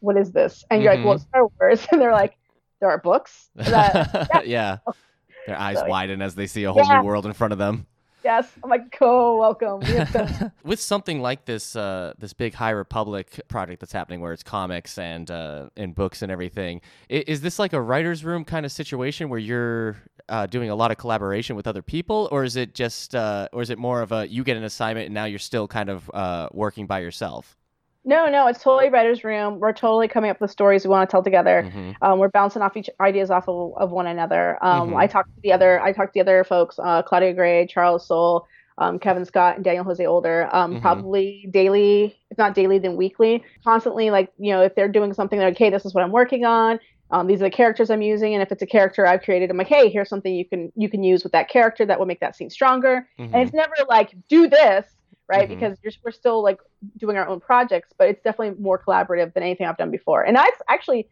what 0.04 0.16
is 0.16 0.32
this 0.32 0.64
and 0.70 0.82
you're 0.82 0.94
like 0.94 1.04
well 1.04 1.14
Mhm. 1.14 1.16
it's 1.16 1.24
star 1.24 1.46
wars 1.58 1.86
and 1.92 2.00
they're 2.00 2.12
like 2.12 2.36
there 2.80 2.90
are 2.90 2.98
books 2.98 3.50
that, 3.56 4.42
yeah. 4.46 4.78
Their 5.46 5.58
eyes 5.58 5.78
So, 5.78 5.86
widen 5.86 6.22
as 6.22 6.34
they 6.34 6.46
see 6.46 6.64
a 6.64 6.72
whole 6.72 6.84
Yeah. 6.86 7.00
new 7.00 7.06
world 7.06 7.26
in 7.26 7.32
front 7.34 7.52
of 7.52 7.58
them. 7.58 7.86
yes 8.24 8.46
i'm 8.62 8.70
like 8.70 8.98
go 8.98 9.36
welcome 9.38 9.80
to- 9.82 10.52
With 10.64 10.80
something 10.80 11.20
like 11.20 11.44
this, 11.44 11.76
uh, 11.76 12.14
this 12.18 12.32
big 12.32 12.54
High 12.54 12.70
Republic 12.70 13.40
project 13.48 13.80
that's 13.80 13.92
happening, 13.92 14.20
where 14.22 14.32
it's 14.32 14.42
comics 14.42 14.96
and 14.98 15.30
uh, 15.30 15.68
and 15.76 15.94
books 15.94 16.22
and 16.22 16.32
everything, 16.32 16.80
i- 17.10 17.24
is 17.26 17.40
this 17.42 17.58
like 17.58 17.72
a 17.74 17.80
writers' 17.80 18.24
room 18.24 18.42
kind 18.44 18.64
of 18.64 18.72
situation 18.72 19.28
where 19.28 19.38
you're 19.50 19.96
uh, 20.30 20.46
doing 20.46 20.70
a 20.70 20.74
lot 20.74 20.90
of 20.90 20.96
collaboration 20.96 21.54
with 21.56 21.66
other 21.66 21.82
people, 21.82 22.28
or 22.32 22.44
is 22.44 22.56
it 22.56 22.74
just, 22.74 23.14
uh, 23.14 23.46
or 23.52 23.60
is 23.60 23.68
it 23.68 23.78
more 23.78 24.00
of 24.00 24.10
a 24.12 24.26
you 24.26 24.42
get 24.42 24.56
an 24.56 24.64
assignment 24.64 25.04
and 25.06 25.14
now 25.14 25.26
you're 25.26 25.38
still 25.38 25.68
kind 25.68 25.90
of 25.90 26.10
uh, 26.14 26.48
working 26.52 26.86
by 26.86 27.00
yourself? 27.00 27.58
No, 28.04 28.26
no, 28.26 28.46
it's 28.48 28.62
totally 28.62 28.90
writer's 28.90 29.24
room. 29.24 29.58
We're 29.58 29.72
totally 29.72 30.08
coming 30.08 30.30
up 30.30 30.40
with 30.40 30.50
stories 30.50 30.84
we 30.84 30.90
want 30.90 31.08
to 31.08 31.10
tell 31.10 31.22
together. 31.22 31.70
Mhm. 31.74 31.94
Um, 32.02 32.18
we're 32.18 32.28
bouncing 32.28 32.60
off 32.60 32.76
each 32.76 32.90
ideas 33.00 33.30
off 33.30 33.48
of, 33.48 33.72
of 33.76 33.90
one 33.92 34.06
another. 34.06 34.58
Um, 34.62 34.90
Mhm. 34.90 34.96
I 34.96 35.06
talked 35.06 35.34
to 35.34 35.40
the 35.42 35.52
other, 35.52 35.80
I 35.80 35.92
talked 35.92 36.12
to 36.12 36.18
the 36.18 36.20
other 36.20 36.44
folks, 36.44 36.78
uh, 36.78 37.02
Claudia 37.02 37.32
Gray, 37.32 37.66
Charles 37.66 38.06
Soule, 38.06 38.46
um, 38.76 38.98
Cavan 38.98 39.24
Scott, 39.24 39.56
and 39.56 39.64
Daniel 39.64 39.84
Jose 39.84 40.04
Older. 40.04 40.48
Um, 40.52 40.74
Mhm. 40.76 40.80
Probably 40.82 41.46
daily, 41.50 42.16
if 42.30 42.36
not 42.36 42.54
daily, 42.54 42.78
then 42.78 42.96
weekly. 42.96 43.42
Constantly, 43.64 44.10
like 44.10 44.30
you 44.38 44.52
know, 44.52 44.60
if 44.62 44.74
they're 44.74 44.88
doing 44.88 45.14
something, 45.14 45.38
they're 45.38 45.48
like, 45.50 45.58
"Hey, 45.58 45.70
this 45.70 45.86
is 45.86 45.94
what 45.94 46.04
I'm 46.04 46.12
working 46.12 46.44
on." 46.44 46.78
um, 47.10 47.26
these 47.28 47.40
are 47.40 47.44
the 47.44 47.50
characters 47.50 47.90
I'm 47.90 48.02
using, 48.02 48.32
and 48.34 48.42
if 48.42 48.50
it's 48.50 48.62
a 48.62 48.66
character 48.66 49.06
I've 49.06 49.22
created, 49.22 49.48
I'm 49.50 49.56
like, 49.58 49.68
hey, 49.68 49.88
here's 49.88 50.08
something 50.08 50.34
you 50.34 50.44
can 50.44 50.72
you 50.74 50.88
can 50.88 51.04
use 51.04 51.22
with 51.22 51.32
that 51.32 51.48
character 51.48 51.84
that 51.86 51.98
will 51.98 52.06
make 52.06 52.18
that 52.20 52.34
scene 52.34 52.50
stronger. 52.50 53.06
Mhm. 53.20 53.30
And 53.32 53.36
it's 53.36 53.52
never 53.52 53.74
like 53.88 54.10
do 54.28 54.48
this, 54.48 54.86
right? 55.28 55.46
Mhm. 55.46 55.50
Because 55.50 55.78
you're, 55.82 55.92
we're 56.04 56.10
still 56.10 56.42
like 56.42 56.58
doing 56.98 57.16
our 57.16 57.26
own 57.26 57.40
projects, 57.40 57.92
but 57.98 58.08
it's 58.08 58.22
definitely 58.22 58.60
more 58.62 58.78
collaborative 58.78 59.32
than 59.34 59.42
anything 59.42 59.66
I've 59.66 59.76
done 59.76 59.90
before. 59.90 60.22
And 60.22 60.36
I 60.36 60.46
actually, 60.68 61.08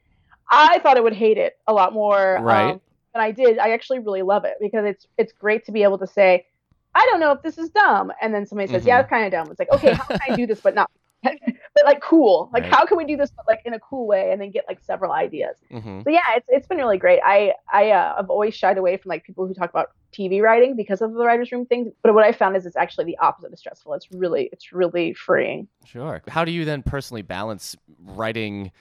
I 0.51 0.79
thought 0.81 0.97
I 0.97 1.01
would 1.01 1.15
hate 1.15 1.39
it 1.39 1.57
a 1.67 1.73
lot 1.73 1.93
more 1.93 2.39
Right. 2.43 2.73
um, 2.73 2.81
than 3.15 3.23
I 3.23 3.31
did. 3.31 3.59
I 3.59 3.71
actually 3.73 4.01
really 4.01 4.23
love 4.23 4.45
it 4.45 4.55
because 4.61 4.85
it's 4.85 5.07
it's 5.19 5.33
great 5.33 5.65
to 5.67 5.73
be 5.73 5.83
able 5.83 5.99
to 5.99 6.07
say, 6.07 6.47
I 6.95 7.07
don't 7.11 7.21
know 7.21 7.33
if 7.33 7.43
this 7.43 7.57
is 7.57 7.71
dumb, 7.71 8.13
and 8.21 8.35
then 8.35 8.45
somebody 8.47 8.69
says, 8.71 8.83
Mhm. 8.83 8.87
yeah, 8.89 9.01
it's 9.01 9.09
kind 9.09 9.25
of 9.25 9.33
dumb. 9.33 9.51
It's 9.51 9.59
like, 9.59 9.73
okay, 9.73 9.95
how 9.95 10.05
can 10.05 10.19
I 10.29 10.37
do 10.37 10.47
this 10.47 10.61
but 10.61 10.75
not, 10.75 10.91
but 11.75 11.85
like 11.85 12.01
cool? 12.01 12.51
Like 12.53 12.65
Right. 12.65 12.73
how 12.75 12.85
can 12.87 12.97
we 12.97 13.05
do 13.05 13.17
this 13.17 13.31
but 13.31 13.47
like 13.49 13.61
in 13.65 13.75
a 13.75 13.79
cool 13.81 14.07
way, 14.07 14.33
and 14.33 14.41
then 14.41 14.51
get 14.51 14.65
like 14.69 14.81
several 14.81 15.13
ideas. 15.13 15.57
Mhm. 15.71 16.05
So 16.05 16.11
yeah, 16.11 16.21
it's 16.37 16.47
it's 16.49 16.67
been 16.67 16.79
really 16.79 16.99
great. 16.99 17.21
I 17.25 17.55
I 17.73 17.91
uh, 17.91 18.17
I've 18.19 18.31
always 18.31 18.55
shied 18.55 18.79
away 18.79 18.97
from 18.97 19.11
like 19.11 19.25
people 19.25 19.47
who 19.47 19.55
talk 19.55 19.71
about 19.71 19.91
TV 20.13 20.43
writing 20.43 20.77
because 20.77 21.01
of 21.01 21.15
the 21.15 21.25
writers' 21.25 21.51
room 21.53 21.65
thing. 21.67 21.93
But 22.03 22.13
what 22.15 22.25
I 22.25 22.33
found 22.33 22.57
is 22.57 22.67
it's 22.67 22.77
actually 22.77 23.05
the 23.07 23.19
opposite 23.19 23.53
of 23.53 23.59
stressful. 23.59 23.95
It's 23.95 24.09
really 24.13 24.49
it's 24.53 24.73
really 24.73 25.15
freeing. 25.15 25.69
Sure. 25.85 26.21
How 26.29 26.45
do 26.45 26.53
you 26.53 26.65
then 26.65 26.83
personally 26.83 27.23
balance 27.23 27.77
writing 27.99 28.73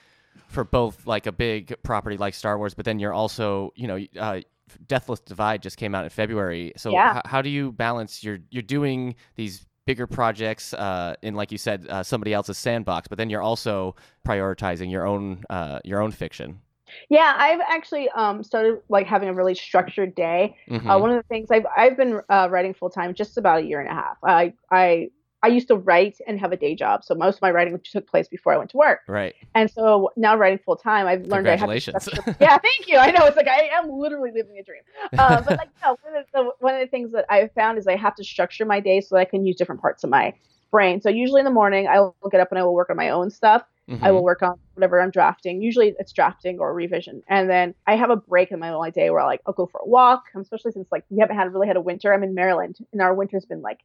for 0.48 0.64
both 0.64 1.06
like 1.06 1.26
a 1.26 1.32
big 1.32 1.74
property 1.82 2.16
like 2.16 2.34
Star 2.34 2.58
Wars, 2.58 2.74
but 2.74 2.84
then 2.84 2.98
you're 2.98 3.12
also, 3.14 3.72
you 3.74 3.86
know, 3.86 3.98
uh, 4.18 4.40
Deathless 4.86 5.20
Divide 5.20 5.62
just 5.62 5.76
came 5.76 5.94
out 5.94 6.04
in 6.04 6.10
February. 6.10 6.72
So 6.76 6.90
Yeah. 6.92 7.18
h- 7.18 7.22
how 7.26 7.40
do 7.42 7.48
you 7.50 7.72
balance? 7.72 8.22
You're 8.24 8.38
you're 8.50 8.62
doing 8.62 9.14
these 9.36 9.66
bigger 9.84 10.06
projects 10.06 10.74
uh, 10.74 11.14
in, 11.22 11.34
like 11.34 11.50
you 11.52 11.58
said, 11.58 11.86
uh, 11.88 12.02
somebody 12.02 12.32
else's 12.32 12.58
sandbox, 12.58 13.08
but 13.08 13.18
then 13.18 13.30
you're 13.30 13.42
also 13.42 13.94
prioritizing 14.26 14.90
your 14.90 15.06
own 15.06 15.42
uh, 15.50 15.80
your 15.84 16.00
own 16.00 16.10
fiction. 16.12 16.60
Yeah, 17.08 17.34
I've 17.36 17.60
actually 17.60 18.08
um 18.10 18.42
started 18.42 18.80
like 18.88 19.06
having 19.06 19.28
a 19.28 19.34
really 19.34 19.54
structured 19.54 20.14
day. 20.14 20.56
Uh, 20.70 20.74
Mhm. 20.74 21.00
one 21.00 21.10
of 21.10 21.16
the 21.16 21.22
things 21.28 21.50
I've 21.50 21.66
I've 21.76 21.96
been 21.96 22.20
uh, 22.28 22.48
writing 22.50 22.74
full 22.74 22.90
time 22.90 23.14
just 23.14 23.38
about 23.38 23.60
a 23.60 23.64
year 23.66 23.80
and 23.80 23.88
a 23.90 23.94
half. 23.94 24.18
I 24.22 24.52
I 24.70 25.08
I 25.42 25.48
used 25.48 25.68
to 25.68 25.76
write 25.76 26.18
and 26.26 26.38
have 26.38 26.52
a 26.52 26.56
day 26.56 26.74
job, 26.74 27.04
so 27.04 27.14
most 27.14 27.36
of 27.36 27.42
my 27.42 27.50
writing 27.50 27.78
took 27.82 28.06
place 28.08 28.28
before 28.28 28.52
I 28.52 28.58
went 28.58 28.70
to 28.70 28.76
work. 28.76 29.00
Right. 29.08 29.34
And 29.54 29.70
so 29.70 30.10
now 30.16 30.36
writing 30.36 30.58
full 30.64 30.76
time, 30.76 31.06
I've 31.06 31.26
learned 31.26 31.48
I 31.48 31.56
have 31.56 31.68
Congratulations. 31.68 32.08
yeah, 32.40 32.58
thank 32.58 32.86
you. 32.86 32.96
I 32.96 33.10
know 33.10 33.26
it's 33.26 33.36
like 33.36 33.48
I 33.48 33.68
am 33.74 33.90
literally 33.90 34.30
living 34.32 34.58
a 34.58 34.62
dream. 34.62 34.82
Uh, 35.18 35.40
but 35.42 35.58
like 35.58 35.70
no, 35.82 35.96
one 36.02 36.16
of, 36.16 36.26
the, 36.32 36.50
one 36.60 36.74
of 36.74 36.80
the 36.80 36.86
things 36.86 37.12
that 37.12 37.26
I've 37.28 37.52
found 37.52 37.78
is 37.78 37.86
I 37.86 37.96
have 37.96 38.14
to 38.16 38.24
structure 38.24 38.64
my 38.64 38.80
day 38.80 39.00
so 39.00 39.16
that 39.16 39.20
I 39.20 39.24
can 39.24 39.44
use 39.44 39.56
different 39.56 39.80
parts 39.80 40.04
of 40.04 40.10
my 40.10 40.32
brain. 40.70 41.00
So 41.00 41.10
usually 41.10 41.40
in 41.40 41.44
the 41.44 41.50
morning, 41.50 41.86
I 41.88 42.00
will 42.00 42.14
get 42.30 42.40
up 42.40 42.48
and 42.50 42.58
I 42.58 42.62
will 42.62 42.74
work 42.74 42.88
on 42.90 42.96
my 42.96 43.10
own 43.10 43.30
stuff. 43.30 43.62
I 43.90 43.94
Mhm. 43.94 44.12
will 44.14 44.22
work 44.24 44.42
on 44.42 44.54
whatever 44.74 45.02
I'm 45.02 45.10
drafting. 45.10 45.60
Usually 45.60 45.92
it's 45.98 46.12
drafting 46.12 46.60
or 46.60 46.72
revision. 46.72 47.20
And 47.28 47.50
then 47.50 47.74
I 47.86 47.96
have 47.96 48.10
a 48.10 48.16
break 48.16 48.52
in 48.52 48.60
my 48.60 48.70
my 48.70 48.90
day 48.90 49.10
where 49.10 49.20
I 49.20 49.26
like 49.26 49.40
I'll 49.44 49.52
go 49.52 49.66
for 49.66 49.80
a 49.84 49.88
walk. 49.88 50.22
Especially 50.36 50.70
since 50.70 50.86
like 50.92 51.04
we 51.10 51.18
haven't 51.18 51.36
had 51.36 51.52
really 51.52 51.66
had 51.66 51.76
a 51.76 51.80
winter. 51.80 52.14
I'm 52.14 52.22
in 52.22 52.32
Maryland 52.32 52.78
and 52.92 53.02
our 53.02 53.12
winter's 53.12 53.44
been 53.44 53.60
like 53.60 53.80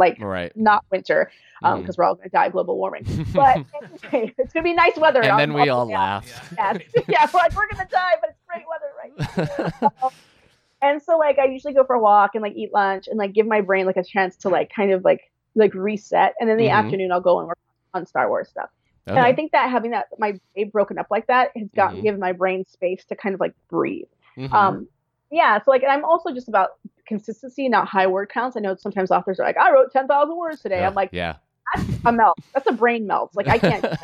like 0.00 0.18
Right. 0.20 0.50
not 0.56 0.84
winter 0.90 1.30
because 1.62 1.96
we're 1.98 2.04
all 2.04 2.14
gonna 2.16 2.30
die 2.30 2.46
of 2.46 2.52
global 2.52 2.76
warming. 2.78 3.04
But 3.32 3.58
anyway, 4.12 4.34
it's 4.38 4.52
gonna 4.52 4.64
be 4.64 4.72
nice 4.74 4.96
weather. 4.96 5.22
and 5.22 5.38
then 5.38 5.52
we 5.52 5.68
all 5.68 5.88
yeah, 5.88 5.98
laughed. 5.98 6.28
Yeah, 6.56 6.72
yeah, 7.08 7.26
we're 7.32 7.38
like 7.40 7.54
we're 7.54 7.68
gonna 7.68 7.88
die, 7.90 8.14
but 8.20 8.30
it's 8.30 8.40
great 8.48 8.64
weather, 8.72 8.90
right? 8.98 9.92
Um, 10.02 10.10
and 10.82 11.02
so 11.02 11.18
like 11.18 11.38
I 11.38 11.44
usually 11.44 11.74
go 11.74 11.84
for 11.84 11.94
a 11.94 12.00
walk 12.00 12.30
and 12.34 12.42
like 12.42 12.54
eat 12.56 12.72
lunch 12.72 13.06
and 13.06 13.18
like 13.18 13.32
give 13.34 13.46
my 13.46 13.60
brain 13.60 13.84
like 13.86 13.96
a 13.98 14.02
chance 14.04 14.36
to 14.38 14.48
like 14.48 14.70
kind 14.74 14.92
of 14.92 15.04
like 15.04 15.20
like 15.54 15.74
reset. 15.74 16.34
And 16.40 16.48
then 16.48 16.58
in 16.58 16.64
the 16.64 16.70
Mhm. 16.70 16.76
afternoon 16.84 17.12
I'll 17.12 17.20
go 17.20 17.38
and 17.38 17.48
work 17.48 17.58
on 17.94 18.06
Star 18.06 18.28
Wars 18.28 18.48
stuff. 18.48 18.70
And 19.06 19.18
I 19.18 19.32
think 19.34 19.50
that 19.52 19.68
having 19.70 19.90
that 19.90 20.06
my 20.18 20.38
day 20.54 20.64
broken 20.64 20.96
up 20.98 21.08
like 21.10 21.26
that 21.26 21.50
has 21.56 21.68
gotten 21.74 21.98
Mhm. 21.98 22.02
given 22.04 22.20
my 22.20 22.32
brain 22.32 22.64
space 22.66 23.04
to 23.06 23.16
kind 23.16 23.34
of 23.34 23.40
like 23.40 23.52
breathe. 23.68 24.06
Mhm. 24.38 24.52
Um, 24.54 24.88
yeah, 25.32 25.58
so 25.62 25.70
like, 25.70 25.82
and 25.82 25.90
I'm 25.92 26.04
also 26.04 26.32
just 26.32 26.48
about 26.48 26.70
consistency, 27.10 27.68
not 27.68 27.86
high 27.86 28.06
word 28.06 28.28
counts. 28.30 28.56
I 28.56 28.60
know 28.60 28.74
sometimes 28.76 29.10
authors 29.10 29.38
are 29.40 29.44
like, 29.44 29.58
I 29.58 29.70
wrote 29.74 29.92
ten 29.92 30.06
thousand 30.08 30.36
words 30.38 30.62
today. 30.62 30.78
Yeah. 30.80 30.86
I'm 30.88 30.94
like, 30.94 31.10
yeah. 31.12 31.34
that's 31.74 31.88
a 32.06 32.12
melt. 32.12 32.38
That's 32.54 32.66
a 32.68 32.72
brain 32.72 33.06
melt. 33.06 33.30
Like 33.34 33.48
I 33.48 33.58
can't. 33.58 33.84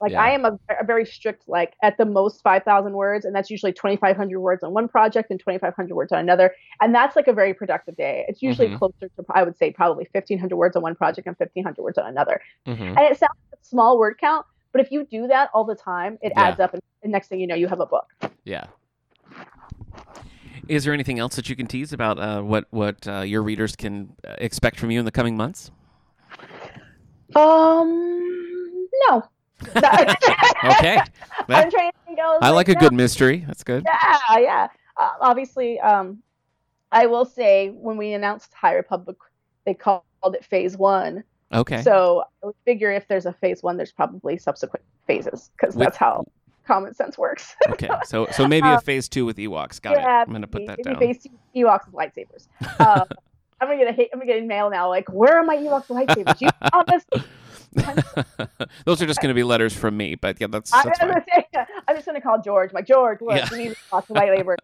Like 0.00 0.10
Yeah. 0.12 0.22
I 0.22 0.30
am 0.30 0.44
a, 0.44 0.52
a 0.82 0.84
very 0.84 1.06
strict, 1.06 1.48
like 1.48 1.72
at 1.82 1.96
the 1.96 2.04
most 2.04 2.42
five 2.42 2.62
thousand 2.64 2.92
words, 2.94 3.24
and 3.24 3.32
that's 3.34 3.48
usually 3.48 3.72
twenty 3.72 3.96
five 3.96 4.16
hundred 4.16 4.40
words 4.40 4.62
on 4.64 4.74
one 4.74 4.86
project 4.88 5.30
and 5.30 5.38
twenty 5.40 5.58
five 5.58 5.74
hundred 5.74 5.94
words 5.94 6.12
on 6.12 6.18
another, 6.18 6.52
and 6.82 6.92
that's 6.94 7.14
like 7.16 7.28
a 7.28 7.32
very 7.32 7.54
productive 7.54 7.96
day. 7.96 8.24
It's 8.28 8.42
usually 8.42 8.68
Mhm. 8.68 8.78
closer 8.78 9.08
to 9.16 9.24
I 9.30 9.44
would 9.44 9.56
say 9.56 9.70
probably 9.70 10.04
fifteen 10.12 10.38
hundred 10.42 10.56
words 10.56 10.74
on 10.76 10.82
one 10.82 10.96
project 10.96 11.26
and 11.28 11.38
fifteen 11.38 11.62
hundred 11.64 11.82
words 11.84 11.96
on 11.96 12.06
another. 12.06 12.36
Mhm. 12.66 12.88
And 12.98 12.98
it 12.98 13.16
sounds 13.22 13.38
like 13.52 13.60
a 13.62 13.64
small 13.64 13.96
word 13.98 14.18
count, 14.20 14.44
but 14.72 14.80
if 14.84 14.90
you 14.90 15.04
do 15.04 15.28
that 15.28 15.48
all 15.54 15.64
the 15.64 15.76
time, 15.92 16.18
it 16.20 16.32
Yeah. 16.36 16.48
adds 16.48 16.60
up, 16.60 16.74
and, 16.74 16.82
and 17.04 17.12
next 17.12 17.28
thing 17.28 17.38
you 17.40 17.46
know, 17.46 17.54
you 17.62 17.68
have 17.68 17.80
a 17.80 17.86
book. 17.86 18.06
Yeah. 18.44 18.66
Is 20.68 20.84
there 20.84 20.92
anything 20.92 21.18
else 21.18 21.36
that 21.36 21.48
you 21.48 21.56
can 21.56 21.66
tease 21.66 21.92
about 21.92 22.18
uh, 22.18 22.42
what 22.42 22.66
what 22.70 23.06
uh, 23.06 23.20
your 23.20 23.42
readers 23.42 23.76
can 23.76 24.14
uh, 24.26 24.34
expect 24.38 24.78
from 24.78 24.90
you 24.90 24.98
in 24.98 25.04
the 25.04 25.12
coming 25.12 25.36
months? 25.36 25.70
Um, 27.34 28.88
no. 29.08 29.22
Okay, 30.64 30.98
I'm 31.48 31.70
trying 31.70 31.90
to 31.92 31.98
think. 32.06 32.18
I, 32.18 32.38
I 32.40 32.50
like 32.50 32.68
a 32.68 32.74
no. 32.74 32.80
good 32.80 32.94
mystery. 32.94 33.44
That's 33.46 33.62
good. 33.62 33.84
Yeah, 33.84 34.38
yeah. 34.38 34.68
Uh, 34.96 35.10
obviously, 35.20 35.78
um, 35.80 36.22
I 36.90 37.06
will 37.06 37.26
say 37.26 37.68
when 37.68 37.98
we 37.98 38.14
announced 38.14 38.54
High 38.54 38.74
Republic, 38.74 39.18
they 39.66 39.74
called 39.74 40.02
it 40.24 40.44
Phase 40.44 40.78
One. 40.78 41.22
Okay. 41.52 41.82
So 41.82 42.24
I 42.42 42.46
would 42.46 42.54
figure 42.64 42.90
if 42.92 43.06
there's 43.08 43.26
a 43.26 43.32
Phase 43.32 43.62
One, 43.62 43.76
there's 43.76 43.92
probably 43.92 44.38
subsequent 44.38 44.84
phases 45.06 45.50
because 45.56 45.74
that's 45.74 45.98
how 45.98 46.24
common 46.66 46.94
sense 46.94 47.16
works. 47.18 47.54
okay. 47.70 47.88
So 48.04 48.26
so 48.32 48.46
maybe 48.48 48.66
a 48.68 48.74
Um, 48.74 48.80
phase 48.80 49.08
two 49.08 49.24
with 49.26 49.36
Ewoks. 49.36 49.80
Got 49.80 49.96
it. 49.98 50.04
I'm 50.04 50.32
gonna 50.32 50.46
put 50.46 50.66
that 50.66 50.82
down. 50.82 50.98
Phase 50.98 51.22
Two 51.22 51.30
Ewoks 51.56 51.86
with 51.86 51.94
lightsabers. 51.94 52.48
Um, 52.80 53.06
I'm 53.60 53.68
gonna 53.68 53.78
get 53.78 53.88
a 53.88 53.92
hate, 53.92 54.10
I'm 54.12 54.18
gonna 54.18 54.30
get 54.32 54.42
a 54.42 54.46
mail 54.46 54.68
now. 54.68 54.88
Like, 54.88 55.08
where 55.10 55.38
are 55.38 55.44
my 55.44 55.56
Ewoks 55.56 55.86
lightsabers? 55.86 56.40
You 56.40 56.50
this? 56.88 57.04
Those 58.84 59.00
are 59.02 59.06
just 59.06 59.20
gonna 59.20 59.34
be 59.34 59.42
letters 59.44 59.74
from 59.74 59.96
me, 59.96 60.14
but 60.16 60.40
yeah, 60.40 60.48
that's 60.48 60.72
I'm, 60.74 60.84
that's 60.84 60.98
say, 61.00 61.46
I'm 61.88 61.94
just 61.96 62.06
gonna 62.06 62.20
call 62.20 62.40
George. 62.42 62.72
My 62.72 62.82
George, 62.82 63.20
look, 63.20 63.36
Yeah. 63.36 63.48
we 63.50 63.58
need 63.68 63.76
lots 63.92 64.10
of 64.10 64.16
lightsabers. 64.16 64.56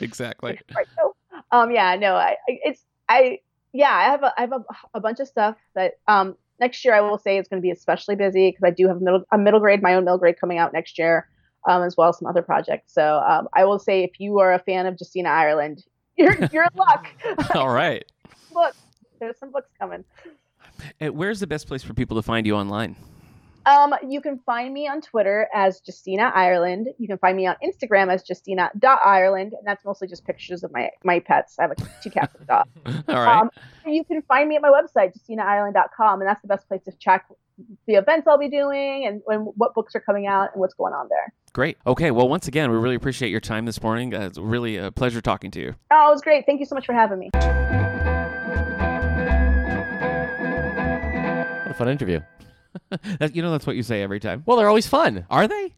exactly. 0.00 0.58
right 0.76 0.86
so 0.96 1.14
um 1.50 1.70
yeah 1.70 1.96
no 1.96 2.14
i 2.14 2.36
I- 2.48 2.60
it's 2.64 2.84
i 3.08 3.38
yeah 3.72 3.90
i 3.92 4.04
have 4.04 4.22
a 4.22 4.32
i 4.36 4.42
have 4.42 4.52
a, 4.52 4.64
a 4.94 5.00
bunch 5.00 5.18
of 5.20 5.26
stuff 5.26 5.56
that 5.74 5.94
um 6.06 6.36
next 6.60 6.84
year 6.84 6.94
i 6.94 7.00
will 7.00 7.18
say 7.18 7.38
is 7.38 7.48
going 7.48 7.60
to 7.60 7.62
be 7.62 7.70
especially 7.72 8.14
busy 8.14 8.50
because 8.50 8.62
i 8.64 8.70
do 8.70 8.86
have 8.86 8.98
a 8.98 9.00
middle 9.00 9.24
a 9.32 9.36
middle 9.38 9.58
grade 9.60 9.82
my 9.82 9.94
own 9.94 10.04
middle 10.04 10.16
grade 10.18 10.38
coming 10.38 10.58
out 10.58 10.72
next 10.72 10.96
year 10.98 11.28
um 11.66 11.82
as 11.82 11.96
well 11.96 12.08
as 12.08 12.18
some 12.18 12.26
other 12.26 12.42
projects 12.42 12.92
so 12.92 13.18
um 13.26 13.48
i 13.54 13.64
will 13.64 13.78
say 13.78 14.02
if 14.04 14.18
you 14.18 14.38
are 14.38 14.52
a 14.52 14.58
fan 14.60 14.86
of 14.86 14.96
justina 14.98 15.28
ireland 15.28 15.84
you're 16.16 16.36
you're 16.52 16.62
in 16.64 16.70
luck 16.76 17.06
All 17.54 17.70
right. 17.70 18.04
look 18.54 18.74
there's 19.20 19.38
some 19.38 19.50
books 19.50 19.68
coming 19.80 20.04
And 21.00 21.16
where's 21.16 21.40
the 21.40 21.46
best 21.46 21.66
place 21.66 21.82
for 21.82 21.94
people 21.94 22.16
to 22.16 22.22
find 22.22 22.46
you 22.46 22.54
online? 22.56 22.96
um 23.66 23.94
you 24.06 24.20
can 24.20 24.38
find 24.44 24.74
me 24.74 24.86
on 24.86 25.00
twitter 25.00 25.48
as 25.54 25.80
justina 25.86 26.30
ireland 26.34 26.88
you 26.98 27.08
can 27.08 27.16
find 27.18 27.34
me 27.36 27.46
on 27.46 27.56
instagram 27.64 28.12
as 28.12 28.22
justina.ireland 28.28 29.52
and 29.54 29.66
that's 29.66 29.84
mostly 29.86 30.06
just 30.06 30.24
pictures 30.26 30.62
of 30.62 30.70
my 30.72 30.90
my 31.02 31.18
pets 31.18 31.58
i 31.58 31.62
have 31.62 31.70
like 31.70 32.02
two 32.02 32.10
cats 32.10 32.34
and 32.34 32.42
a 32.42 32.46
dog 32.46 32.68
All 33.08 33.14
right. 33.24 33.40
Um, 33.40 33.50
you 33.86 34.04
can 34.04 34.20
find 34.22 34.48
me 34.48 34.56
at 34.56 34.62
my 34.62 34.68
website, 34.70 35.12
justinaireland.com, 35.16 36.20
and 36.20 36.28
that's 36.28 36.40
the 36.42 36.48
best 36.48 36.66
place 36.68 36.82
to 36.84 36.92
check 36.98 37.26
the 37.86 37.94
events 37.94 38.26
I'll 38.26 38.38
be 38.38 38.48
doing 38.48 39.06
and, 39.06 39.22
and 39.28 39.46
what 39.56 39.74
books 39.74 39.94
are 39.94 40.00
coming 40.00 40.26
out 40.26 40.50
and 40.52 40.60
what's 40.60 40.74
going 40.74 40.92
on 40.92 41.08
there. 41.08 41.32
Great. 41.52 41.76
Okay. 41.86 42.10
Well, 42.10 42.28
once 42.28 42.48
again, 42.48 42.70
we 42.70 42.76
really 42.76 42.96
appreciate 42.96 43.30
your 43.30 43.40
time 43.40 43.64
this 43.64 43.80
morning. 43.82 44.12
Uh, 44.14 44.22
it's 44.22 44.38
really 44.38 44.76
a 44.76 44.90
pleasure 44.90 45.20
talking 45.20 45.50
to 45.52 45.60
you. 45.60 45.74
Oh, 45.92 46.08
it 46.08 46.12
was 46.12 46.20
great. 46.22 46.46
Thank 46.46 46.60
you 46.60 46.66
so 46.66 46.74
much 46.74 46.86
for 46.86 46.92
having 46.94 47.18
me. 47.20 47.30
What 51.62 51.70
a 51.70 51.74
fun 51.76 51.88
interview. 51.88 52.20
That- 53.20 53.36
you 53.36 53.42
know, 53.42 53.52
that's 53.52 53.68
what 53.68 53.76
you 53.76 53.84
say 53.84 54.02
every 54.02 54.18
time. 54.18 54.42
Well, 54.46 54.56
they're 54.56 54.66
always 54.68 54.88
fun. 54.88 55.26
Are 55.30 55.46
they? 55.46 55.74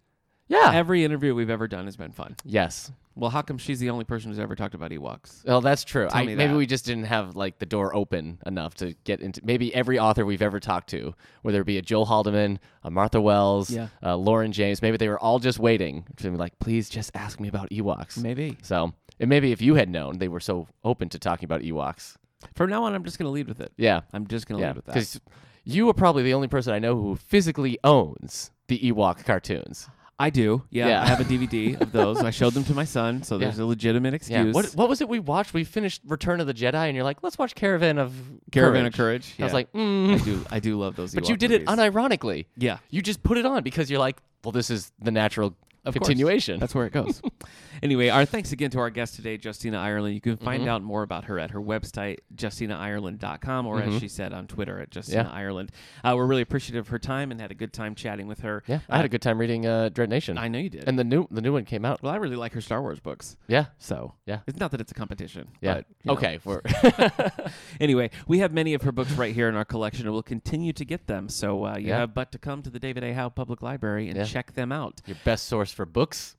Yeah. 0.49 0.71
Every 0.75 1.05
interview 1.05 1.35
we've 1.35 1.51
ever 1.51 1.67
done 1.69 1.87
has 1.87 1.97
been 1.97 2.13
fun. 2.13 2.37
yes. 2.45 2.91
Well, 3.19 3.31
how 3.31 3.41
come 3.41 3.57
she's 3.57 3.81
the 3.81 3.89
only 3.89 4.05
person 4.05 4.31
who's 4.31 4.39
ever 4.39 4.55
talked 4.55 4.75
about 4.75 4.91
Ewoks? 4.91 5.43
Well, 5.47 5.63
that's 5.63 5.85
true. 5.85 6.07
Tell 6.07 6.19
I, 6.21 6.27
me 6.27 6.35
maybe 6.35 6.53
we 6.53 6.67
just 6.67 6.85
didn't 6.85 7.05
have 7.05 7.35
like 7.35 7.59
the 7.59 7.65
door 7.65 7.97
open 7.97 8.39
enough 8.45 8.75
to 8.75 8.93
get 9.05 9.21
into. 9.23 9.41
Maybe 9.43 9.75
every 9.75 9.99
author 9.99 10.27
we've 10.27 10.43
ever 10.43 10.61
talked 10.61 10.91
to, 10.91 11.15
whether 11.41 11.63
it 11.63 11.65
be 11.65 11.79
a 11.79 11.83
Joe 11.83 12.05
Haldeman, 12.05 12.59
a 12.85 12.91
Martha 12.91 13.19
Wells, 13.19 13.71
Yeah. 13.71 13.89
uh, 14.03 14.17
Lauren 14.19 14.53
James, 14.53 14.83
maybe 14.83 14.99
they 14.99 15.09
were 15.09 15.19
all 15.19 15.39
just 15.39 15.59
waiting 15.59 16.05
to 16.19 16.31
be 16.31 16.37
like, 16.37 16.59
please 16.59 16.91
just 16.91 17.11
ask 17.15 17.41
me 17.41 17.49
about 17.49 17.71
Ewoks. 17.71 18.19
Maybe. 18.19 18.59
So, 18.61 18.93
and 19.19 19.31
maybe 19.31 19.51
if 19.51 19.63
you 19.63 19.77
had 19.77 19.89
known 19.89 20.19
they 20.19 20.29
were 20.29 20.39
so 20.39 20.69
open 20.85 21.09
to 21.09 21.19
talking 21.19 21.47
about 21.47 21.63
Ewoks, 21.63 22.17
From 22.55 22.69
now 22.69 22.85
on, 22.85 22.95
I'm 22.95 23.03
just 23.03 23.19
going 23.19 23.29
to 23.29 23.33
lead 23.33 23.49
with 23.49 23.61
it. 23.63 23.73
yeah, 23.79 24.03
I'm 24.13 24.27
just 24.27 24.47
going 24.47 24.59
to 24.59 24.63
yeah, 24.63 24.69
lead 24.73 24.77
with 24.77 24.85
that. 24.85 24.93
because 24.93 25.19
you 25.65 25.89
are 25.89 25.95
probably 25.95 26.23
the 26.23 26.35
only 26.35 26.49
person 26.49 26.75
I 26.75 26.79
know 26.81 26.95
who 27.01 27.17
physically 27.17 27.79
owns 27.83 28.51
the 28.69 28.79
Ewok 28.79 29.25
cartoons. 29.25 29.89
I 30.19 30.31
do. 30.31 30.63
Yeah, 30.71 30.89
Yeah. 30.89 31.03
I 31.03 31.07
have 31.09 31.21
a 31.21 31.25
DVD 31.25 31.79
of 31.81 31.93
those. 31.93 32.23
I 32.23 32.31
showed 32.31 32.55
them 32.55 32.65
to 32.65 32.75
my 32.75 32.85
son, 32.85 33.23
so 33.23 33.37
there's 33.39 33.59
a 33.59 33.67
legitimate 33.67 34.15
excuse. 34.15 34.47
Yeah. 34.47 34.53
What 34.53 34.67
What 34.75 34.89
was 34.89 35.01
it 35.03 35.09
we 35.09 35.19
watched? 35.21 35.53
We 35.53 35.65
finished 35.65 36.01
Return 36.07 36.41
of 36.41 36.47
the 36.47 36.55
Jedi, 36.55 36.75
and 36.75 36.95
you're 36.95 37.05
like, 37.05 37.23
let's 37.23 37.37
watch 37.39 37.55
Caravan 37.55 37.99
of 37.99 38.15
Caravan 38.51 38.91
Courage. 38.91 38.95
of 38.95 38.97
Courage. 38.97 39.35
I 39.39 39.43
was 39.45 39.51
Yeah. 39.51 39.55
like, 39.55 39.73
mm. 39.73 40.15
I 40.21 40.25
do. 40.25 40.45
I 40.51 40.61
do 40.61 40.79
love 40.79 40.97
those. 40.97 41.15
But 41.15 41.25
Ewok 41.25 41.29
you 41.29 41.37
did 41.37 41.51
it 41.51 41.67
movies. 41.69 41.79
unironically. 41.85 42.47
Yeah. 42.57 42.79
You 42.91 43.03
just 43.03 43.23
put 43.23 43.37
it 43.37 43.45
on 43.45 43.63
because 43.63 43.91
you're 43.91 44.01
like, 44.01 44.17
well, 44.45 44.53
this 44.53 44.71
is 44.71 44.91
the 45.01 45.11
natural 45.11 45.55
Of 45.87 45.95
course. 45.95 46.09
continuation. 46.09 46.59
That's 46.61 46.75
where 46.75 46.87
it 46.87 46.93
goes. 46.93 47.23
anyway, 47.83 48.09
our 48.09 48.25
thanks 48.25 48.53
again 48.53 48.71
to 48.73 48.79
our 48.81 48.91
guest 48.91 49.15
today, 49.17 49.39
Justina 49.43 49.79
Ireland. 49.79 50.15
You 50.15 50.21
can 50.21 50.37
find 50.37 50.61
Mm-hmm. 50.63 50.69
out 50.71 50.83
more 50.83 51.03
about 51.03 51.25
her 51.27 51.39
at 51.39 51.51
her 51.53 51.61
website, 51.61 52.19
justinaireland.com, 52.35 53.67
or 53.67 53.81
as 53.83 54.01
she 54.01 54.09
said 54.09 54.33
on 54.33 54.47
Twitter, 54.47 54.81
at 54.81 54.95
Justina 54.95 55.25
Mm-hmm. 55.25 55.31
Yeah. 55.33 55.39
Ireland. 55.41 55.73
Uh, 56.05 56.15
we're 56.17 56.27
really 56.27 56.43
appreciative 56.43 56.87
of 56.87 56.89
her 56.89 56.99
time 56.99 57.31
and 57.31 57.41
had 57.41 57.51
a 57.51 57.55
good 57.55 57.73
time 57.73 57.95
chatting 57.95 58.27
with 58.27 58.41
her. 58.41 58.63
yeah, 58.67 58.81
I 58.89 58.97
had 58.97 59.05
a 59.05 59.09
good 59.09 59.23
time 59.23 59.39
reading 59.39 59.67
uh, 59.67 59.89
Dread 59.91 60.11
Nation. 60.11 60.37
I 60.39 60.49
know 60.49 60.59
you 60.59 60.71
did. 60.71 60.89
and 60.89 60.99
the 60.99 61.05
new 61.05 61.27
the 61.31 61.41
new 61.41 61.53
one 61.53 61.65
came 61.65 61.85
out. 61.85 62.03
well, 62.03 62.13
I 62.13 62.17
really 62.17 62.37
like 62.37 62.53
her 62.55 62.61
Star 62.61 62.83
Wars 62.83 62.99
books. 63.01 63.37
Yeah, 63.47 63.67
So 63.79 64.15
Yeah. 64.27 64.41
it's 64.47 64.59
not 64.59 64.71
that 64.73 64.81
it's 64.81 64.91
a 64.93 64.95
competition. 64.95 65.49
yeah. 65.61 65.83
But, 66.05 66.13
okay, 66.13 66.39
anyway, 67.81 68.11
we 68.27 68.39
have 68.41 68.53
many 68.53 68.75
of 68.75 68.83
her 68.83 68.93
books 68.93 69.13
right 69.13 69.35
here 69.35 69.49
in 69.49 69.55
our 69.55 69.65
collection, 69.65 70.07
and 70.07 70.13
we'll 70.13 70.23
continue 70.23 70.73
to 70.73 70.85
get 70.85 71.07
them. 71.07 71.29
So 71.29 71.65
uh, 71.67 71.77
you 71.77 71.89
Yeah. 71.89 71.99
have 71.99 72.15
but 72.15 72.33
to 72.33 72.39
come 72.39 72.63
to 72.63 72.71
the 72.71 72.79
David 72.79 73.05
A. 73.05 73.13
Howe 73.15 73.29
Public 73.29 73.63
Library 73.63 74.09
and 74.09 74.17
Yeah. 74.17 74.25
check 74.25 74.55
them 74.55 74.73
out. 74.73 75.01
your 75.07 75.17
best 75.25 75.47
source 75.47 75.73
for 75.77 75.87
books. 75.87 76.35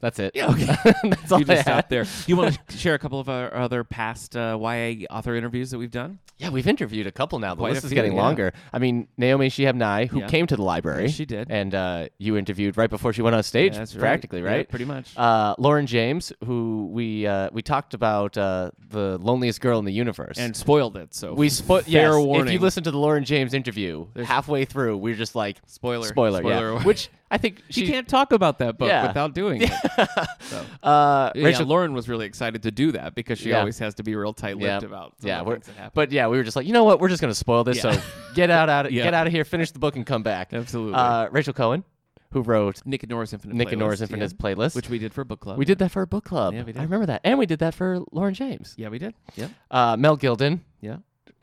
That's 0.00 0.18
it. 0.18 0.32
Yeah, 0.34 0.50
okay. 0.50 0.64
That's 1.04 1.30
all 1.30 1.38
you 1.38 1.44
just 1.44 1.68
I 1.68 1.80
there. 1.88 2.04
You 2.26 2.36
want 2.36 2.58
to 2.68 2.76
share 2.76 2.94
a 2.94 2.98
couple 2.98 3.20
of 3.20 3.28
our 3.28 3.54
other 3.54 3.84
past 3.84 4.36
uh, 4.36 4.58
YA 4.60 5.06
author 5.10 5.36
interviews 5.36 5.70
that 5.70 5.78
we've 5.78 5.92
done? 5.92 6.18
Yeah, 6.38 6.48
we've 6.48 6.66
interviewed 6.66 7.06
a 7.06 7.12
couple 7.12 7.38
now. 7.38 7.54
The 7.54 7.60
Quite 7.60 7.74
list 7.74 7.84
is 7.84 7.90
few, 7.90 7.94
getting 7.94 8.14
yeah. 8.14 8.22
longer. 8.22 8.52
I 8.72 8.80
mean, 8.80 9.06
Naomi 9.16 9.48
Shihab 9.48 9.76
Nye, 9.76 10.06
who 10.06 10.18
Yeah. 10.18 10.26
came 10.26 10.48
to 10.48 10.56
the 10.56 10.62
library. 10.64 11.06
She 11.06 11.24
did. 11.24 11.52
And 11.52 11.72
uh, 11.72 12.08
you 12.18 12.36
interviewed 12.36 12.76
right 12.76 12.90
before 12.90 13.12
she 13.12 13.22
went 13.22 13.36
on 13.36 13.44
stage, 13.44 13.74
Yeah, 13.74 13.80
right. 13.82 13.96
practically, 13.96 14.40
Yeah, 14.40 14.46
right? 14.48 14.68
pretty 14.68 14.86
much. 14.86 15.16
Uh, 15.16 15.54
Lauren 15.58 15.86
James, 15.86 16.32
who 16.44 16.88
we 16.90 17.28
uh, 17.28 17.50
we 17.52 17.62
talked 17.62 17.94
about 17.94 18.36
uh, 18.36 18.72
the 18.88 19.18
loneliest 19.18 19.60
girl 19.60 19.78
in 19.78 19.84
the 19.84 19.92
universe. 19.92 20.36
and 20.36 20.56
spoiled 20.56 20.96
it. 20.96 21.14
So 21.14 21.32
we 21.32 21.48
spoiled. 21.48 21.84
fair 21.84 21.92
Yes, 21.92 22.14
warning. 22.16 22.48
if 22.48 22.52
you 22.54 22.58
listen 22.58 22.82
to 22.82 22.90
the 22.90 22.98
Lauren 22.98 23.22
James 23.24 23.54
interview, 23.54 24.08
halfway 24.16 24.64
through, 24.64 24.96
we 24.96 25.12
are 25.12 25.16
just 25.16 25.36
like 25.36 25.58
spoiler, 25.66 26.08
spoiler, 26.08 26.40
spoiler 26.40 26.72
yeah. 26.72 26.82
Which 26.82 27.08
I 27.32 27.38
think 27.38 27.62
she 27.70 27.86
can't 27.86 28.06
talk 28.06 28.30
about 28.32 28.58
that 28.58 28.76
book 28.78 28.88
Yeah. 28.88 29.06
without 29.08 29.34
doing 29.34 29.62
it. 29.62 29.70
So. 30.42 30.64
Uh, 30.82 31.30
Yeah, 31.34 31.44
Rachel 31.46 31.66
Lauren 31.66 31.94
was 31.94 32.08
really 32.08 32.26
excited 32.26 32.62
to 32.64 32.70
do 32.70 32.92
that 32.92 33.14
because 33.14 33.38
she 33.38 33.48
Yeah. 33.50 33.60
always 33.60 33.78
has 33.78 33.94
to 33.94 34.02
be 34.02 34.14
real 34.14 34.32
tight-lipped 34.34 34.82
Yeah. 34.82 34.86
about 34.86 35.14
yeah, 35.20 35.40
we're, 35.42 35.54
things 35.54 35.66
that 35.68 35.76
happen. 35.76 35.92
but 35.94 36.12
yeah, 36.12 36.26
we 36.28 36.36
were 36.36 36.42
just 36.44 36.56
like, 36.56 36.66
you 36.66 36.72
know 36.74 36.84
what? 36.84 37.00
We're 37.00 37.08
just 37.08 37.22
gonna 37.22 37.34
spoil 37.34 37.64
this. 37.64 37.82
Yeah. 37.82 37.92
So 37.92 38.02
get 38.34 38.50
out, 38.50 38.68
out, 38.68 38.92
Yeah. 38.92 39.04
get 39.04 39.14
out 39.14 39.26
of 39.26 39.32
here, 39.32 39.44
finish 39.44 39.70
the 39.70 39.78
book, 39.78 39.96
and 39.96 40.04
come 40.04 40.22
back. 40.22 40.52
Absolutely. 40.52 40.94
Uh, 40.94 41.28
Rachel 41.30 41.54
Cohn, 41.54 41.84
who 42.32 42.42
wrote 42.42 42.82
Nick 42.84 43.02
and 43.02 43.10
Nora's 43.10 43.32
Infinite 43.32 43.54
Nick 43.56 43.72
and 43.72 43.78
Nora's 43.78 44.00
Playlist, 44.00 44.02
Infinite 44.02 44.32
yeah, 44.32 44.54
Playlist, 44.54 44.74
which 44.76 44.90
we 44.90 44.98
did 44.98 45.14
for 45.14 45.22
a 45.22 45.24
book 45.24 45.40
club. 45.40 45.56
we 45.58 45.64
did 45.64 45.78
that 45.78 45.90
for 45.90 46.02
a 46.02 46.06
book 46.06 46.24
club. 46.24 46.52
Yeah, 46.54 46.64
we 46.64 46.72
did. 46.72 46.80
I 46.80 46.82
remember 46.84 47.06
that, 47.06 47.22
and 47.24 47.38
we 47.38 47.46
did 47.46 47.60
that 47.60 47.74
for 47.74 48.00
Lauren 48.12 48.34
James. 48.34 48.74
Yeah, 48.76 48.88
we 48.88 48.98
did. 48.98 49.14
Yeah, 49.36 49.48
Uh, 49.70 49.96
Mel 49.98 50.16
Gilden, 50.18 50.60
yeah. 50.80 50.96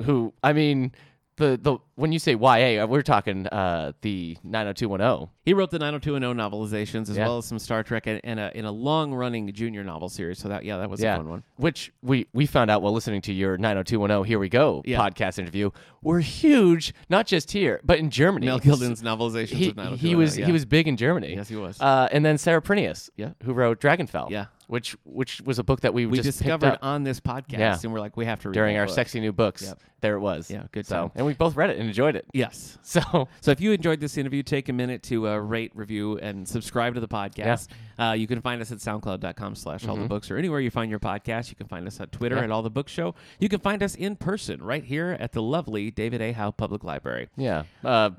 who 0.03 0.33
I 0.43 0.53
mean, 0.53 0.91
the 1.39 1.59
the 1.61 1.77
when 1.95 2.11
you 2.11 2.19
say 2.19 2.33
YA, 2.35 2.83
uh, 2.83 2.87
we're 2.87 3.01
talking 3.01 3.47
uh, 3.47 3.93
the 4.01 4.37
90210. 4.43 5.29
He 5.43 5.53
wrote 5.53 5.71
the 5.71 5.79
90210 5.79 6.37
novelizations 6.37 7.09
as 7.09 7.17
Yeah. 7.17 7.25
well 7.27 7.39
as 7.39 7.45
some 7.45 7.57
Star 7.59 7.81
Trek 7.83 8.05
and, 8.05 8.21
and 8.23 8.39
a 8.39 8.55
in 8.57 8.65
a 8.65 8.71
long-running 8.71 9.51
junior 9.53 9.83
novel 9.83 10.07
series. 10.09 10.37
So 10.37 10.49
that 10.49 10.63
yeah, 10.63 10.77
that 10.77 10.89
was 10.89 11.01
yeah, 11.01 11.15
a 11.15 11.17
fun 11.17 11.29
one. 11.29 11.43
which 11.57 11.91
we 12.03 12.27
we 12.33 12.45
found 12.45 12.69
out 12.69 12.81
while 12.83 12.93
listening 12.93 13.21
to 13.23 13.33
your 13.33 13.57
90210 13.57 14.25
Here 14.27 14.37
We 14.39 14.49
Go 14.49 14.83
Yeah. 14.85 14.99
podcast 14.99 15.39
interview. 15.39 15.71
Were 16.01 16.19
huge, 16.19 16.93
not 17.09 17.27
just 17.27 17.51
here, 17.51 17.81
but 17.83 17.99
in 17.99 18.09
Germany. 18.09 18.45
Mel 18.45 18.59
Gilden's 18.59 19.01
novelizations 19.01 19.47
he, 19.49 19.69
of 19.69 19.75
90210. 19.77 19.97
he 19.97 20.15
was 20.15 20.37
yeah. 20.37 20.45
he 20.45 20.51
was 20.51 20.65
big 20.65 20.87
in 20.87 20.95
Germany. 20.97 21.35
Yes, 21.35 21.49
he 21.49 21.55
was. 21.55 21.79
Uh, 21.81 22.07
and 22.11 22.23
then 22.25 22.37
Sarah 22.37 22.61
Prineas, 22.61 23.09
Yeah. 23.17 23.31
who 23.43 23.53
wrote 23.53 23.79
Dragonfell. 23.81 24.29
Yeah. 24.29 24.45
which 24.67 24.95
which 25.03 25.41
was 25.41 25.57
a 25.59 25.63
book 25.63 25.81
that 25.81 25.93
we, 25.93 26.05
we 26.05 26.17
just 26.17 26.39
picked 26.39 26.43
discovered 26.59 26.73
up 26.75 26.79
on 26.83 27.03
this 27.03 27.19
podcast, 27.19 27.57
Yeah. 27.59 27.77
and 27.83 27.91
we're 27.91 27.99
like, 27.99 28.15
we 28.17 28.25
have 28.25 28.39
to 28.41 28.49
read 28.49 28.53
during 28.53 28.77
our 28.77 28.85
book. 28.85 28.95
sexy 28.95 29.19
new 29.19 29.31
books. 29.33 29.63
Yep. 29.63 29.79
There 30.01 30.15
it 30.15 30.19
was. 30.21 30.49
Yeah, 30.49 30.63
good 30.71 30.85
So, 30.85 30.95
time. 30.95 31.11
and 31.15 31.25
we 31.25 31.33
both 31.33 31.57
read 31.57 31.71
it 31.71 31.77
and 31.77 31.85
enjoyed 31.89 32.15
it. 32.15 32.25
Yes. 32.33 32.77
So 32.89 33.27
So 33.41 33.51
if 33.51 33.59
you 33.59 33.71
enjoyed 33.73 33.99
this 33.99 34.17
interview, 34.17 34.41
take 34.43 34.69
a 34.69 34.73
minute 34.73 35.03
to 35.03 35.27
uh, 35.27 35.35
rate, 35.37 35.71
review, 35.75 36.17
and 36.19 36.47
subscribe 36.47 36.93
to 36.95 37.01
the 37.01 37.07
podcast. 37.07 37.67
Uh, 37.99 38.13
you 38.13 38.25
can 38.25 38.39
find 38.41 38.61
us 38.61 38.71
at 38.71 38.77
soundcloud.com 38.77 39.55
slash 39.55 39.85
all 39.87 39.97
the 39.97 40.07
books 40.07 40.31
or 40.31 40.37
anywhere 40.37 40.61
you 40.61 40.71
find 40.71 40.89
your 40.89 40.99
podcast. 41.01 41.49
You 41.49 41.55
can 41.57 41.67
find 41.67 41.85
us 41.85 41.99
at 41.99 42.11
Twitter 42.13 42.35
Mm-hmm. 42.35 42.43
Yeah. 42.43 42.45
at 42.45 42.51
All 42.51 42.61
the 42.61 42.69
Books 42.69 42.91
Show. 42.93 43.13
You 43.39 43.49
can 43.49 43.59
find 43.59 43.83
us 43.83 43.95
in 43.95 44.15
person 44.15 44.61
right 44.63 44.83
here 44.85 45.17
at 45.19 45.33
the 45.33 45.41
lovely 45.41 45.88
David 45.91 46.21
A. 46.21 46.31
Howe 46.31 46.51
Public 46.51 46.83
Library. 46.83 47.29
yeah, 47.37 47.63
uh, 47.83 48.11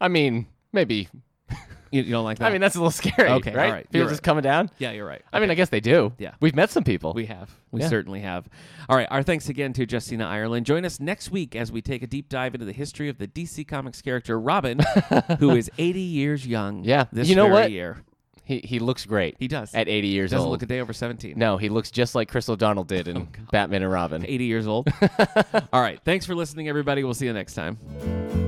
I 0.00 0.08
mean 0.08 0.46
maybe. 0.72 1.08
You, 1.90 2.02
you 2.02 2.10
don't 2.10 2.24
like 2.24 2.36
that? 2.40 2.48
I 2.48 2.50
mean 2.52 2.60
that's 2.60 2.74
a 2.76 2.78
little 2.80 2.90
scary. 2.90 3.30
Okay, 3.30 3.54
right? 3.54 3.64
all 3.64 3.72
right, 3.72 3.84
People 3.86 4.00
you're 4.00 4.08
just 4.10 4.18
right. 4.18 4.22
coming 4.24 4.42
down. 4.42 4.68
yeah, 4.76 4.90
you're 4.90 5.06
right. 5.06 5.22
I 5.32 5.40
mean, 5.40 5.50
I 5.50 5.54
guess 5.54 5.70
they 5.70 5.80
do. 5.80 6.12
Yeah. 6.18 6.34
we've 6.38 6.54
met 6.54 6.68
some 6.68 6.84
people. 6.84 7.14
We 7.14 7.24
have. 7.24 7.50
We 7.70 7.80
Yeah. 7.80 7.88
certainly 7.88 8.20
have. 8.20 8.46
All 8.90 8.96
right. 8.98 9.08
Our 9.10 9.22
thanks 9.22 9.48
again 9.48 9.72
to 9.72 9.86
Justina 9.90 10.26
Ireland. 10.26 10.66
Join 10.66 10.84
us 10.84 11.00
next 11.00 11.30
week 11.30 11.56
as 11.56 11.72
we 11.72 11.80
take 11.80 12.02
a 12.02 12.06
deep 12.06 12.28
dive 12.28 12.52
into 12.54 12.66
the 12.66 12.74
history 12.74 13.08
of 13.08 13.16
the 13.16 13.26
DC 13.26 13.66
Comics 13.66 14.02
character 14.02 14.38
Robin, 14.38 14.80
who 15.38 15.52
is 15.52 15.70
80 15.78 15.98
years 15.98 16.46
young. 16.46 16.84
Yeah. 16.84 17.06
This 17.10 17.26
You 17.30 17.36
know 17.36 17.44
very 17.48 17.54
what? 17.54 17.70
year. 17.72 18.04
He 18.48 18.58
he 18.64 18.78
looks 18.80 19.04
great. 19.06 19.36
He 19.38 19.46
does. 19.46 19.72
at 19.74 19.88
80 19.88 20.08
years 20.08 20.32
old. 20.32 20.38
doesn't 20.38 20.46
old. 20.46 20.52
look 20.52 20.62
a 20.62 20.66
day 20.66 20.80
over 20.80 20.92
17. 20.92 21.34
no, 21.36 21.58
he 21.58 21.68
looks 21.68 21.90
just 21.90 22.14
like 22.14 22.28
Chris 22.30 22.48
O'Donnell 22.48 22.84
did 22.84 23.06
in 23.06 23.16
Oh, 23.18 23.26
Batman 23.52 23.82
and 23.82 23.92
Robin. 23.92 24.24
80 24.26 24.44
years 24.44 24.66
old. 24.66 24.88
All 25.72 25.80
right. 25.82 26.00
Thanks 26.04 26.24
for 26.26 26.34
listening, 26.34 26.68
everybody. 26.68 27.04
We'll 27.04 27.14
see 27.14 27.26
you 27.26 27.32
next 27.34 27.54
time. 27.54 28.47